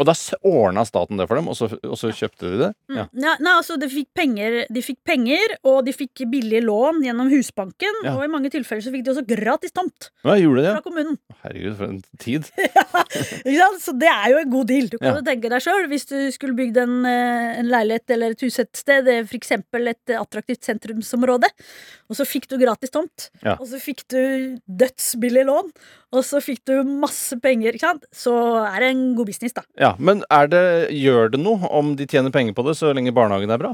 Og 0.00 0.06
da 0.08 0.14
ordna 0.48 0.86
staten 0.88 1.18
det 1.20 1.26
for 1.28 1.36
dem, 1.36 1.48
og 1.52 1.56
så, 1.58 1.66
og 1.84 1.96
så 2.00 2.08
kjøpte 2.16 2.48
de 2.48 2.58
det? 2.62 2.68
Mm. 2.88 2.96
Ja. 2.96 3.04
Ja, 3.26 3.32
nei, 3.44 3.52
altså 3.58 3.76
de 3.76 3.88
fikk, 3.92 4.08
penger, 4.16 4.54
de 4.72 4.82
fikk 4.82 4.98
penger, 5.04 5.52
og 5.68 5.82
de 5.84 5.92
fikk 5.92 6.22
billige 6.32 6.62
lån 6.64 7.02
gjennom 7.04 7.28
Husbanken. 7.28 7.98
Ja. 8.06 8.14
Og 8.16 8.24
i 8.24 8.30
mange 8.32 8.48
tilfeller 8.54 8.80
så 8.86 8.92
fikk 8.94 9.04
de 9.04 9.12
også 9.12 9.26
gratis 9.28 9.74
tomt 9.76 10.08
Ja, 10.24 10.38
gjorde 10.40 10.62
de 10.62 10.66
det? 10.68 10.72
fra 10.78 10.84
kommunen. 10.86 11.18
Herregud, 11.42 11.76
for 11.76 11.84
en 11.90 12.00
tid. 12.22 12.48
ja. 13.58 13.68
Så 13.82 13.92
det 14.00 14.08
er 14.08 14.30
jo 14.32 14.40
en 14.42 14.50
god 14.54 14.70
deal. 14.72 14.88
Du 14.88 14.96
kan 14.98 15.10
Ja. 15.12 15.16
jo 15.20 15.26
tenke 15.26 15.50
deg 15.52 15.60
sjøl, 15.64 15.86
hvis 15.92 16.08
du 16.08 16.16
skulle 16.32 16.56
bygd 16.56 16.80
en, 16.82 16.96
eh, 17.08 17.58
en 17.60 17.68
leilighet 17.72 18.10
eller 18.16 18.32
et 18.36 18.40
hus 18.46 18.58
et 18.62 18.72
sted, 18.76 19.08
f.eks. 19.08 19.28
for 19.28 19.40
eksempel 19.42 19.92
et 19.92 20.08
eh, 20.14 20.20
attraktivt 20.20 20.64
sentrumsområde, 20.64 21.50
og 22.08 22.16
så 22.16 22.24
fikk 22.28 22.48
du 22.48 22.56
gratis 22.60 22.90
tomt, 22.94 23.28
Ja. 23.44 23.58
og 23.60 23.66
så 23.68 23.76
fikk 23.82 24.06
du 24.08 24.56
dødsbillig 24.68 25.44
lån, 25.48 25.70
og 26.12 26.24
så 26.28 26.40
fikk 26.44 26.64
du 26.68 26.74
masse 26.84 27.36
penger, 27.42 27.72
ikke 27.76 27.88
sant, 27.92 28.04
så 28.12 28.34
er 28.68 28.80
det 28.84 28.90
en 28.94 29.04
god 29.16 29.26
business, 29.30 29.54
da. 29.56 29.62
Ja, 29.82 29.94
Men 29.98 30.22
er 30.30 30.50
det, 30.50 30.64
gjør 30.94 31.32
det 31.32 31.40
noe 31.42 31.70
om 31.74 31.96
de 31.98 32.06
tjener 32.06 32.34
penger 32.34 32.54
på 32.56 32.64
det, 32.68 32.76
så 32.78 32.92
lenge 32.94 33.14
barnehagen 33.14 33.50
er 33.50 33.60
bra? 33.60 33.72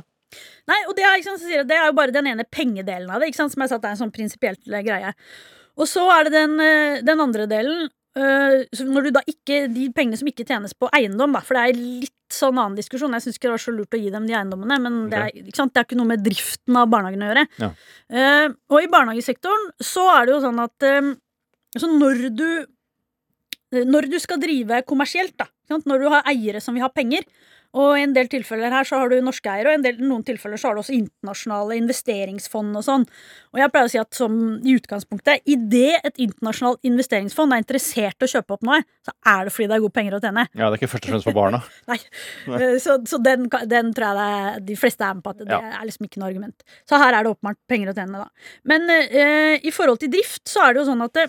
Nei, 0.68 0.80
og 0.88 0.96
det 0.96 1.04
er, 1.04 1.20
sant, 1.24 1.44
det 1.44 1.76
er 1.76 1.86
jo 1.88 1.96
bare 1.96 2.12
den 2.14 2.28
ene 2.30 2.44
pengedelen 2.48 3.10
av 3.12 3.20
det, 3.20 3.30
ikke 3.30 3.42
sant, 3.42 3.54
som 3.54 3.64
jeg 3.64 3.72
sa 3.72 3.78
er 3.80 3.94
en 3.94 4.02
sånn 4.02 4.14
prinsipielt 4.14 4.64
greie. 4.66 5.14
Og 5.78 5.88
så 5.88 6.04
er 6.12 6.28
det 6.28 6.34
den, 6.34 6.58
eh, 6.60 7.00
den 7.06 7.22
andre 7.22 7.46
delen, 7.48 7.88
eh, 8.18 8.64
så 8.74 8.84
når 8.88 9.08
du 9.08 9.10
da 9.16 9.22
ikke, 9.30 9.66
de 9.72 9.88
pengene 9.94 10.18
som 10.20 10.28
ikke 10.28 10.46
tjenes 10.48 10.74
på 10.76 10.90
eiendom, 10.96 11.36
da, 11.36 11.40
for 11.44 11.56
det 11.56 11.64
er 11.64 11.80
litt 11.80 12.14
sånn 12.34 12.58
annen 12.58 12.76
diskusjon, 12.76 13.14
jeg 13.16 13.24
syns 13.24 13.38
ikke 13.38 13.48
det 13.48 13.54
var 13.54 13.64
så 13.64 13.72
lurt 13.72 13.96
å 13.96 14.00
gi 14.02 14.12
dem 14.12 14.26
de 14.28 14.36
eiendommene, 14.36 14.80
men 14.84 14.98
det, 15.12 15.20
er, 15.22 15.38
ikke 15.44 15.60
sant, 15.62 15.72
det 15.72 15.80
er 15.80 15.88
ikke 15.88 16.00
noe 16.00 16.10
med 16.10 16.24
driften 16.26 16.76
av 16.76 16.90
barnehagen 16.92 17.24
å 17.24 17.30
gjøre. 17.30 17.46
Ja. 17.62 17.70
Uh, 18.12 18.46
og 18.68 18.82
i 18.82 18.90
barnehagesektoren 18.92 19.70
så 19.80 20.04
er 20.12 20.28
det 20.28 20.34
jo 20.34 20.42
sånn 20.44 20.60
at 20.60 20.88
eh, 20.88 21.14
så 21.78 21.88
når 21.88 22.28
du 22.36 22.50
når 23.72 24.08
du 24.10 24.18
skal 24.22 24.40
drive 24.40 24.82
kommersielt, 24.88 25.36
da, 25.38 25.48
sant? 25.68 25.86
når 25.86 26.00
du 26.04 26.08
har 26.14 26.22
eiere 26.30 26.60
som 26.64 26.74
vil 26.78 26.86
ha 26.86 26.88
penger, 26.94 27.26
og 27.76 27.98
i 27.98 28.02
en 28.06 28.14
del 28.16 28.30
tilfeller 28.32 28.72
her 28.72 28.86
så 28.88 28.96
har 28.96 29.10
du 29.12 29.18
norske 29.20 29.44
eiere, 29.52 29.68
og 29.68 29.74
i 29.74 29.76
en 29.76 29.82
del, 29.84 29.98
noen 30.00 30.22
tilfeller 30.24 30.56
så 30.56 30.70
har 30.70 30.78
du 30.78 30.80
også 30.80 30.94
internasjonale 30.96 31.76
investeringsfond 31.76 32.78
og 32.80 32.84
sånn. 32.86 33.04
Og 33.52 33.60
jeg 33.60 33.68
pleier 33.74 33.90
å 33.90 33.92
si 33.92 34.00
at 34.00 34.16
som 34.16 34.38
i 34.64 34.72
utgangspunktet, 34.78 35.42
idet 35.44 35.98
et 36.08 36.16
internasjonalt 36.24 36.80
investeringsfond 36.88 37.52
er 37.52 37.60
interessert 37.60 38.24
i 38.24 38.24
å 38.24 38.30
kjøpe 38.32 38.56
opp 38.56 38.64
noe, 38.64 38.78
så 39.04 39.12
er 39.34 39.44
det 39.44 39.52
fordi 39.52 39.68
det 39.68 39.76
er 39.76 39.84
gode 39.84 39.96
penger 40.00 40.16
å 40.16 40.20
tjene. 40.24 40.46
Ja, 40.56 40.70
det 40.70 40.70
er 40.70 40.80
ikke 40.80 40.90
først 40.94 41.10
og 41.10 41.12
fremst 41.12 41.28
for 41.28 41.36
barna. 41.36 41.60
Nei. 41.92 41.98
Nei. 42.48 42.70
Så, 42.80 42.96
så 43.12 43.20
den, 43.28 43.44
den 43.68 43.92
tror 43.96 44.16
jeg 44.16 44.56
det 44.56 44.64
de 44.72 44.78
fleste 44.80 45.04
er 45.04 45.18
med 45.20 45.26
på 45.28 45.36
at 45.36 45.44
det 45.44 45.52
Ja. 45.52 45.60
er 45.82 45.84
liksom 45.90 46.08
ikke 46.08 46.22
noe 46.24 46.30
argument. 46.32 46.64
Så 46.88 47.02
her 47.04 47.12
er 47.12 47.20
det 47.28 47.34
åpenbart 47.36 47.60
penger 47.68 47.92
å 47.92 47.96
tjene, 48.00 48.24
da. 48.24 48.48
Men 48.72 48.88
eh, 48.96 49.60
i 49.60 49.74
forhold 49.76 50.00
til 50.00 50.14
drift 50.16 50.48
så 50.48 50.64
er 50.64 50.72
det 50.72 50.86
jo 50.86 50.88
sånn 50.88 51.04
at 51.04 51.20
det, 51.20 51.28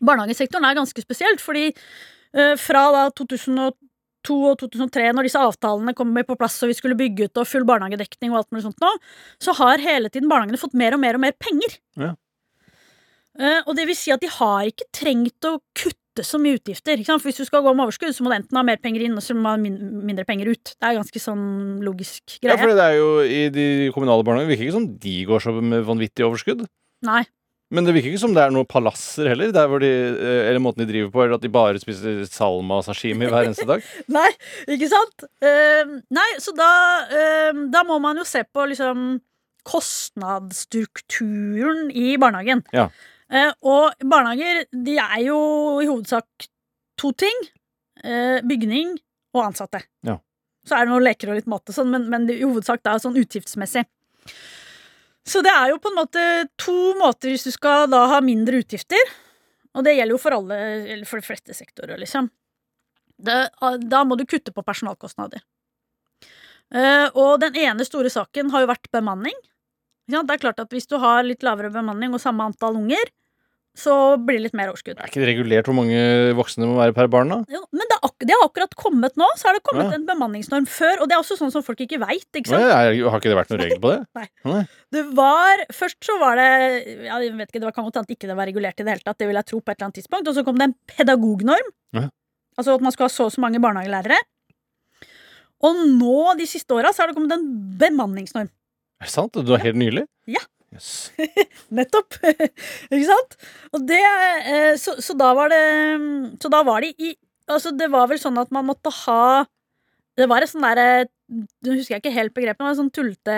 barnehagesektoren 0.00 0.66
er 0.68 0.78
ganske 0.78 1.04
spesielt, 1.04 1.42
fordi 1.44 1.68
eh, 1.70 2.54
fra 2.60 2.84
da 2.94 3.06
2002 3.16 4.36
og 4.50 4.58
2003, 4.62 5.08
når 5.14 5.28
disse 5.28 5.40
avtalene 5.40 5.94
kom 5.96 6.14
på 6.16 6.38
plass 6.38 6.58
og 6.64 6.72
vi 6.72 6.78
skulle 6.78 6.98
bygge 6.98 7.28
ut 7.28 7.42
og 7.42 7.48
full 7.48 7.66
barnehagedekning 7.68 8.34
og 8.34 8.42
alt 8.42 8.54
mulig 8.54 8.66
sånt 8.68 8.82
nå, 8.82 8.92
så 9.42 9.54
har 9.60 9.82
hele 9.82 10.10
tiden 10.12 10.30
barnehagene 10.32 10.60
fått 10.60 10.78
mer 10.78 10.96
og 10.96 11.02
mer 11.02 11.18
og 11.18 11.26
mer 11.26 11.36
penger. 11.38 11.78
Ja. 12.00 12.14
Eh, 13.36 13.60
og 13.66 13.76
det 13.76 13.84
vil 13.88 13.98
si 13.98 14.12
at 14.14 14.22
de 14.22 14.30
har 14.32 14.68
ikke 14.68 14.88
trengt 14.96 15.48
å 15.48 15.58
kutte 15.76 16.24
så 16.24 16.40
mye 16.40 16.56
utgifter. 16.56 16.96
Ikke 16.96 17.10
sant? 17.10 17.22
For 17.22 17.28
hvis 17.28 17.42
du 17.42 17.48
skal 17.48 17.64
gå 17.64 17.72
med 17.76 17.84
overskudd, 17.84 18.14
så 18.16 18.24
må 18.24 18.32
du 18.32 18.38
enten 18.38 18.56
ha 18.56 18.64
mer 18.64 18.80
penger 18.80 19.04
inn, 19.04 19.16
og 19.18 19.24
så 19.24 19.36
må 19.36 19.44
du 19.44 19.50
ha 19.50 19.56
min 19.60 19.76
mindre 20.08 20.24
penger 20.28 20.48
ut. 20.54 20.72
Det 20.72 20.88
er 20.88 20.96
ganske 20.96 21.20
sånn 21.20 21.44
logisk 21.84 22.38
greie. 22.38 22.54
Ja, 22.54 22.60
for 22.60 22.72
det 22.72 22.86
er 22.86 22.96
jo 22.96 23.10
I 23.20 23.42
de 23.52 23.66
kommunale 23.94 24.24
barnehagene 24.24 24.54
virker 24.54 24.68
ikke 24.68 24.78
som 24.78 24.88
de 25.04 25.16
går 25.28 25.44
så 25.44 25.52
med 25.60 25.84
vanvittig 25.88 26.24
overskudd. 26.24 26.64
Nei. 27.06 27.26
Men 27.74 27.82
det 27.86 27.94
virker 27.96 28.10
ikke 28.12 28.22
som 28.22 28.34
det 28.36 28.42
er 28.44 28.52
noen 28.54 28.70
palasser 28.70 29.24
heller, 29.32 29.48
der 29.54 29.66
hvor 29.70 29.80
de, 29.82 29.90
eh, 29.90 30.42
eller 30.50 30.62
måten 30.62 30.82
de 30.84 30.92
driver 30.92 31.10
på, 31.14 31.20
eller 31.24 31.36
at 31.38 31.44
de 31.44 31.50
bare 31.52 31.82
spiser 31.82 32.12
salma 32.30 32.74
og 32.78 32.84
sashimi 32.86 33.24
hver 33.26 33.44
eneste 33.48 33.68
dag. 33.68 33.80
Nei, 34.18 34.30
ikke 34.76 34.88
sant? 34.92 35.16
Uh, 35.42 35.84
nei, 36.14 36.30
så 36.42 36.50
da, 36.54 36.70
uh, 37.10 37.52
da 37.72 37.80
må 37.88 37.96
man 38.02 38.16
jo 38.20 38.24
se 38.28 38.40
på 38.46 38.60
liksom 38.70 38.98
kostnadsstrukturen 39.66 41.80
i 41.90 42.16
barnehagen. 42.22 42.60
Ja. 42.76 42.86
Uh, 43.26 43.52
og 43.66 43.84
barnehager, 44.06 44.56
de 44.70 44.94
er 45.02 45.20
jo 45.26 45.38
i 45.82 45.90
hovedsak 45.90 46.26
to 47.02 47.10
ting. 47.18 47.38
Eh, 48.04 48.42
bygning 48.44 48.96
og 49.34 49.46
ansatte. 49.48 49.80
Ja. 50.06 50.18
Så 50.66 50.76
er 50.76 50.86
det 50.86 50.92
noen 50.92 51.06
leker 51.06 51.30
og 51.30 51.38
litt 51.38 51.48
mat 51.50 51.70
og 51.70 51.76
sånn, 51.76 51.92
men, 51.92 52.08
men 52.12 52.26
i 52.32 52.42
hovedsak 52.42 52.82
da 52.84 52.96
sånn 53.00 53.16
utgiftsmessig. 53.20 53.86
Så 55.26 55.42
det 55.42 55.50
er 55.50 55.72
jo 55.72 55.80
på 55.82 55.90
en 55.90 55.98
måte 55.98 56.24
to 56.60 56.94
måter 57.00 57.32
hvis 57.32 57.46
du 57.48 57.52
skal 57.54 57.88
da 57.90 58.04
ha 58.12 58.20
mindre 58.22 58.62
utgifter. 58.62 59.10
Og 59.76 59.84
det 59.84 59.96
gjelder 59.96 60.14
jo 60.14 60.22
for 60.22 60.36
alle, 60.36 60.58
eller 60.94 61.08
for 61.08 61.20
de 61.20 61.26
fleste 61.26 61.56
sektorer, 61.56 61.98
liksom. 62.00 62.30
Det, 63.16 63.36
da 63.88 64.02
må 64.04 64.16
du 64.16 64.24
kutte 64.28 64.52
på 64.54 64.64
personalkostnader. 64.64 65.42
Eh, 66.74 67.06
og 67.14 67.40
den 67.42 67.56
ene 67.60 67.84
store 67.86 68.10
saken 68.12 68.50
har 68.52 68.64
jo 68.64 68.70
vært 68.70 68.90
bemanning. 68.94 69.36
Det 70.06 70.22
er 70.22 70.42
klart 70.42 70.60
at 70.62 70.70
Hvis 70.70 70.86
du 70.86 70.96
har 71.02 71.24
litt 71.26 71.42
lavere 71.42 71.72
bemanning 71.74 72.14
og 72.14 72.22
samme 72.22 72.46
antall 72.46 72.78
unger, 72.78 73.10
så 73.76 73.92
blir 74.16 74.38
det 74.38 74.44
litt 74.46 74.54
mer 74.56 74.70
overskudd. 74.72 74.96
Er 74.96 75.10
ikke 75.10 75.20
det 75.20 75.26
regulert 75.28 75.66
hvor 75.68 75.76
mange 75.76 75.98
voksne 76.38 76.64
det 76.64 76.68
må 76.70 76.78
være 76.78 76.94
per 76.96 77.10
barn, 77.12 77.28
da? 77.28 77.36
Jo, 77.52 77.60
men 77.76 77.84
det, 77.90 77.98
ak 78.08 78.14
det 78.24 78.32
har 78.32 78.46
akkurat 78.48 78.72
kommet 78.80 79.18
nå. 79.20 79.26
Så 79.36 79.50
har 79.50 79.58
det 79.58 79.62
kommet 79.68 79.90
Ja. 79.92 79.98
en 79.98 80.06
bemanningsnorm 80.08 80.64
før. 80.66 81.02
Og 81.04 81.10
det 81.10 81.16
er 81.16 81.20
også 81.20 81.36
sånn 81.36 81.52
som 81.52 81.62
folk 81.66 81.82
ikke 81.84 81.98
veit. 82.00 82.24
Ikke 82.32 82.54
Nei, 82.54 82.62
sant? 82.62 82.72
er- 82.72 83.10
har 83.12 83.20
ikke 83.20 83.28
det 83.32 83.36
vært 83.36 83.52
noen 83.52 83.62
regel 83.66 83.80
på 83.84 83.92
det? 83.92 84.68
Det 84.96 85.02
var, 85.18 85.60
Først 85.76 85.98
så 86.08 86.16
var 86.22 86.36
det 86.40 86.48
ja, 87.04 87.18
jeg 87.20 87.34
vet 87.36 87.48
ikke, 87.50 87.60
Det 87.60 87.68
var 87.68 87.72
kan 87.76 87.84
godt 87.84 87.98
hende 88.00 88.14
ikke 88.16 88.28
det 88.30 88.36
var 88.38 88.46
regulert 88.48 88.80
i 88.80 88.84
det 88.86 88.92
hele 88.94 89.04
tatt. 89.04 89.18
Det 89.18 89.26
vil 89.28 89.36
jeg 89.36 89.46
tro 89.50 89.60
på 89.60 89.70
et 89.72 89.76
eller 89.76 89.88
annet 89.90 89.98
tidspunkt. 90.00 90.28
Og 90.30 90.34
så 90.38 90.44
kom 90.46 90.56
det 90.56 90.68
en 90.70 90.76
pedagognorm. 90.96 91.68
Ja. 91.92 92.08
Altså 92.56 92.74
at 92.78 92.80
man 92.86 92.92
skal 92.96 93.10
ha 93.10 93.12
så 93.12 93.26
og 93.28 93.32
så 93.34 93.40
mange 93.44 93.60
barnehagelærere. 93.60 94.16
Og 95.66 95.78
nå, 95.88 96.16
de 96.38 96.46
siste 96.48 96.72
åra, 96.76 96.92
så 96.92 97.02
har 97.04 97.08
det 97.12 97.16
kommet 97.16 97.32
en 97.36 97.46
bemanningsnorm. 97.80 98.48
Er 99.00 99.04
det 99.08 99.12
sant? 99.12 99.32
Du 99.36 99.52
var 99.52 99.60
helt 99.60 99.76
nylig? 99.76 100.06
Ja. 100.28 100.40
Yes. 100.76 101.12
Nettopp! 101.76 102.18
ikke 102.92 103.06
sant? 103.08 103.36
Og 103.74 103.84
det, 103.88 104.00
eh, 104.00 104.74
så, 104.80 104.96
så 105.02 105.16
da 105.18 105.32
var 105.36 105.50
det 105.52 105.62
Så 106.42 106.52
da 106.52 106.62
var 106.66 106.84
det 106.84 106.94
i 107.00 107.14
Altså, 107.46 107.70
det 107.78 107.86
var 107.92 108.08
vel 108.10 108.18
sånn 108.18 108.38
at 108.42 108.50
man 108.54 108.66
måtte 108.66 108.90
ha 109.04 109.44
Det 110.18 110.26
var 110.30 110.42
et 110.42 110.50
sånn 110.50 110.66
derre 110.66 111.06
Nå 111.26 111.76
husker 111.76 111.96
jeg 111.96 112.02
ikke 112.02 112.14
helt 112.14 112.34
begrepet, 112.34 112.60
men 112.60 112.66
det 112.66 112.70
var 112.70 112.76
et 112.76 112.80
sånn 112.82 112.94
tullete 112.94 113.36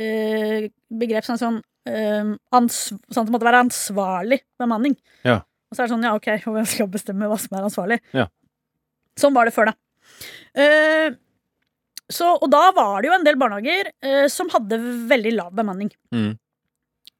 eh, 0.00 0.68
begrep 0.88 1.26
sånn 1.26 1.40
sånn 1.40 1.58
eh, 1.88 2.30
ans, 2.56 2.78
Sånn 3.12 3.24
at 3.24 3.28
det 3.28 3.34
måtte 3.34 3.48
være 3.50 3.64
ansvarlig 3.66 4.38
bemanning. 4.60 4.94
Ja. 5.28 5.42
Og 5.68 5.76
så 5.76 5.82
er 5.82 5.90
det 5.90 5.92
sånn, 5.92 6.06
ja, 6.08 6.14
ok, 6.16 6.30
hvem 6.54 6.68
skal 6.68 6.88
bestemme 6.92 7.28
hva 7.28 7.36
som 7.40 7.58
er 7.58 7.66
ansvarlig? 7.68 7.98
Ja. 8.16 8.30
Sånn 9.20 9.36
var 9.36 9.44
det 9.48 9.52
før, 9.52 9.74
da. 9.74 9.76
Eh, 10.64 11.18
så, 12.12 12.32
og 12.36 12.48
da 12.52 12.62
var 12.76 13.02
det 13.02 13.10
jo 13.10 13.14
en 13.18 13.24
del 13.26 13.38
barnehager 13.40 13.92
eh, 14.04 14.26
som 14.32 14.50
hadde 14.52 14.80
veldig 15.10 15.32
lav 15.36 15.52
bemanning. 15.56 15.92
Mm. 16.14 16.32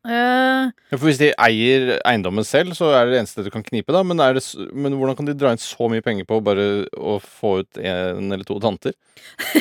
Eh, 0.03 0.71
Ja, 0.91 0.99
for 0.99 1.07
hvis 1.07 1.21
de 1.21 1.29
eier 1.39 1.93
eiendommen 2.03 2.45
selv, 2.47 2.75
så 2.75 2.91
er 2.91 3.07
det 3.07 3.15
det 3.15 3.21
eneste 3.23 3.45
du 3.47 3.51
kan 3.55 3.63
knipe, 3.65 3.95
da. 3.95 4.03
Men, 4.07 4.19
det, 4.35 4.43
men 4.75 4.97
hvordan 4.99 5.17
kan 5.19 5.29
de 5.29 5.35
dra 5.39 5.53
inn 5.55 5.63
så 5.63 5.89
mye 5.91 6.03
penger 6.05 6.27
på 6.29 6.41
bare 6.45 6.67
å 6.99 7.17
få 7.23 7.61
ut 7.63 7.81
en 7.81 8.35
eller 8.35 8.45
to 8.49 8.59
tanter? 8.63 8.97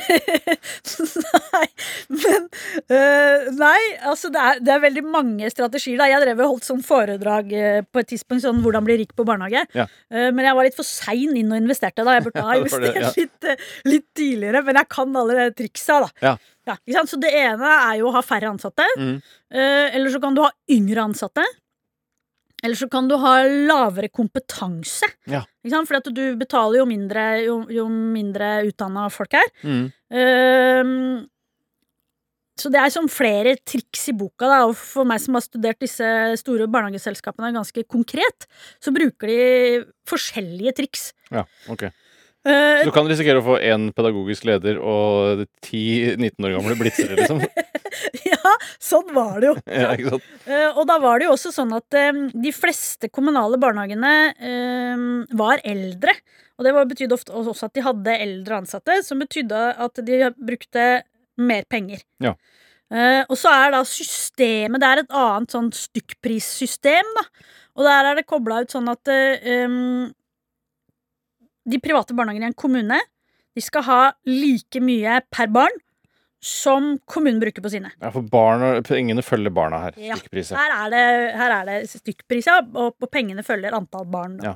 nei, 1.52 1.68
men 2.10 2.48
uh, 2.90 3.50
Nei, 3.54 3.82
altså 4.08 4.32
det 4.34 4.42
er, 4.42 4.62
det 4.64 4.74
er 4.74 4.84
veldig 4.88 5.04
mange 5.06 5.50
strategier. 5.54 6.00
da 6.02 6.10
Jeg 6.10 6.24
drev 6.24 6.42
og 6.44 6.56
holdt 6.56 6.68
sånn 6.68 6.84
foredrag 6.86 7.52
uh, 7.54 7.82
på 7.86 8.02
et 8.02 8.10
tidspunkt 8.14 8.46
sånn 8.46 8.62
'Hvordan 8.64 8.88
bli 8.88 8.98
rik 9.04 9.14
på 9.18 9.26
barnehage'. 9.28 9.68
Ja. 9.78 9.86
Men 10.10 10.46
jeg 10.46 10.56
var 10.58 10.66
litt 10.68 10.78
for 10.78 10.88
sein 10.88 11.36
inn 11.38 11.52
og 11.54 11.62
investerte 11.62 12.04
da. 12.08 12.18
Jeg 12.18 12.26
burde 12.28 12.44
ha 12.48 12.56
Ja, 12.56 12.64
det 12.64 12.72
investert 12.72 13.22
litt, 13.22 13.68
litt 13.88 14.08
tidligere. 14.18 14.64
Men 14.66 14.82
jeg 14.82 14.90
kan 14.98 15.16
alle 15.22 15.38
de 15.38 15.56
triksa, 15.62 16.02
da. 16.08 16.36
Ja. 16.68 16.78
Ikke 16.78 17.00
sant? 17.00 17.12
Så 17.12 17.20
det 17.22 17.32
ene 17.34 17.74
er 17.90 17.98
jo 18.02 18.12
å 18.12 18.16
ha 18.16 18.22
færre 18.26 18.52
ansatte. 18.52 18.86
Mm. 19.00 19.18
Eh, 19.54 19.88
eller 19.98 20.14
så 20.14 20.22
kan 20.24 20.38
du 20.38 20.44
ha 20.46 20.52
yngre 20.72 21.08
ansatte. 21.10 21.46
Eller 22.62 22.78
så 22.78 22.88
kan 22.92 23.08
du 23.10 23.16
ha 23.18 23.40
lavere 23.44 24.12
kompetanse. 24.14 25.10
Ja. 25.30 25.42
At 25.42 26.10
du 26.14 26.24
betaler 26.38 26.82
jo 26.82 26.88
mindre 26.90 27.26
jo, 27.42 27.58
jo 27.74 27.88
mindre 27.90 28.60
utdanna 28.70 29.08
folk 29.14 29.34
er. 29.40 29.48
Mm. 29.66 29.86
Ehm, 30.14 31.24
så 32.62 32.70
det 32.70 32.82
er 32.84 32.94
som 32.94 33.08
flere 33.10 33.56
triks 33.66 34.04
i 34.12 34.14
boka, 34.14 34.46
da, 34.46 34.60
og 34.70 34.76
for 34.78 35.08
meg 35.10 35.22
som 35.24 35.38
har 35.38 35.42
studert 35.46 35.82
disse 35.82 36.06
store 36.38 36.68
barnehageselskapene 36.70 37.50
ganske 37.56 37.84
konkret, 37.90 38.46
så 38.84 38.94
bruker 38.94 39.32
de 39.32 39.40
forskjellige 40.10 40.76
triks. 40.78 41.08
Ja, 41.34 41.48
ok. 41.72 41.88
Eh, 42.42 42.82
Så 42.82 42.90
du 42.90 42.96
kan 42.96 43.06
risikere 43.10 43.38
å 43.38 43.46
få 43.46 43.60
én 43.62 43.92
pedagogisk 43.94 44.48
leder 44.50 44.80
og 44.82 45.44
ti 45.62 45.82
19 46.16 46.48
år 46.48 46.56
gamle 46.56 46.78
blitzere, 46.80 47.18
liksom. 47.20 47.42
ja, 48.32 48.54
sånn 48.82 49.12
var 49.14 49.36
det 49.42 49.52
jo. 49.52 49.56
Ja, 49.84 49.92
ikke 49.94 50.16
sant? 50.16 50.30
Eh, 50.50 50.70
og 50.72 50.88
da 50.90 50.98
var 51.04 51.22
det 51.22 51.28
jo 51.28 51.36
også 51.36 51.52
sånn 51.54 51.76
at 51.78 51.98
eh, 51.98 52.24
de 52.34 52.54
fleste 52.56 53.12
kommunale 53.14 53.60
barnehagene 53.62 54.14
eh, 54.34 55.04
var 55.38 55.62
eldre. 55.68 56.16
Og 56.58 56.66
det 56.66 56.74
betydde 56.78 57.18
ofte 57.18 57.34
også 57.38 57.70
at 57.70 57.78
de 57.78 57.86
hadde 57.86 58.18
eldre 58.26 58.62
ansatte, 58.62 59.00
som 59.06 59.22
betydde 59.22 59.62
at 59.82 60.02
de 60.06 60.24
brukte 60.38 60.88
mer 61.42 61.66
penger. 61.70 62.04
Ja. 62.22 62.36
Og 63.32 63.38
så 63.40 63.48
er 63.56 63.70
da 63.72 63.80
systemet 63.88 64.82
Det 64.84 64.88
er 64.90 65.00
et 65.00 65.14
annet 65.16 65.54
sånn 65.56 65.70
stykkprissystem, 65.74 67.08
da. 67.16 67.24
Og 67.80 67.88
der 67.88 68.10
er 68.10 68.20
det 68.20 68.28
kobla 68.30 68.60
ut 68.62 68.76
sånn 68.76 68.92
at 68.92 69.10
de 71.72 71.80
private 71.84 72.16
barnehagene 72.18 72.50
i 72.50 72.52
en 72.52 72.58
kommune 72.58 73.00
de 73.52 73.64
skal 73.64 73.84
ha 73.88 74.02
like 74.28 74.80
mye 74.84 75.20
per 75.32 75.50
barn 75.52 75.74
som 76.42 76.96
kommunen 77.06 77.42
bruker 77.42 77.62
på 77.62 77.70
sine. 77.70 77.92
Ja, 78.02 78.10
for 78.14 78.26
barna, 78.26 78.74
pengene 78.86 79.22
følger 79.22 79.54
barna 79.54 79.84
her. 79.84 80.00
Ja. 80.02 80.18
Her 80.18 80.74
er 80.78 80.94
det, 80.94 81.04
her 81.38 81.54
er 81.60 81.70
det 81.70 81.76
stykkpris, 81.92 82.50
ja, 82.50 82.58
og, 82.66 82.96
og 82.98 83.12
pengene 83.14 83.46
følger 83.46 83.78
antall 83.78 84.08
barn. 84.10 84.40
Ja. 84.42 84.56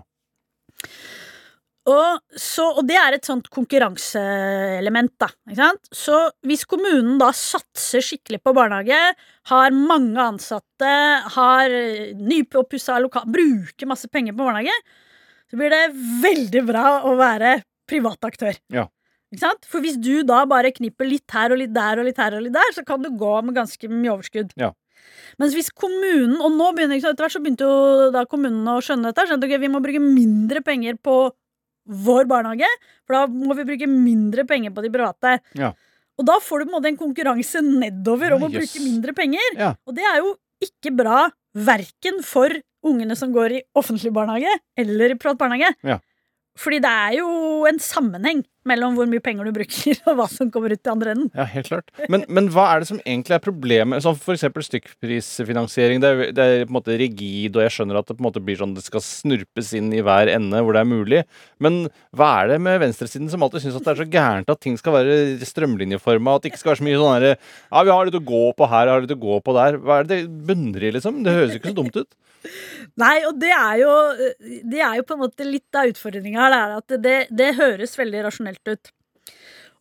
Og, 1.85 2.17
så, 2.41 2.63
og 2.79 2.87
det 2.89 2.95
er 2.97 3.13
et 3.13 3.27
sånt 3.27 3.45
konkurranseelement, 3.53 5.13
da. 5.21 5.27
Ikke 5.45 5.59
sant? 5.59 5.91
Så 5.93 6.17
hvis 6.49 6.65
kommunen 6.65 7.19
da 7.21 7.29
satser 7.37 8.01
skikkelig 8.01 8.39
på 8.41 8.55
barnehage, 8.57 9.01
har 9.51 9.75
mange 9.77 10.17
ansatte, 10.23 10.93
har 11.37 11.75
nyoppussa 12.17 12.97
lokal... 13.03 13.29
Bruker 13.29 13.91
masse 13.91 14.09
penger 14.09 14.33
på 14.33 14.47
barnehage, 14.47 14.73
så 15.51 15.59
blir 15.59 15.73
det 15.73 15.83
veldig 16.23 16.63
bra 16.67 16.85
å 17.05 17.15
være 17.19 17.59
privat 17.89 18.27
aktør. 18.27 18.57
Ja. 18.73 18.87
Ikke 19.33 19.43
sant? 19.43 19.67
For 19.69 19.83
hvis 19.83 19.97
du 20.01 20.23
da 20.27 20.43
bare 20.49 20.73
knipper 20.73 21.07
litt 21.09 21.35
her 21.35 21.53
og 21.53 21.61
litt 21.61 21.73
der 21.75 22.01
og 22.01 22.07
litt 22.07 22.19
her 22.21 22.37
og 22.37 22.45
litt 22.45 22.55
der, 22.55 22.73
så 22.75 22.85
kan 22.87 23.03
du 23.03 23.11
gå 23.19 23.33
med 23.45 23.57
ganske 23.57 23.89
mye 23.91 24.13
overskudd. 24.15 24.53
Ja. 24.59 24.71
Mens 25.39 25.53
hvis 25.53 25.69
kommunen 25.69 26.39
Og 26.41 26.53
nå 26.55 26.71
begynner 26.73 26.97
etter 26.97 27.13
hvert 27.13 27.35
så 27.35 27.41
begynte 27.43 27.67
jo 27.67 28.11
da 28.13 28.23
kommunene 28.29 28.77
å 28.77 28.83
skjønne 28.83 29.11
dette. 29.11 29.27
Skjønte, 29.29 29.49
okay, 29.49 29.61
vi 29.61 29.69
må 29.71 29.81
bruke 29.83 30.01
mindre 30.01 30.63
penger 30.65 30.97
på 30.97 31.17
vår 31.85 32.25
barnehage, 32.25 32.69
for 33.05 33.13
da 33.13 33.25
må 33.29 33.53
vi 33.59 33.67
bruke 33.67 33.87
mindre 33.89 34.45
penger 34.49 34.73
på 34.73 34.81
de 34.81 34.89
private. 34.93 35.35
Ja. 35.53 35.75
Og 36.17 36.25
da 36.25 36.39
får 36.41 36.63
du 36.63 36.65
på 36.65 36.71
en 36.71 36.75
måte 36.79 36.89
en 36.89 36.97
konkurranse 36.97 37.61
nedover 37.61 38.33
om 38.33 38.45
Ja, 38.45 38.49
å 38.49 38.53
bruke 38.55 38.81
mindre 38.81 39.13
penger. 39.13 39.49
Ja. 39.59 39.73
Og 39.85 39.97
det 39.97 40.07
er 40.09 40.21
jo 40.23 40.31
ikke 40.65 40.95
bra 40.95 41.27
verken 41.53 42.23
for 42.25 42.55
ungene 42.85 43.17
som 43.17 43.33
går 43.35 43.57
i 43.57 43.63
offentlig 43.77 44.13
barnehage 44.15 44.51
eller 44.77 45.13
i 45.13 45.17
privat 45.19 45.39
barnehage. 45.41 45.73
Ja. 45.85 45.99
Fordi 46.59 46.79
det 46.83 46.91
er 46.91 47.17
jo 47.19 47.29
en 47.69 47.81
sammenheng 47.83 48.43
mellom 48.69 48.95
hvor 48.97 49.09
mye 49.09 49.23
penger 49.23 49.47
du 49.47 49.53
bruker, 49.55 49.99
og 50.09 50.19
hva 50.19 50.27
som 50.31 50.49
kommer 50.53 50.73
ut 50.73 50.81
i 50.81 50.91
andre 50.91 51.13
enden. 51.15 51.29
Ja, 51.37 51.45
helt 51.49 51.69
klart. 51.69 51.91
Men, 52.11 52.25
men 52.27 52.49
hva 52.53 52.67
er 52.73 52.81
det 52.81 52.89
som 52.89 53.01
egentlig 53.03 53.37
er 53.37 53.43
problemet? 53.43 54.03
Sånn 54.05 54.17
eksempel 54.33 54.65
stykkprisfinansiering. 54.65 56.01
Det 56.03 56.11
er, 56.11 56.23
det 56.35 56.45
er 56.45 56.65
på 56.65 56.73
en 56.73 56.79
måte 56.79 56.97
rigid, 56.99 57.55
og 57.55 57.65
jeg 57.65 57.75
skjønner 57.77 58.01
at 58.01 58.09
det 58.09 58.17
på 58.17 58.23
en 58.23 58.29
måte 58.29 58.43
blir 58.43 58.59
sånn 58.59 58.75
det 58.75 58.85
skal 58.85 59.03
snurpes 59.05 59.71
inn 59.77 59.93
i 59.95 60.03
hver 60.05 60.31
ende 60.33 60.63
hvor 60.65 60.75
det 60.75 60.83
er 60.83 60.89
mulig. 60.89 61.23
Men 61.63 61.85
hva 62.15 62.31
er 62.41 62.55
det 62.55 62.59
med 62.65 62.81
venstresiden 62.83 63.29
som 63.31 63.45
alltid 63.45 63.67
syns 63.67 63.79
at 63.79 63.87
det 63.87 63.93
er 63.95 64.03
så 64.03 64.09
gærent 64.17 64.51
at 64.51 64.63
ting 64.63 64.79
skal 64.81 64.97
være 64.97 65.19
strømlinjeforma, 65.45 66.35
at 66.35 66.45
det 66.45 66.53
ikke 66.53 66.63
skal 66.63 66.73
være 66.73 66.81
så 66.81 66.89
mye 66.89 66.99
sånn 67.01 67.15
herre 67.15 67.33
Ja, 67.35 67.85
vi 67.85 67.95
har 67.95 68.09
litt 68.09 68.19
å 68.19 68.25
gå 68.33 68.43
på 68.57 68.69
her, 68.71 68.89
vi 68.89 68.95
har 68.95 69.05
litt 69.05 69.15
å 69.15 69.23
gå 69.25 69.39
på 69.45 69.57
der. 69.57 69.79
Hva 69.81 70.01
er 70.01 70.09
det 70.09 70.15
det 70.15 70.45
bunner 70.47 70.83
i, 70.83 70.93
liksom? 70.95 71.23
Det 71.25 71.33
høres 71.35 71.55
jo 71.55 71.61
ikke 71.61 71.73
så 71.73 71.79
dumt 71.81 71.99
ut. 71.99 72.15
Nei, 73.01 73.15
og 73.27 73.39
det 73.41 73.51
er 73.51 73.79
jo, 73.81 73.93
det 74.69 74.81
er 74.83 74.99
jo 74.99 75.05
på 75.07 75.15
en 75.15 75.23
måte 75.23 75.47
litt 75.47 75.77
av 75.77 75.89
utfordringa 75.89 76.45
her. 76.45 76.55
Det, 76.85 76.99
er 76.99 77.03
det, 77.05 77.15
det 77.33 77.49
høres 77.57 77.97
veldig 77.97 78.25
rasjonelt 78.27 78.54
ut. 78.67 78.91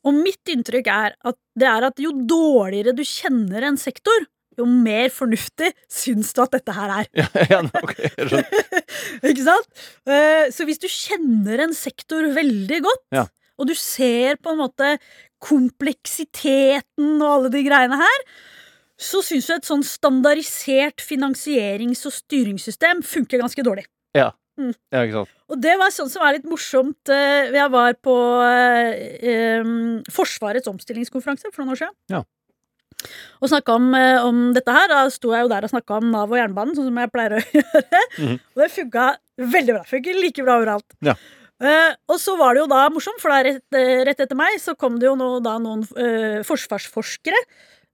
Og 0.05 0.12
mitt 0.18 0.51
inntrykk 0.53 0.87
er 0.93 1.14
at 1.25 1.37
det 1.57 1.68
er 1.70 1.87
at 1.89 2.01
jo 2.03 2.11
dårligere 2.29 2.93
du 2.97 3.03
kjenner 3.07 3.62
en 3.70 3.77
sektor, 3.81 4.27
jo 4.59 4.66
mer 4.70 5.09
fornuftig 5.11 5.72
syns 5.91 6.33
du 6.37 6.43
at 6.45 6.53
dette 6.55 6.75
her 6.77 6.93
er. 7.01 7.09
Ja, 7.18 7.27
ja, 7.51 7.61
ok, 7.81 7.95
jeg 7.99 8.29
skjønner. 8.31 8.83
Ikke 9.31 9.47
sant? 9.49 9.87
Eh, 10.07 10.51
Så 10.55 10.66
hvis 10.68 10.79
du 10.83 10.87
kjenner 10.93 11.64
en 11.64 11.75
sektor 11.75 12.29
veldig 12.37 12.83
godt, 12.85 13.03
Ja. 13.16 13.25
og 13.59 13.66
du 13.70 13.75
ser 13.75 14.37
på 14.43 14.53
en 14.53 14.61
måte 14.62 14.93
kompleksiteten 15.45 17.16
og 17.22 17.29
alle 17.31 17.51
de 17.53 17.64
greiene 17.66 17.99
her, 18.01 18.20
så 19.01 19.20
syns 19.27 19.49
du 19.51 19.55
et 19.57 19.66
sånn 19.66 19.83
standardisert 19.85 21.03
finansierings- 21.03 22.05
og 22.07 22.14
styringssystem 22.14 23.03
funker 23.05 23.43
ganske 23.43 23.64
dårlig. 23.66 23.85
Ja. 24.14 24.31
Mm. 24.59 24.71
ja, 24.95 25.01
ikke 25.03 25.17
sant. 25.19 25.31
Og 25.51 25.59
det 25.61 25.73
var 25.81 25.91
sånn 25.91 26.11
som 26.13 26.23
er 26.23 26.37
litt 26.37 26.45
morsomt. 26.47 27.11
eh, 27.11 27.51
Jeg 27.53 27.71
var 27.75 27.95
på 27.99 28.15
eh, 28.47 29.67
Forsvarets 30.15 30.71
omstillingskonferanse 30.71 31.51
for 31.53 31.65
noen 31.65 31.75
år 31.75 31.81
siden. 31.83 31.97
Ja. 32.13 32.23
Og 33.43 33.51
snakka 33.51 33.75
om, 33.77 33.89
eh, 33.99 34.25
om 34.25 34.53
dette 34.55 34.73
her. 34.73 34.89
Da 34.89 35.03
sto 35.13 35.33
jeg 35.35 35.43
jo 35.45 35.49
der 35.53 35.67
og 35.67 35.71
snakka 35.75 35.99
om 35.99 36.11
Nav 36.13 36.31
og 36.31 36.39
jernbanen, 36.39 36.75
sånn 36.79 36.87
som 36.89 37.01
jeg 37.03 37.13
pleier 37.13 37.37
å 37.37 37.43
gjøre. 37.59 38.03
Mhm. 38.19 38.39
Og 38.55 38.63
det 38.63 38.71
funka 38.77 39.09
veldig 39.57 39.75
bra. 39.79 39.83
Funker 39.91 40.21
like 40.23 40.45
bra 40.47 40.59
overalt. 40.63 40.87
Ja. 41.05 41.17
Uh, 41.65 41.95
og 42.11 42.19
så 42.19 42.35
var 42.37 42.55
det 42.55 42.65
jo 42.65 42.71
da 42.71 42.89
morsomt, 42.91 43.21
for 43.23 43.31
da 43.31 43.43
rett, 43.47 43.63
rett 44.09 44.21
etter 44.25 44.37
meg 44.37 44.57
så 44.61 44.75
kom 44.77 44.97
det 44.99 45.07
jo 45.07 45.15
nå, 45.17 45.29
da 45.41 45.53
noen 45.63 45.85
uh, 45.97 46.41
forsvarsforskere 46.45 47.39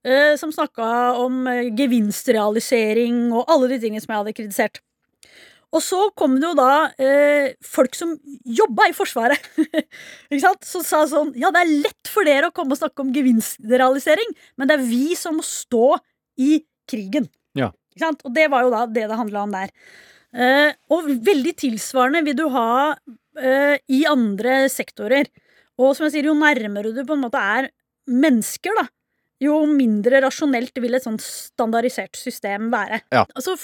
uh, 0.09 0.33
som 0.41 0.51
snakka 0.51 0.87
om 1.21 1.45
gevinstrealisering 1.77 3.29
og 3.37 3.45
alle 3.53 3.69
de 3.75 3.79
tingene 3.83 4.01
som 4.03 4.15
jeg 4.15 4.23
hadde 4.23 4.35
kritisert. 4.39 4.81
Og 5.71 5.83
så 5.85 5.99
kom 6.19 6.35
det 6.41 6.49
jo 6.49 6.55
da 6.59 6.91
eh, 6.99 7.53
folk 7.63 7.95
som 7.95 8.17
jobba 8.43 8.89
i 8.91 8.95
Forsvaret, 8.97 9.45
ikke 10.31 10.43
sant? 10.43 10.67
som 10.67 10.83
sa 10.87 11.05
sånn 11.11 11.31
Ja, 11.39 11.53
det 11.55 11.63
er 11.63 11.75
lett 11.87 12.11
for 12.11 12.27
dere 12.27 12.51
å 12.51 12.55
komme 12.55 12.75
og 12.75 12.81
snakke 12.81 13.05
om 13.05 13.13
gevinstrealisering, 13.15 14.35
men 14.59 14.71
det 14.71 14.79
er 14.79 14.89
vi 14.89 15.15
som 15.19 15.39
må 15.39 15.47
stå 15.47 15.95
i 16.43 16.59
krigen. 16.91 17.29
Ja. 17.59 17.71
Ikke 17.95 18.09
sant? 18.09 18.25
Og 18.27 18.35
det 18.35 18.49
var 18.51 18.67
jo 18.67 18.73
da 18.75 18.85
det 18.91 19.07
det 19.11 19.19
handla 19.21 19.47
om 19.47 19.55
der. 19.55 19.71
Eh, 20.31 20.71
og 20.91 21.11
veldig 21.27 21.55
tilsvarende 21.59 22.25
vil 22.27 22.39
du 22.39 22.47
ha 22.55 22.71
eh, 23.39 23.77
i 23.91 24.05
andre 24.11 24.65
sektorer. 24.73 25.31
Og 25.81 25.95
som 25.97 26.07
jeg 26.07 26.17
sier, 26.17 26.31
jo 26.31 26.39
nærmere 26.39 26.93
du 26.95 27.05
på 27.07 27.17
en 27.17 27.25
måte 27.25 27.41
er 27.41 27.71
mennesker, 28.11 28.75
da, 28.75 28.89
jo 29.41 29.63
mindre 29.71 30.21
rasjonelt 30.27 30.77
vil 30.83 30.99
et 30.99 31.07
sånt 31.07 31.23
standardisert 31.25 32.19
system 32.19 32.69
være. 32.73 33.01
Ja. 33.15 33.25
Altså, 33.39 33.57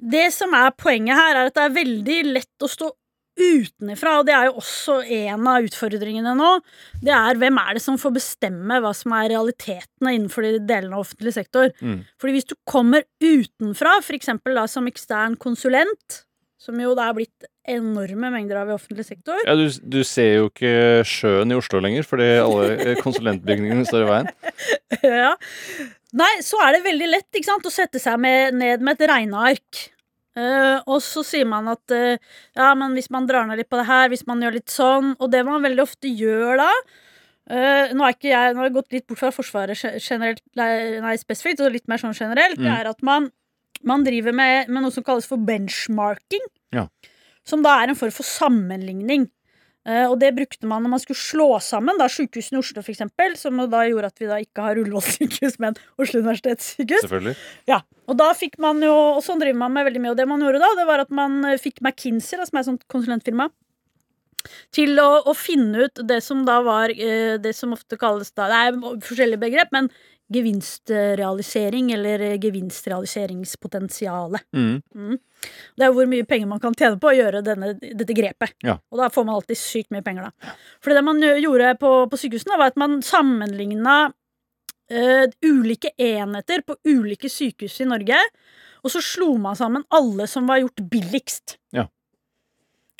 det 0.00 0.28
som 0.34 0.54
er 0.56 0.72
poenget 0.78 1.18
her, 1.18 1.36
er 1.36 1.50
at 1.50 1.56
det 1.56 1.64
er 1.66 1.78
veldig 1.78 2.18
lett 2.32 2.64
å 2.64 2.70
stå 2.70 2.90
utenfra, 3.32 4.18
og 4.20 4.26
det 4.28 4.34
er 4.36 4.48
jo 4.50 4.58
også 4.60 4.98
en 5.16 5.46
av 5.48 5.64
utfordringene 5.64 6.34
nå. 6.36 6.50
Det 7.00 7.12
er 7.16 7.38
hvem 7.40 7.60
er 7.62 7.78
det 7.78 7.84
som 7.84 7.96
får 8.00 8.14
bestemme 8.18 8.80
hva 8.84 8.92
som 8.96 9.14
er 9.16 9.30
realitetene 9.32 10.12
innenfor 10.18 10.44
de 10.44 10.58
delene 10.68 10.98
av 10.98 11.06
offentlig 11.06 11.32
sektor. 11.38 11.72
Mm. 11.80 12.02
Fordi 12.20 12.36
hvis 12.36 12.50
du 12.50 12.56
kommer 12.68 13.06
utenfra, 13.24 13.96
da 14.02 14.66
som 14.68 14.90
ekstern 14.90 15.38
konsulent, 15.40 16.22
som 16.62 16.78
jo 16.78 16.92
det 16.94 17.02
er 17.08 17.16
blitt 17.16 17.46
enorme 17.66 18.30
mengder 18.30 18.60
av 18.62 18.70
i 18.70 18.74
offentlig 18.76 19.04
sektor 19.08 19.38
Ja, 19.46 19.54
du, 19.58 19.64
du 19.82 20.00
ser 20.06 20.36
jo 20.36 20.48
ikke 20.50 21.02
sjøen 21.06 21.50
i 21.50 21.58
Oslo 21.58 21.80
lenger, 21.82 22.06
fordi 22.06 22.28
alle 22.42 22.68
eh, 22.76 23.00
konsulentbygningene 23.02 23.86
står 23.88 24.04
i 24.04 24.10
veien. 24.12 24.30
ja. 25.02 25.32
Nei, 26.22 26.30
så 26.44 26.60
er 26.62 26.76
det 26.76 26.84
veldig 26.86 27.08
lett 27.10 27.38
ikke 27.38 27.48
sant, 27.50 27.66
å 27.66 27.72
sette 27.72 27.98
seg 28.02 28.18
med, 28.22 28.54
ned 28.60 28.82
med 28.84 28.98
et 29.00 29.08
regneark. 29.10 29.82
Uh, 30.32 30.78
og 30.88 31.02
så 31.04 31.20
sier 31.28 31.44
man 31.44 31.66
at 31.68 31.92
uh, 31.92 32.14
ja, 32.56 32.70
men 32.78 32.94
hvis 32.96 33.10
man 33.12 33.26
drar 33.28 33.44
ned 33.50 33.58
litt 33.60 33.68
på 33.68 33.76
det 33.76 33.84
her, 33.90 34.06
hvis 34.08 34.22
man 34.24 34.40
gjør 34.40 34.54
litt 34.56 34.72
sånn 34.72 35.10
Og 35.20 35.28
det 35.28 35.42
man 35.44 35.60
veldig 35.60 35.82
ofte 35.84 36.08
gjør 36.08 36.56
da 36.62 36.70
uh, 37.52 37.92
Nå 37.92 38.08
ikke 38.14 38.30
jeg, 38.30 38.54
nå 38.56 38.62
har 38.62 38.70
jeg 38.70 38.76
gått 38.78 38.96
litt 38.96 39.04
bort 39.10 39.20
fra 39.20 39.28
Forsvaret 39.36 39.76
generelt, 40.00 40.40
nei, 40.56 41.12
spesifikt, 41.20 41.60
og 41.60 41.74
litt 41.76 41.84
mer 41.92 42.00
sånn 42.00 42.16
generelt. 42.16 42.56
Det 42.56 42.64
Mm. 42.64 42.78
er 42.78 42.88
at 42.94 43.04
man, 43.04 43.28
man 43.88 44.04
driver 44.06 44.34
med, 44.36 44.70
med 44.70 44.84
noe 44.84 44.94
som 44.94 45.04
kalles 45.06 45.28
for 45.28 45.42
benchmarking. 45.42 46.44
Ja. 46.74 46.88
Som 47.48 47.64
da 47.64 47.76
er 47.80 47.90
en 47.90 47.98
form 47.98 48.14
for 48.14 48.26
sammenligning. 48.26 49.28
Uh, 49.82 50.06
og 50.12 50.20
det 50.22 50.28
brukte 50.36 50.68
man 50.70 50.84
når 50.84 50.92
man 50.92 51.00
skulle 51.02 51.18
slå 51.18 51.48
sammen 51.58 51.98
da, 51.98 52.06
sykehusene 52.06 52.60
i 52.60 52.62
Oslo, 52.62 52.84
eksempel, 52.86 53.32
som 53.34 53.58
da 53.66 53.80
gjorde 53.88 54.12
at 54.12 54.22
vi 54.22 54.28
da 54.30 54.36
ikke 54.38 54.62
har 54.62 54.78
Ullevål 54.78 55.02
sykehus, 55.16 55.56
men 55.62 55.74
Oslo 55.98 56.20
universitetssykehus. 56.22 57.02
Selvfølgelig. 57.02 57.34
Ja, 57.66 57.80
og 58.06 58.20
da 58.20 58.28
fikk 58.38 58.60
man 58.62 58.78
jo, 58.84 58.94
og 59.16 59.24
sånn 59.26 59.42
driver 59.42 59.58
man 59.64 59.74
med 59.74 59.88
veldig 59.88 60.04
mye, 60.04 60.12
og 60.14 60.20
det 60.20 60.28
man 60.30 60.44
gjorde 60.44 60.62
da, 60.62 60.70
det 60.78 60.86
var 60.86 61.02
at 61.02 61.10
man 61.10 61.40
eh, 61.50 61.58
fikk 61.58 61.82
McKinsey, 61.82 62.38
da, 62.38 62.46
som 62.46 62.60
er 62.60 62.62
et 62.62 62.70
sånt 62.70 62.86
konsulentfirma, 62.94 63.48
til 64.74 64.98
å, 65.02 65.08
å 65.26 65.34
finne 65.38 65.88
ut 65.88 66.02
det 66.06 66.20
som 66.22 66.46
da 66.46 66.60
var 66.66 66.94
eh, 66.94 67.34
det 67.42 67.54
som 67.58 67.74
ofte 67.74 67.98
kalles 67.98 68.30
da, 68.38 68.46
det 68.50 68.62
er 68.62 68.80
forskjellige 69.06 69.42
begrep, 69.42 69.74
men 69.74 69.90
gevinstrealisering, 70.32 71.92
eller 71.96 72.24
eh, 72.28 72.38
gevinstrealiseringspotensialet. 72.42 74.42
Mm. 74.56 75.18
Det 75.76 75.86
er 75.86 75.94
hvor 75.94 76.06
mye 76.10 76.26
penger 76.28 76.48
man 76.50 76.62
kan 76.62 76.76
tjene 76.78 76.98
på 77.02 77.10
å 77.10 77.16
gjøre 77.16 77.44
denne, 77.46 77.68
dette 77.82 78.16
grepet. 78.16 78.54
Ja. 78.64 78.74
Og 78.92 78.96
da 79.00 79.10
får 79.12 79.24
man 79.28 79.38
alltid 79.38 79.58
sykt 79.58 79.90
mye 79.94 80.06
penger, 80.06 80.30
da. 80.30 80.56
For 80.82 80.94
det 80.94 81.04
man 81.06 81.22
gjorde 81.22 81.76
på, 81.80 81.90
på 82.10 82.20
sykehusene, 82.20 82.60
var 82.60 82.72
at 82.72 82.80
man 82.80 82.92
sammenligna 83.06 83.96
uh, 84.92 85.26
ulike 85.44 85.90
enheter 85.98 86.64
på 86.66 86.78
ulike 86.88 87.30
sykehus 87.32 87.80
i 87.82 87.90
Norge, 87.90 88.18
og 88.82 88.92
så 88.92 89.02
slo 89.04 89.34
man 89.40 89.58
sammen 89.58 89.86
alle 89.94 90.28
som 90.30 90.48
var 90.50 90.62
gjort 90.62 90.84
billigst. 90.90 91.58
Ja. 91.74 91.86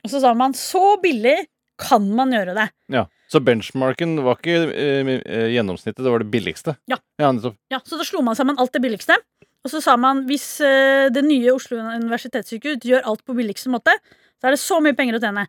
Og 0.02 0.10
så 0.10 0.22
sa 0.22 0.34
man 0.34 0.54
så 0.58 0.96
billig 1.02 1.38
kan 1.82 2.06
man 2.14 2.34
gjøre 2.34 2.54
det. 2.58 2.68
Ja. 2.92 3.06
Så 3.32 3.40
benchmarken 3.40 4.18
var 4.24 4.36
ikke 4.40 4.58
eh, 4.76 5.12
eh, 5.24 5.46
gjennomsnittet, 5.54 6.02
det 6.04 6.12
var 6.12 6.20
det 6.20 6.32
billigste? 6.32 6.76
Ja. 6.90 6.98
Ja. 7.22 7.32
Ja, 7.72 7.80
Så 7.84 7.96
da 7.96 8.04
slo 8.04 8.20
man 8.24 8.36
sammen 8.36 8.58
alt 8.60 8.74
det 8.74 8.82
billigste. 8.84 9.16
Og 9.62 9.70
så 9.70 9.80
sa 9.80 9.94
man 10.00 10.24
hvis 10.28 10.46
eh, 10.64 11.06
det 11.14 11.22
nye 11.24 11.54
Oslo 11.54 11.78
universitetssykehus 11.78 12.82
gjør 12.84 13.06
alt 13.08 13.22
på 13.24 13.36
billigste 13.38 13.70
måte, 13.72 13.94
så 14.42 14.50
er 14.50 14.56
det 14.56 14.60
så 14.60 14.80
mye 14.82 14.96
penger 14.98 15.16
å 15.16 15.22
tjene. 15.22 15.46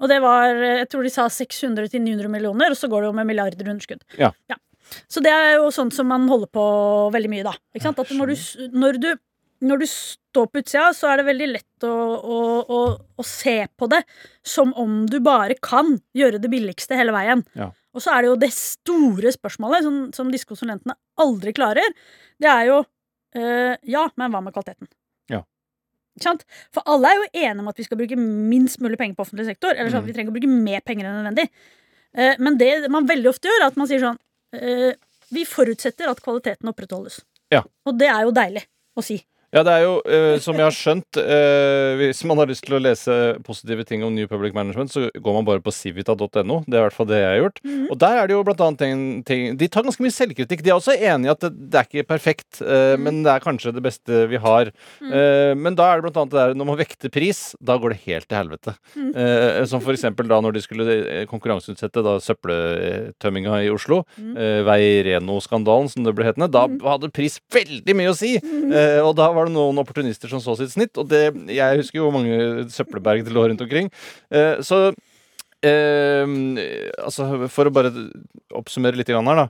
Og 0.00 0.08
det 0.08 0.18
var, 0.24 0.56
eh, 0.56 0.78
jeg 0.80 0.90
tror 0.90 1.06
de 1.06 1.12
sa 1.12 1.28
600-900 1.30 2.32
millioner, 2.32 2.72
og 2.72 2.80
så 2.80 2.88
går 2.90 3.04
det 3.04 3.10
jo 3.10 3.16
med 3.20 3.28
milliarder 3.28 3.68
underskudd. 3.68 4.02
Ja. 4.18 4.32
Så 5.12 5.22
det 5.22 5.30
er 5.30 5.58
jo 5.60 5.68
sånt 5.74 5.94
som 5.94 6.08
man 6.10 6.24
holder 6.30 6.48
på 6.50 6.64
veldig 7.14 7.30
mye, 7.30 7.44
da. 7.46 7.52
Ikke 7.76 7.92
når 8.16 8.32
du, 8.32 8.70
når 8.74 8.98
du, 9.02 9.10
når 9.60 9.82
du 9.82 9.86
står 9.90 10.46
på 10.48 10.60
utsida, 10.62 10.86
så 10.96 11.08
er 11.10 11.20
det 11.20 11.26
veldig 11.28 11.48
lett 11.50 11.84
å, 11.84 11.90
å, 11.90 12.38
å, 12.64 12.78
å 13.20 13.24
se 13.26 13.56
på 13.76 13.88
det 13.92 13.98
som 14.46 14.70
om 14.78 15.02
du 15.10 15.18
bare 15.24 15.56
kan 15.60 15.98
gjøre 16.16 16.40
det 16.40 16.48
billigste 16.52 16.96
hele 16.96 17.12
veien. 17.12 17.42
Ja. 17.58 17.70
Og 17.92 18.04
så 18.04 18.12
er 18.14 18.22
det 18.22 18.30
jo 18.30 18.38
det 18.40 18.52
store 18.54 19.32
spørsmålet, 19.34 19.82
som, 19.84 19.98
som 20.16 20.30
disse 20.32 20.46
konsulentene 20.48 20.94
aldri 21.20 21.52
klarer. 21.56 21.92
Det 22.40 22.48
er 22.48 22.68
jo 22.70 22.78
øh, 22.80 23.74
Ja, 23.90 24.06
men 24.16 24.30
hva 24.32 24.40
med 24.46 24.54
kvaliteten? 24.54 24.88
Ja. 25.32 25.42
Sant? 26.22 26.46
For 26.72 26.86
alle 26.90 27.10
er 27.10 27.18
jo 27.20 27.28
enige 27.42 27.64
om 27.64 27.68
at 27.72 27.80
vi 27.82 27.86
skal 27.88 27.98
bruke 28.00 28.16
minst 28.20 28.80
mulig 28.84 28.96
penger 29.00 29.18
på 29.18 29.26
offentlig 29.26 29.48
sektor. 29.50 29.74
Eller 29.74 29.90
sånn 29.90 30.00
at 30.00 30.06
Mm. 30.06 30.10
vi 30.12 30.16
trenger 30.16 30.32
å 30.32 30.38
bruke 30.38 30.52
mer 30.70 30.80
penger 30.86 31.08
enn 31.10 31.18
nødvendig. 31.20 31.48
Eh, 32.14 32.36
men 32.38 32.56
det 32.58 32.72
man 32.90 33.06
veldig 33.10 33.28
ofte 33.34 33.50
gjør, 33.50 33.60
er 33.64 33.66
at 33.72 33.76
man 33.78 33.90
sier 33.90 34.00
sånn 34.02 34.16
eh, 34.56 34.94
Vi 35.30 35.44
forutsetter 35.46 36.08
at 36.10 36.22
kvaliteten 36.24 36.70
opprettholdes. 36.72 37.20
Ja. 37.54 37.60
Og 37.86 37.98
det 37.98 38.08
er 38.10 38.24
jo 38.26 38.32
deilig 38.34 38.64
å 38.98 39.02
si. 39.06 39.20
Ja, 39.50 39.64
det 39.66 39.72
er 39.74 39.82
jo, 39.82 39.94
eh, 40.06 40.36
som 40.38 40.54
jeg 40.54 40.62
har 40.62 40.74
skjønt 40.74 41.18
eh, 41.18 41.98
Hvis 41.98 42.20
man 42.28 42.38
har 42.38 42.46
lyst 42.46 42.62
til 42.62 42.76
å 42.76 42.78
lese 42.82 43.14
positive 43.42 43.82
ting 43.86 44.04
om 44.06 44.14
New 44.14 44.28
Public 44.30 44.54
Management, 44.54 44.92
så 44.94 45.08
går 45.10 45.36
man 45.36 45.46
bare 45.48 45.62
på 45.64 45.72
civita.no. 45.74 46.60
Det 46.66 46.76
er 46.76 46.78
i 46.78 46.84
hvert 46.84 46.94
fall 46.94 47.08
det 47.10 47.18
jeg 47.18 47.30
har 47.32 47.40
gjort. 47.40 47.58
Mhm. 47.66 47.88
Og 47.90 47.98
der 47.98 48.20
er 48.20 48.30
det 48.30 48.36
jo 48.36 48.44
blant 48.46 48.62
annet 48.62 48.78
ting, 48.78 49.00
ting 49.26 49.58
De 49.58 49.66
tar 49.66 49.82
ganske 49.86 50.04
mye 50.04 50.14
selvkritikk. 50.14 50.62
De 50.62 50.70
er 50.70 50.78
også 50.78 50.94
enig 50.94 51.26
i 51.26 51.32
at 51.32 51.42
det, 51.42 51.50
det 51.72 51.80
er 51.80 51.88
ikke 51.88 52.06
perfekt, 52.12 52.60
eh, 52.62 52.94
mm. 52.94 53.02
men 53.02 53.18
det 53.26 53.32
er 53.32 53.42
kanskje 53.42 53.74
det 53.74 53.82
beste 53.82 54.20
vi 54.30 54.38
har. 54.44 54.70
Eh, 55.02 55.52
men 55.58 55.78
da 55.78 55.88
er 55.90 55.98
det 55.98 56.06
blant 56.06 56.20
annet 56.22 56.36
det 56.36 56.40
der 56.40 56.60
når 56.60 56.70
man 56.70 56.78
vekter 56.78 57.12
pris, 57.12 57.42
da 57.58 57.74
går 57.80 57.96
det 57.96 58.00
helt 58.06 58.28
til 58.30 58.38
helvete. 58.38 58.76
Mhm. 58.94 59.10
Eh, 59.24 59.64
som 59.70 59.82
for 59.82 59.96
eksempel 59.96 60.30
da 60.30 60.38
når 60.44 60.54
de 60.54 60.62
skulle 60.62 60.98
eh, 61.00 61.26
konkurranseutsette 61.30 62.06
da 62.06 62.14
søppeltømminga 62.22 63.64
i 63.66 63.72
Oslo. 63.74 64.04
Vei 64.70 65.02
Reno-skandalen, 65.06 65.90
som 65.90 66.06
det 66.06 66.14
ble 66.14 66.28
hetende. 66.28 66.50
Da 66.52 66.68
hadde 66.86 67.10
pris 67.14 67.40
veldig 67.50 67.98
mye 67.98 68.14
å 68.14 68.16
si! 68.16 68.36
Og 69.00 69.12
da 69.18 69.26
var 69.34 69.39
det 69.48 69.54
noen 69.54 69.78
opportunister 69.82 70.30
som 70.32 70.42
så 70.42 70.56
sitt 70.58 70.72
snitt, 70.74 70.96
og 71.00 71.08
det, 71.10 71.22
jeg 71.54 71.80
husker 71.80 72.00
jo 72.00 72.10
mange 72.14 72.66
søppelberg 72.72 73.24
det 73.26 73.34
lå 73.34 73.46
rundt 73.48 73.62
omkring. 73.64 73.90
Eh, 74.32 74.60
så 74.66 74.88
eh, 75.66 76.24
altså, 77.04 77.28
for 77.52 77.68
å 77.70 77.74
bare 77.74 77.92
oppsummere 78.56 78.98
litt 78.98 79.12
her, 79.12 79.20
da. 79.22 79.46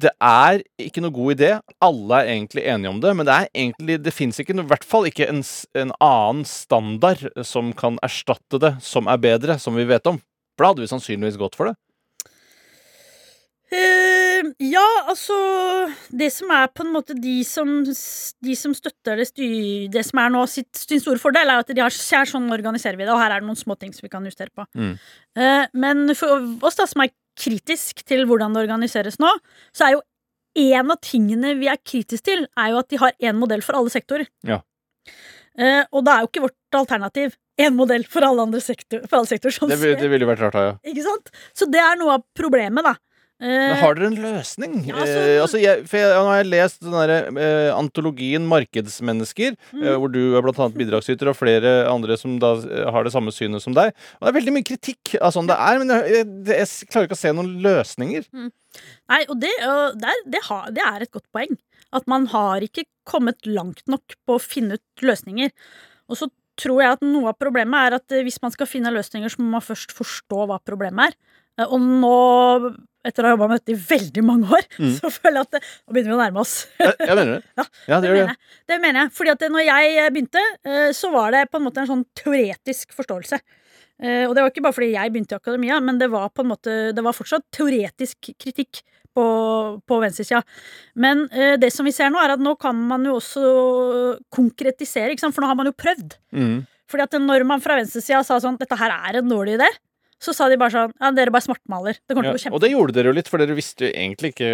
Det 0.00 0.10
er 0.26 0.62
ikke 0.82 1.02
noe 1.04 1.14
god 1.14 1.36
idé. 1.36 1.50
Alle 1.82 2.18
er 2.20 2.32
egentlig 2.32 2.64
enige 2.66 2.90
om 2.90 2.98
det, 3.02 3.12
men 3.14 3.26
det 3.28 3.34
er 3.34 3.50
egentlig 3.54 4.00
Det 4.02 4.14
fins 4.14 4.40
ikke, 4.42 4.56
noe- 4.56 4.66
i 4.66 4.72
hvert 4.72 4.86
fall 4.86 5.06
ikke 5.06 5.28
en, 5.30 5.42
en 5.78 5.92
annen 6.02 6.42
standard 6.50 7.22
som 7.46 7.70
kan 7.78 7.98
erstatte 8.02 8.58
det, 8.62 8.72
som 8.82 9.06
er 9.10 9.22
bedre, 9.22 9.58
som 9.62 9.78
vi 9.78 9.86
vet 9.86 10.06
om. 10.10 10.18
For 10.54 10.64
da 10.66 10.72
hadde 10.72 10.82
vi 10.82 10.90
sannsynligvis 10.90 11.38
gått 11.38 11.54
for 11.58 11.70
det. 11.70 11.76
Eh, 13.74 14.50
ja, 14.68 14.84
altså 15.10 15.34
Det 16.14 16.28
som 16.30 16.50
er 16.54 16.68
på 16.70 16.84
en 16.84 16.92
måte 16.94 17.16
de 17.18 17.32
som, 17.48 17.70
de 17.84 18.54
som 18.58 18.74
støtter 18.76 19.18
det 19.18 19.26
styr, 19.30 19.88
Det 19.90 20.04
som 20.06 20.20
er 20.22 20.30
nå 20.34 20.42
sitt, 20.50 20.70
sin 20.78 21.00
store 21.02 21.18
fordel, 21.22 21.50
er 21.50 21.62
at 21.64 21.72
de 21.74 21.82
har 21.82 21.94
ser 21.94 22.28
sånn 22.30 22.46
organiserer 22.54 22.98
vi 23.00 23.06
det, 23.06 23.12
og 23.14 23.18
her 23.22 23.34
er 23.34 23.42
det 23.42 23.48
noen 23.48 23.58
små 23.58 23.74
ting 23.80 23.92
som 23.96 24.04
vi 24.06 24.12
kan 24.12 24.26
justere 24.28 24.52
på. 24.54 24.66
Mm. 24.78 24.92
Uh, 25.38 25.64
men 25.74 26.04
for 26.18 26.44
oss 26.68 26.78
da 26.78 26.86
som 26.90 27.02
er 27.02 27.10
kritisk 27.40 28.04
til 28.06 28.26
hvordan 28.30 28.54
det 28.54 28.62
organiseres 28.62 29.18
nå, 29.22 29.32
så 29.74 29.88
er 29.88 29.96
jo 29.96 30.02
en 30.78 30.92
av 30.94 31.00
tingene 31.02 31.56
vi 31.58 31.66
er 31.72 31.80
kritisk 31.82 32.28
til, 32.28 32.44
er 32.54 32.70
jo 32.70 32.78
at 32.84 32.92
de 32.92 33.00
har 33.02 33.16
én 33.26 33.34
modell 33.40 33.64
for 33.66 33.74
alle 33.80 33.90
sektorer. 33.90 34.28
Ja. 34.46 34.60
Uh, 35.58 35.82
og 35.90 36.04
da 36.06 36.18
er 36.20 36.26
jo 36.26 36.30
ikke 36.30 36.44
vårt 36.46 36.78
alternativ 36.78 37.34
én 37.58 37.74
modell 37.78 38.02
for 38.10 38.26
alle 38.26 38.42
andre 38.46 38.60
sektor, 38.62 39.02
for 39.08 39.18
alle 39.20 39.30
sektorer. 39.30 39.54
Sånn. 39.56 39.70
Det, 39.72 39.80
vil- 39.82 39.96
ser- 39.96 40.04
det 40.04 40.12
ville 40.14 40.28
vært 40.30 40.44
rart, 40.46 40.60
ja. 40.62 40.76
Ikke 40.92 41.04
sant? 41.06 41.34
Så 41.54 41.66
det 41.70 41.82
er 41.82 41.98
noe 41.98 42.20
av 42.20 42.24
problemet, 42.38 42.86
da. 42.86 42.94
Eh, 43.44 43.68
Men 43.68 43.76
har 43.76 43.96
dere 43.98 44.06
en 44.08 44.22
løsning? 44.22 44.74
Ja, 44.88 44.94
altså- 44.96 45.20
eh, 45.20 45.42
altså 45.42 45.58
jeg, 45.60 45.82
for 45.90 46.00
jeg, 46.00 46.12
nå 46.16 46.28
har 46.30 46.38
jeg 46.40 46.48
lest 46.48 46.80
den 46.80 46.94
der, 46.96 47.10
eh, 47.28 47.70
antologien 47.76 48.46
'Markedsmennesker', 48.48 49.56
Mm. 49.72 49.82
eh, 49.84 49.96
hvor 50.00 50.10
du 50.10 50.36
er 50.36 50.40
blant 50.42 50.58
annet 50.58 50.78
bidragsyter, 50.78 51.28
og 51.28 51.36
flere 51.36 51.86
andre 51.86 52.16
som 52.16 52.38
da 52.38 52.54
har 52.90 53.04
det 53.04 53.12
samme 53.12 53.28
synet 53.32 53.60
som 53.60 53.74
deg. 53.74 53.92
Og 54.20 54.22
det 54.24 54.28
er 54.32 54.40
veldig 54.40 54.54
mye 54.56 54.64
kritikk 54.64 55.20
av 55.20 55.32
sånn 55.32 55.46
det 55.46 55.56
er, 55.58 55.78
men 55.78 55.88
jeg, 55.88 56.24
jeg, 56.46 56.88
klarer 56.88 57.06
ikke 57.08 57.18
å 57.18 57.24
se 57.24 57.32
noen 57.32 57.60
løsninger. 57.60 58.24
Nei, 58.32 59.24
og 59.28 59.40
det, 59.40 59.52
og 59.62 60.00
det, 60.00 60.08
er, 60.08 60.30
det, 60.30 60.42
har, 60.48 60.70
det 60.70 60.82
er 60.82 61.02
et 61.02 61.12
godt 61.12 61.28
poeng. 61.34 61.58
At 61.92 62.08
man 62.08 62.26
har 62.26 62.60
ikke 62.60 62.84
kommet 63.06 63.44
langt 63.46 63.82
nok 63.86 64.16
på 64.26 64.38
å 64.38 64.40
finne 64.42 64.74
ut 64.80 65.02
løsninger. 65.04 65.50
Og 66.08 66.16
så 66.16 66.30
tror 66.56 66.80
jeg 66.80 66.92
at 66.96 67.02
noe 67.02 67.28
av 67.28 67.38
problemet 67.38 67.74
er 67.92 67.94
at 67.98 68.08
hvis 68.08 68.40
man 68.42 68.50
skal 68.54 68.66
finne 68.66 68.92
løsninger, 68.94 69.28
så 69.28 69.42
må 69.42 69.50
man 69.50 69.60
først 69.60 69.92
forstå 69.92 70.46
hva 70.48 70.58
problemet 70.64 71.12
er. 71.12 71.14
Eh, 71.58 71.66
Og 71.70 71.80
nå, 71.80 72.14
etter 73.04 73.22
å 73.22 73.28
ha 73.28 73.34
jobba 73.34 73.48
med 73.52 73.60
dette 73.60 73.74
i 73.76 73.80
veldig 73.98 74.22
mange 74.24 74.48
år, 74.56 74.64
Mm. 74.78 74.94
så 75.00 75.10
føler 75.12 75.38
jeg 75.40 75.46
at 75.48 75.50
det, 75.58 75.60
nå 75.86 75.92
begynner 75.94 76.12
vi 76.12 76.16
å 76.16 76.22
nærme 76.22 76.40
oss. 76.42 76.54
Jeg, 76.80 76.94
jeg 77.04 77.16
mener 77.18 77.32
det. 77.36 77.42
Ja, 77.60 77.64
Ja, 77.88 78.00
det 78.00 78.08
Det 78.08 78.14
mener 78.14 78.24
det. 78.24 78.36
jeg. 78.36 78.64
Det 78.72 78.80
mener 78.86 79.00
jeg. 79.04 79.12
Fordi 79.18 79.34
at 79.34 79.44
når 79.54 79.66
jeg 79.68 79.92
eh, 80.04 80.08
begynte, 80.16 80.44
eh, 80.64 80.88
så 80.96 81.12
var 81.14 81.30
det 81.36 81.44
på 81.52 81.60
en 81.60 81.66
måte 81.68 81.84
en 81.84 81.90
sånn 81.92 82.06
teoretisk 82.18 82.96
forståelse. 82.96 83.38
Eh, 84.02 84.24
Og 84.26 84.34
det 84.34 84.42
var 84.42 84.50
ikke 84.50 84.64
bare 84.64 84.74
fordi 84.74 84.90
jeg 84.96 85.12
begynte 85.14 85.36
i 85.36 85.38
akademia, 85.38 85.78
men 85.84 85.98
det 86.00 86.08
var 86.10 86.28
på 86.34 86.42
en 86.42 86.50
måte 86.50 86.72
Det 86.96 87.04
var 87.06 87.14
fortsatt 87.14 87.44
teoretisk 87.54 88.32
kritikk 88.42 88.80
på, 89.14 89.24
på 89.86 89.98
venstresida. 90.02 90.40
Men 90.98 91.28
eh, 91.30 91.54
det 91.62 91.68
som 91.70 91.86
vi 91.86 91.92
ser 91.94 92.10
nå, 92.10 92.18
er 92.18 92.32
at 92.34 92.40
nå 92.42 92.56
kan 92.58 92.74
man 92.88 93.04
jo 93.06 93.20
også 93.20 93.44
konkretisere, 94.34 95.14
for 95.30 95.44
nå 95.44 95.50
har 95.52 95.58
man 95.58 95.68
jo 95.70 95.76
prøvd. 95.78 96.16
Mm. 96.34 96.56
Fordi 96.90 97.04
at 97.06 97.14
når 97.22 97.44
man 97.48 97.62
fra 97.64 97.76
venstresida 97.78 98.24
sa 98.26 98.40
sånn 98.42 98.58
dette 98.60 98.76
her 98.80 98.90
er 98.96 99.20
en 99.20 99.30
dårlig 99.30 99.54
idé, 99.60 99.68
så 100.24 100.34
sa 100.36 100.48
de 100.48 100.56
bare 100.60 100.72
sånn 100.72 100.92
ja, 100.96 101.10
dere 101.16 101.32
bare 101.34 101.44
svartmaler. 101.44 101.98
Det 102.00 102.16
kommer 102.16 102.30
Ja. 102.30 102.32
til 102.32 102.36
å 102.36 102.38
gå 102.38 102.42
kjempe 102.44 102.56
Og 102.58 102.64
det 102.64 102.70
gjorde 102.72 102.96
dere 102.96 103.10
jo 103.12 103.16
litt, 103.18 103.28
for 103.30 103.42
dere 103.42 103.56
visste 103.56 103.88
jo 103.88 103.92
egentlig 103.92 104.32
ikke 104.34 104.48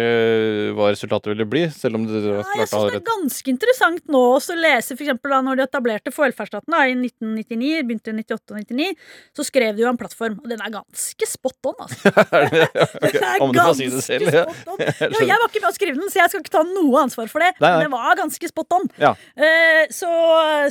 hva 0.75 0.91
resultatet 0.91 1.31
ville 1.31 1.47
bli. 1.47 1.63
Selv 1.71 1.95
om 1.99 2.05
dere 2.09 2.41
klarte 2.43 2.59
jeg 2.61 2.69
synes 2.71 2.91
det 2.91 2.99
er 2.99 3.07
ganske 3.07 3.51
interessant 3.53 4.03
nå 4.11 4.21
å 4.35 4.57
lese 4.61 4.95
for 4.97 5.05
eksempel 5.05 5.31
da 5.35 5.41
når 5.45 5.61
de 5.61 5.65
etablerte 5.67 6.13
for 6.13 6.27
velferdsstaten 6.27 6.75
da, 6.75 6.83
i 6.89 6.95
1999, 6.97 7.83
begynte 7.87 8.11
i 8.11 8.17
98 8.19 8.55
og 8.55 8.61
99, 8.61 8.89
så 9.37 9.45
skrev 9.47 9.75
de 9.77 9.85
jo 9.85 9.89
en 9.91 9.99
plattform, 9.99 10.37
og 10.41 10.49
den 10.51 10.61
er 10.61 10.73
ganske 10.73 11.29
spot 11.29 11.69
on, 11.71 11.77
altså. 11.85 12.11
okay. 12.11 13.11
Den 13.21 13.23
er 13.27 13.43
Om 13.43 13.53
du 13.55 13.59
får 13.61 13.75
si 13.79 13.87
det 13.91 14.03
selv. 14.05 14.31
Ja. 14.33 14.45
Ja, 15.11 15.19
jeg 15.27 15.37
var 15.37 15.47
ikke 15.49 15.61
med 15.61 15.69
å 15.69 15.75
skrive 15.75 15.97
den, 15.99 16.09
så 16.11 16.19
jeg 16.21 16.31
skal 16.31 16.41
ikke 16.43 16.53
ta 16.53 16.61
noe 16.65 17.01
ansvar 17.03 17.27
for 17.31 17.43
det, 17.43 17.51
Nei, 17.59 17.67
nei. 17.67 17.71
men 17.77 17.87
det 17.87 17.91
var 17.93 18.17
ganske 18.19 18.47
spot 18.49 18.75
on. 18.77 18.85
Ja. 19.01 19.11
Uh, 19.37 19.83
så, 19.93 20.09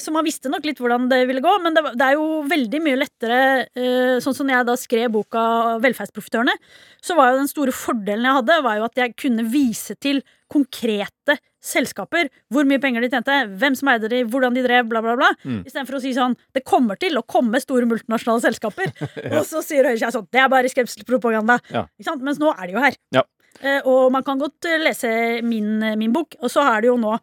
så 0.03 0.13
man 0.15 0.27
visste 0.27 0.51
nok 0.53 0.65
litt 0.67 0.81
hvordan 0.81 1.09
det 1.11 1.21
ville 1.29 1.43
gå, 1.45 1.53
men 1.63 1.77
det, 1.77 1.83
det 1.99 2.07
er 2.07 2.17
jo 2.19 2.41
veldig 2.51 2.81
mye 2.85 2.99
lettere, 3.01 3.41
uh, 3.77 4.17
sånn 4.23 4.37
som 4.37 4.51
jeg 4.51 4.67
da 4.69 4.77
skrev 4.81 4.90
boka 5.13 5.79
Velferdsprofitørene, 5.83 6.55
så 7.03 7.17
var 7.19 7.31
jo 7.31 7.41
den 7.41 7.51
store 7.51 7.73
fordelen 7.73 8.27
jeg 8.27 8.39
hadde, 8.41 8.59
var 8.67 8.77
jo 8.79 8.87
at 8.89 9.01
jeg 9.01 9.15
kunne 9.19 9.47
vise 9.51 9.95
til 10.01 10.23
konkrete 10.51 11.39
selskaper. 11.63 12.31
Hvor 12.51 12.67
mye 12.69 12.81
penger 12.83 13.05
de 13.05 13.11
tjente, 13.13 13.37
hvem 13.61 13.77
som 13.79 13.91
eide 13.93 14.11
de, 14.11 14.23
hvordan 14.25 14.57
de 14.57 14.65
drev, 14.65 14.89
bla, 14.91 15.03
bla, 15.05 15.17
bla. 15.19 15.31
Mm. 15.45 15.63
Istedenfor 15.69 15.99
å 15.99 16.03
si 16.03 16.15
sånn 16.17 16.35
Det 16.57 16.65
kommer 16.67 16.99
til 17.01 17.19
å 17.21 17.23
komme 17.23 17.61
store 17.63 17.87
multinasjonale 17.91 18.43
selskaper. 18.49 18.95
Og 19.39 19.45
så 19.49 19.63
sier 19.65 19.87
Høyre 19.87 20.01
seg 20.01 20.15
sånn 20.17 20.29
Det 20.33 20.41
er 20.43 20.49
bare 20.53 20.73
skremselspropaganda. 20.73 21.61
Ja. 21.71 21.85
Ikke 21.99 22.11
sant? 22.11 22.25
Mens 22.27 22.41
nå 22.43 22.51
er 22.57 22.67
de 22.67 22.77
jo 22.79 22.83
her. 22.83 22.99
Ja. 23.15 23.27
Eh, 23.61 23.83
og 23.89 24.09
man 24.15 24.25
kan 24.25 24.41
godt 24.41 24.67
eh, 24.71 24.81
lese 24.81 25.11
min, 25.45 25.83
eh, 25.85 25.97
min 25.99 26.13
bok, 26.15 26.37
og 26.41 26.53
så 26.53 26.65
har 26.65 26.81
det 26.81 26.89
jo 26.89 26.97
nå 27.01 27.17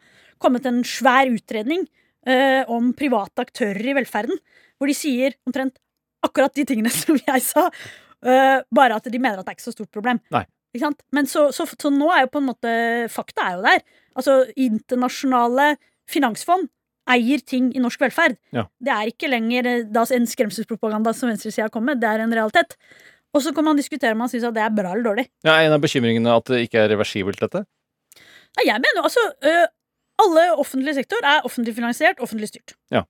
kommet 0.43 0.68
en 0.70 0.84
svær 0.86 1.32
utredning 1.32 1.88
eh, 2.28 2.61
om 2.70 2.91
private 2.97 3.45
aktører 3.47 3.82
i 3.89 3.95
velferden, 3.97 4.38
hvor 4.78 4.91
de 4.91 4.97
sier 4.97 5.38
omtrent 5.47 5.80
akkurat 6.28 6.53
de 6.55 6.67
tingene 6.67 6.91
som 7.03 7.17
jeg 7.19 7.45
sa, 7.45 7.69
Uh, 8.25 8.63
bare 8.73 8.95
at 8.97 9.05
de 9.13 9.19
mener 9.21 9.38
at 9.38 9.45
det 9.45 9.51
er 9.51 9.57
ikke 9.59 9.67
så 9.67 9.75
stort 9.75 9.91
problem. 9.93 10.17
Nei. 10.34 10.41
Ikke 10.73 10.88
sant? 10.88 11.03
Men 11.13 11.28
så, 11.30 11.47
så, 11.55 11.67
så 11.69 11.91
nå 11.93 12.07
er 12.13 12.23
jo 12.25 12.32
på 12.34 12.41
en 12.41 12.47
måte 12.49 12.71
Fakta 13.13 13.45
er 13.45 13.59
jo 13.59 13.65
der. 13.67 13.84
Altså, 14.17 14.38
internasjonale 14.57 15.75
finansfond 16.09 16.65
eier 17.13 17.43
ting 17.47 17.69
i 17.75 17.84
norsk 17.84 18.01
velferd. 18.03 18.36
Ja. 18.55 18.65
Det 18.84 18.93
er 18.93 19.11
ikke 19.11 19.30
lenger 19.32 19.69
eh, 19.69 19.86
da, 19.93 20.03
en 20.15 20.28
skremselspropaganda 20.28 21.13
som 21.15 21.32
venstresida 21.32 21.69
kommer 21.71 21.93
med, 21.93 22.01
det 22.03 22.09
er 22.09 22.25
en 22.25 22.36
realitet. 22.36 22.75
Og 23.36 23.43
så 23.45 23.53
kan 23.55 23.67
man 23.67 23.80
diskutere 23.80 24.15
om 24.15 24.21
man 24.23 24.32
syns 24.32 24.49
det 24.55 24.63
er 24.63 24.73
bra 24.75 24.91
eller 24.91 25.07
dårlig. 25.07 25.28
Ja, 25.45 25.55
en 25.61 25.75
av 25.75 25.84
bekymringene 25.84 26.36
at 26.36 26.49
det 26.51 26.65
ikke 26.65 26.84
er 26.84 26.91
reversibelt, 26.95 27.39
dette. 27.43 27.63
Nei, 28.57 28.65
jeg 28.67 28.82
mener 28.82 29.03
jo 29.03 29.05
altså 29.05 29.23
øh, 29.45 29.65
Alle 30.23 30.43
offentlig 30.57 30.95
sektor 30.97 31.21
er 31.30 31.45
offentlig 31.45 31.75
finansiert, 31.78 32.19
offentlig 32.25 32.49
styrt. 32.49 32.73
Ja. 32.91 33.03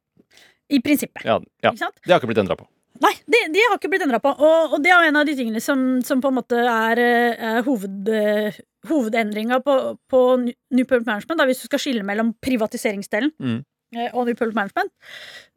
I 0.68 0.82
prinsippet. 0.84 1.24
Ja, 1.24 1.38
ja. 1.63 1.72
Ikke 1.72 1.86
sant? 1.86 2.01
Det 2.03 2.11
har 2.11 2.20
ikke 2.20 2.34
blitt 2.34 2.41
endra 2.43 2.57
på. 2.59 2.68
Nei, 3.03 3.13
de, 3.29 3.39
de 3.53 3.63
har 3.65 3.77
ikke 3.77 3.89
blitt 3.91 4.03
endra 4.05 4.19
på. 4.23 4.31
Og, 4.33 4.75
og 4.75 4.83
det 4.83 4.91
er 4.93 5.07
en 5.07 5.19
av 5.19 5.27
de 5.27 5.35
tingene 5.37 5.61
som, 5.63 5.81
som 6.05 6.21
på 6.23 6.31
en 6.31 6.37
måte 6.39 6.59
er, 6.61 7.01
er 7.01 7.59
hoved, 7.67 8.09
øh, 8.09 8.59
hovedendringa 8.89 9.59
på, 9.65 9.75
på 10.09 10.21
New 10.41 10.85
Public 10.85 11.07
Management, 11.07 11.39
da, 11.39 11.47
hvis 11.49 11.63
du 11.63 11.67
skal 11.69 11.83
skille 11.83 12.05
mellom 12.07 12.33
privatiseringsdelen 12.43 13.33
Mm. 13.37 13.59
øh, 13.97 14.09
og 14.13 14.25
New 14.27 14.35
Public 14.35 14.55
Management. 14.57 14.91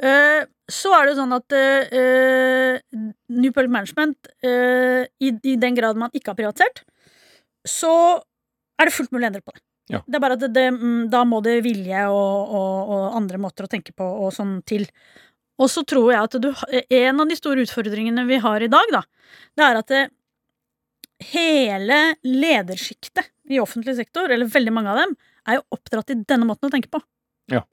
Uh, 0.02 0.44
så 0.70 0.92
er 0.94 1.06
det 1.06 1.14
jo 1.14 1.18
sånn 1.18 1.34
at 1.34 1.54
New 3.42 3.50
Public 3.50 3.72
Management, 3.74 4.28
i, 4.46 5.32
i 5.34 5.56
den 5.58 5.74
grad 5.74 5.98
man 5.98 6.14
ikke 6.14 6.30
har 6.30 6.38
privatisert, 6.38 6.84
så 7.66 7.90
er 8.78 8.86
det 8.86 8.94
fullt 8.94 9.10
mulig 9.10 9.26
å 9.26 9.30
endre 9.32 9.42
på 9.42 9.56
det. 9.56 9.64
Ja. 9.90 9.98
Det 10.06 10.18
er 10.18 10.22
bare 10.22 10.36
at 10.38 10.44
det, 10.44 10.52
det, 10.54 10.68
mm, 10.76 11.08
da 11.10 11.24
må 11.26 11.40
det 11.42 11.56
vilje 11.66 12.04
og, 12.14 12.54
og, 12.54 12.92
og 12.94 13.16
andre 13.18 13.40
måter 13.42 13.66
å 13.66 13.70
tenke 13.70 13.94
på 13.96 14.06
og 14.06 14.30
sånn 14.36 14.60
til. 14.68 14.86
Og 15.60 15.68
så 15.68 15.84
tror 15.84 16.08
jeg 16.12 16.24
at 16.24 16.38
du, 16.40 16.48
en 17.00 17.20
av 17.20 17.28
de 17.28 17.36
store 17.36 17.66
utfordringene 17.66 18.24
vi 18.28 18.40
har 18.40 18.64
i 18.64 18.70
dag, 18.72 18.94
da, 18.94 19.02
det 19.58 19.66
er 19.66 19.80
at 19.80 19.92
det, 19.92 20.06
hele 21.30 21.98
ledersjiktet 22.24 23.26
i 23.52 23.60
offentlig 23.60 23.96
sektor, 23.98 24.30
eller 24.30 24.48
veldig 24.48 24.72
mange 24.72 24.92
av 24.92 25.02
dem, 25.02 25.12
er 25.48 25.58
jo 25.58 25.76
oppdratt 25.76 26.14
i 26.14 26.20
denne 26.22 26.48
måten 26.48 26.70
å 26.70 26.72
tenke 26.72 26.90
på. 26.92 27.00
Ja. 27.52 27.64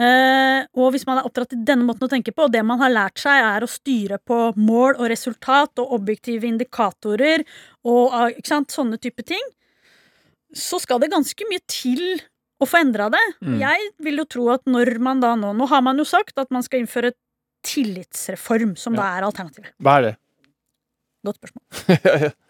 Uh, 0.00 0.64
og 0.78 0.94
hvis 0.94 1.04
man 1.04 1.18
er 1.18 1.26
oppdratt 1.26 1.52
i 1.56 1.60
denne 1.66 1.84
måten 1.84 2.06
å 2.06 2.10
tenke 2.10 2.32
på, 2.32 2.46
og 2.46 2.54
det 2.54 2.62
man 2.64 2.80
har 2.80 2.92
lært 2.92 3.20
seg, 3.20 3.36
er 3.36 3.66
å 3.66 3.70
styre 3.70 4.20
på 4.22 4.38
mål 4.56 4.96
og 4.96 5.10
resultat 5.12 5.82
og 5.82 5.96
objektive 5.98 6.48
indikatorer 6.48 7.44
og 7.84 8.38
sant, 8.46 8.72
sånne 8.72 9.00
type 9.02 9.26
ting, 9.26 9.42
så 10.56 10.80
skal 10.82 11.02
det 11.02 11.12
ganske 11.12 11.46
mye 11.50 11.62
til 11.70 12.22
å 12.60 12.68
få 12.68 12.80
endra 12.84 13.08
det. 13.12 13.22
Mm. 13.40 13.58
Jeg 13.62 13.88
vil 14.04 14.20
jo 14.22 14.26
tro 14.36 14.46
at 14.54 14.66
når 14.68 14.92
man 15.02 15.22
da 15.22 15.32
nå 15.38 15.54
Nå 15.56 15.66
har 15.70 15.82
man 15.84 15.98
jo 16.00 16.06
sagt 16.08 16.38
at 16.40 16.50
man 16.54 16.64
skal 16.66 16.82
innføre 16.82 17.12
tillitsreform, 17.66 18.76
som 18.80 18.94
da 18.96 19.10
er 19.18 19.26
alternativet. 19.26 19.72
Hva 19.82 19.98
er 19.98 20.06
det? 20.10 20.14
Godt 21.26 21.40
spørsmål. 21.42 22.30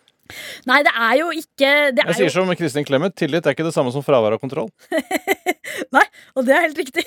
Nei, 0.70 0.80
det 0.86 0.92
er 0.94 1.14
jo 1.20 1.30
ikke 1.34 1.70
det 1.94 2.04
Jeg 2.04 2.08
er 2.14 2.18
sier 2.18 2.28
jo, 2.30 2.34
som 2.38 2.52
Kristin 2.58 2.86
Clemet, 2.88 3.16
tillit 3.18 3.46
er 3.46 3.56
ikke 3.56 3.66
det 3.66 3.74
samme 3.74 3.92
som 3.94 4.04
fravær 4.06 4.36
av 4.36 4.42
kontroll. 4.42 4.70
Nei, 5.94 6.04
Og 6.38 6.44
det 6.46 6.54
er 6.54 6.64
helt 6.66 6.78
riktig. 6.78 7.04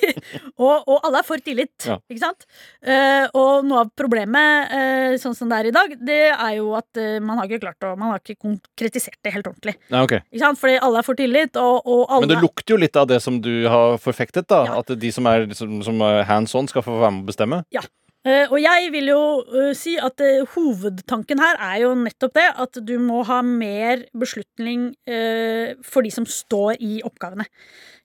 Og, 0.57 0.84
og 0.88 1.05
alle 1.07 1.21
er 1.21 1.28
for 1.28 1.41
tillit, 1.43 1.74
Ja. 1.88 1.97
ikke 2.11 2.24
sant? 2.24 2.45
Uh, 2.84 3.26
og 3.38 3.67
noe 3.67 3.84
av 3.86 3.91
problemet, 3.99 4.71
uh, 4.74 5.15
sånn 5.21 5.36
som 5.38 5.51
det 5.51 5.59
er 5.61 5.69
i 5.69 5.76
dag, 5.76 5.95
det 6.03 6.19
er 6.32 6.55
jo 6.57 6.74
at 6.78 6.99
uh, 6.99 7.17
man 7.24 7.39
har 7.39 7.49
ikke 7.49 7.63
klart 7.65 7.88
å 7.88 7.93
Man 7.99 8.09
har 8.13 8.21
ikke 8.24 8.39
konkretisert 8.41 9.19
det 9.24 9.34
helt 9.36 9.47
ordentlig. 9.47 9.76
Nei, 9.93 10.03
okay. 10.03 10.24
Ikke 10.34 10.43
sant? 10.43 10.59
Fordi 10.59 10.78
alle 10.84 11.01
er 11.01 11.07
for 11.07 11.19
tillit, 11.19 11.59
og, 11.59 11.84
og 11.86 12.05
alle 12.09 12.26
Men 12.26 12.34
det 12.34 12.41
lukter 12.43 12.76
jo 12.76 12.80
litt 12.82 12.97
av 12.99 13.07
det 13.11 13.19
som 13.24 13.39
du 13.43 13.67
har 13.71 13.99
forfektet, 14.01 14.47
da. 14.51 14.63
Ja. 14.67 14.80
At 14.82 14.91
de 14.99 15.11
som 15.13 15.28
er 15.30 15.47
som, 15.57 15.80
som 15.86 16.01
hands 16.28 16.55
on, 16.57 16.67
skal 16.71 16.86
få 16.86 16.97
være 16.99 17.13
med 17.15 17.26
å 17.26 17.32
bestemme. 17.32 17.61
Eh, 17.74 17.88
og 18.24 18.55
jeg 18.61 18.91
vil 18.93 19.09
jo 19.11 19.21
eh, 19.51 19.74
si 19.76 19.97
at 19.99 20.21
eh, 20.24 20.45
hovedtanken 20.53 21.41
her 21.43 21.57
er 21.59 21.82
jo 21.84 21.89
nettopp 21.99 22.38
det 22.38 22.45
at 22.65 22.80
du 22.88 22.93
må 23.03 23.19
ha 23.28 23.41
mer 23.43 24.05
beslutning 24.15 24.93
eh, 25.03 25.74
for 25.84 26.05
de 26.05 26.11
som 26.13 26.28
står 26.30 26.80
i 26.80 27.01
oppgavene. 27.03 27.43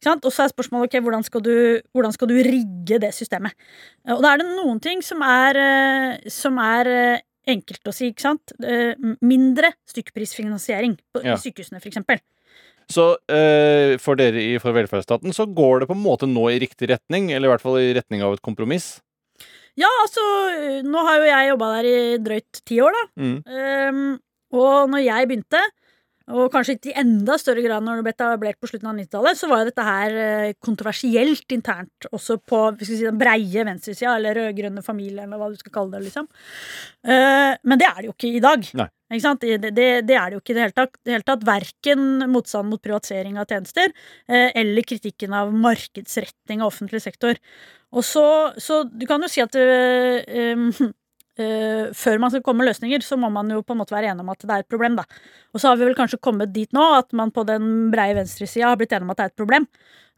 Og 0.06 0.30
så 0.30 0.44
er 0.44 0.50
spørsmålet 0.52 0.90
ok, 0.90 0.98
hvordan 1.06 1.24
skal 1.26 1.42
du, 1.42 1.54
hvordan 1.94 2.14
skal 2.14 2.30
du 2.30 2.34
rigge 2.34 2.98
det 3.02 3.12
systemet. 3.14 3.54
Eh, 4.06 4.14
og 4.16 4.22
da 4.26 4.34
er 4.34 4.42
det 4.42 4.50
noen 4.56 4.82
ting 4.82 5.02
som 5.06 5.22
er, 5.22 5.58
eh, 5.62 6.28
som 6.34 6.58
er 6.62 6.92
eh, 6.94 7.24
enkelt 7.48 7.86
å 7.86 7.94
si. 7.94 8.10
ikke 8.10 8.26
sant? 8.26 8.54
Eh, 8.62 8.98
mindre 9.22 9.72
stykkprisfinansiering 9.90 10.98
på, 11.14 11.22
Ja. 11.24 11.38
sykehusene, 11.38 11.80
for 11.80 11.90
eksempel. 11.90 12.18
Så 12.88 13.18
eh, 13.28 13.98
for 14.00 14.16
dere 14.16 14.40
i 14.40 14.58
For 14.58 14.72
velferdsstaten 14.72 15.34
så 15.36 15.44
går 15.46 15.80
det 15.80 15.88
på 15.90 15.94
en 15.94 16.02
måte 16.02 16.26
nå 16.26 16.46
i 16.50 16.58
riktig 16.58 16.88
retning, 16.88 17.30
eller 17.32 17.48
i 17.48 17.52
hvert 17.52 17.64
fall 17.64 17.78
i 17.78 17.92
retning 17.94 18.22
av 18.24 18.32
et 18.34 18.42
kompromiss. 18.42 19.00
Ja, 19.78 19.90
altså, 20.02 20.22
nå 20.86 21.02
har 21.06 21.20
jo 21.20 21.28
jeg 21.28 21.50
jobba 21.52 21.72
der 21.76 21.88
i 21.88 21.98
drøyt 22.22 22.62
ti 22.66 22.80
år, 22.82 22.96
da. 22.96 23.04
Mm. 23.22 23.36
Um, 23.46 24.06
og 24.58 24.88
når 24.90 25.04
jeg 25.04 25.28
begynte, 25.28 25.60
og 26.28 26.50
kanskje 26.52 26.74
ikke 26.76 26.90
i 26.90 26.98
enda 27.00 27.38
større 27.40 27.62
grad 27.64 27.84
når 27.84 28.00
det 28.00 28.04
ble 28.04 28.12
etablert 28.12 28.58
på 28.60 28.68
slutten 28.68 28.90
av 28.90 28.98
90-tallet, 28.98 29.38
så 29.38 29.48
var 29.48 29.62
jo 29.62 29.68
dette 29.70 29.86
her 29.86 30.18
eh, 30.24 30.56
kontroversielt 30.64 31.54
internt 31.56 32.08
også 32.10 32.36
på 32.44 32.60
skal 32.74 32.90
si, 32.90 32.98
den 33.06 33.20
breie 33.20 33.64
venstresida, 33.64 34.16
eller 34.18 34.36
rød-grønne 34.36 34.84
familie, 34.84 35.24
eller 35.24 35.40
hva 35.40 35.48
du 35.52 35.56
skal 35.60 35.72
kalle 35.78 35.96
det, 35.96 36.04
liksom. 36.10 36.28
Eh, 37.08 37.54
men 37.64 37.80
det 37.80 37.88
er 37.88 38.00
det 38.00 38.10
jo 38.10 38.16
ikke 38.16 38.34
i 38.34 38.44
dag. 38.44 38.68
Nei. 38.82 38.88
Ikke? 39.16 39.34
Det, 39.40 39.72
det, 39.72 39.88
det 40.04 40.18
er 40.20 40.28
det 40.28 40.36
jo 40.36 40.42
ikke 40.42 40.52
i 40.52 40.58
det 40.58 40.64
hele 40.66 40.76
tatt. 40.76 41.00
Det 41.00 41.14
hele 41.14 41.28
tatt 41.30 41.48
Verken 41.48 42.04
motstand 42.28 42.68
mot 42.68 42.82
privatisering 42.84 43.40
av 43.40 43.48
tjenester 43.48 43.88
eh, 43.88 44.50
eller 44.52 44.84
kritikken 44.84 45.32
av 45.32 45.54
markedsretting 45.56 46.60
av 46.60 46.74
offentlig 46.74 47.00
sektor. 47.06 47.40
Og 47.96 48.04
så, 48.04 48.24
så 48.60 48.82
du 48.88 49.06
kan 49.08 49.22
jo 49.24 49.30
si 49.32 49.40
at 49.40 49.54
øhm, 49.56 50.68
øh, 51.40 51.84
før 52.02 52.18
man 52.20 52.32
skal 52.32 52.42
komme 52.44 52.62
med 52.62 52.70
løsninger, 52.70 53.04
så 53.04 53.16
må 53.20 53.30
man 53.32 53.50
jo 53.52 53.62
på 53.64 53.74
en 53.74 53.80
måte 53.80 53.96
være 53.96 54.12
enig 54.12 54.24
om 54.24 54.34
at 54.34 54.42
det 54.44 54.50
er 54.54 54.64
et 54.64 54.70
problem, 54.74 54.98
da. 54.98 55.06
Og 55.54 55.62
så 55.62 55.70
har 55.70 55.78
vi 55.80 55.88
vel 55.88 55.96
kanskje 55.96 56.20
kommet 56.20 56.52
dit 56.52 56.72
nå 56.76 56.84
at 56.98 57.14
man 57.16 57.32
på 57.32 57.46
den 57.48 57.88
breie 57.94 58.16
venstresida 58.18 58.72
har 58.72 58.80
blitt 58.80 58.92
enig 58.92 59.08
om 59.08 59.14
at 59.14 59.20
det 59.20 59.28
er 59.28 59.32
et 59.32 59.44
problem. 59.44 59.68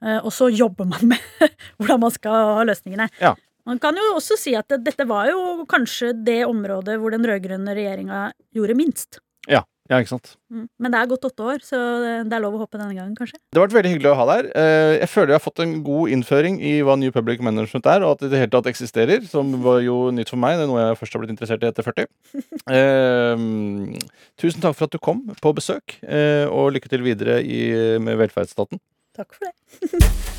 uh, 0.00 0.18
og 0.24 0.32
så 0.32 0.48
jobber 0.48 0.88
man 0.88 1.12
med 1.12 1.50
hvordan 1.78 2.00
man 2.00 2.14
skal 2.14 2.56
ha 2.58 2.66
løsningene. 2.66 3.10
Ja. 3.20 3.34
Man 3.68 3.78
kan 3.78 3.94
jo 3.94 4.14
også 4.16 4.38
si 4.40 4.54
at 4.56 4.72
dette 4.82 5.04
var 5.06 5.28
jo 5.28 5.66
kanskje 5.68 6.14
det 6.26 6.40
området 6.48 6.96
hvor 6.98 7.12
den 7.12 7.26
rød-grønne 7.28 7.74
regjeringa 7.76 8.30
gjorde 8.56 8.74
minst. 8.78 9.20
Ja, 9.46 9.60
ikke 9.99 10.12
sant? 10.12 10.28
Mm. 10.55 10.66
Men 10.78 10.93
det 10.95 10.99
er 11.01 11.09
gått 11.11 11.24
åtte 11.26 11.43
år, 11.43 11.62
så 11.66 11.78
det 12.22 12.36
er 12.36 12.43
lov 12.45 12.55
å 12.55 12.61
hoppe 12.62 12.78
denne 12.78 12.95
gangen, 12.95 13.16
kanskje. 13.18 13.41
Det 13.51 13.59
har 13.59 13.64
vært 13.66 13.74
veldig 13.74 13.91
hyggelig 13.97 14.11
å 14.12 14.18
ha 14.20 14.26
deg 14.28 14.36
her. 14.38 14.51
Eh, 14.55 14.93
Jeg 15.01 15.09
føler 15.11 15.32
jeg 15.34 15.38
har 15.41 15.45
fått 15.49 15.62
en 15.64 15.72
god 15.82 16.12
innføring 16.14 16.61
i 16.62 16.72
hva 16.86 16.95
New 17.01 17.11
Public 17.11 17.43
Management 17.43 17.88
er, 17.91 18.05
og 18.07 18.12
at 18.14 18.22
det 18.22 18.30
i 18.30 18.34
det 18.36 18.43
hele 18.45 18.55
tatt 18.55 18.70
eksisterer, 18.70 19.26
som 19.26 19.51
var 19.64 19.80
jo 19.82 19.97
nytt 20.14 20.30
for 20.30 20.38
meg. 20.38 20.61
Det 20.61 20.68
er 20.68 20.70
noe 20.70 20.84
jeg 20.84 21.01
først 21.01 21.16
har 21.16 21.24
blitt 21.24 21.34
interessert 21.34 21.66
i 21.66 21.70
etter 21.72 21.88
40. 21.91 22.11
Eh, 22.70 23.43
tusen 24.38 24.62
takk 24.62 24.76
for 24.78 24.86
at 24.86 24.95
du 24.95 25.01
kom 25.03 25.24
på 25.43 25.55
besøk, 25.57 25.99
eh, 26.07 26.47
og 26.47 26.70
lykke 26.76 26.93
til 26.93 27.03
videre 27.03 27.41
i, 27.43 27.99
med 27.99 28.20
velferdsstaten. 28.20 28.78
Takk 29.18 29.34
for 29.34 29.49
det. 29.51 30.07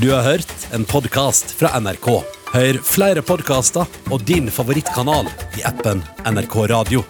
Du 0.00 0.08
har 0.08 0.22
hørt 0.24 0.48
en 0.72 0.86
podkast 0.88 1.52
fra 1.58 1.68
NRK. 1.76 2.08
Hør 2.54 2.80
flere 2.80 3.22
podkaster 3.22 3.84
og 4.10 4.24
din 4.24 4.48
favorittkanal 4.48 5.28
i 5.60 5.66
appen 5.68 6.00
NRK 6.24 6.62
Radio. 6.72 7.04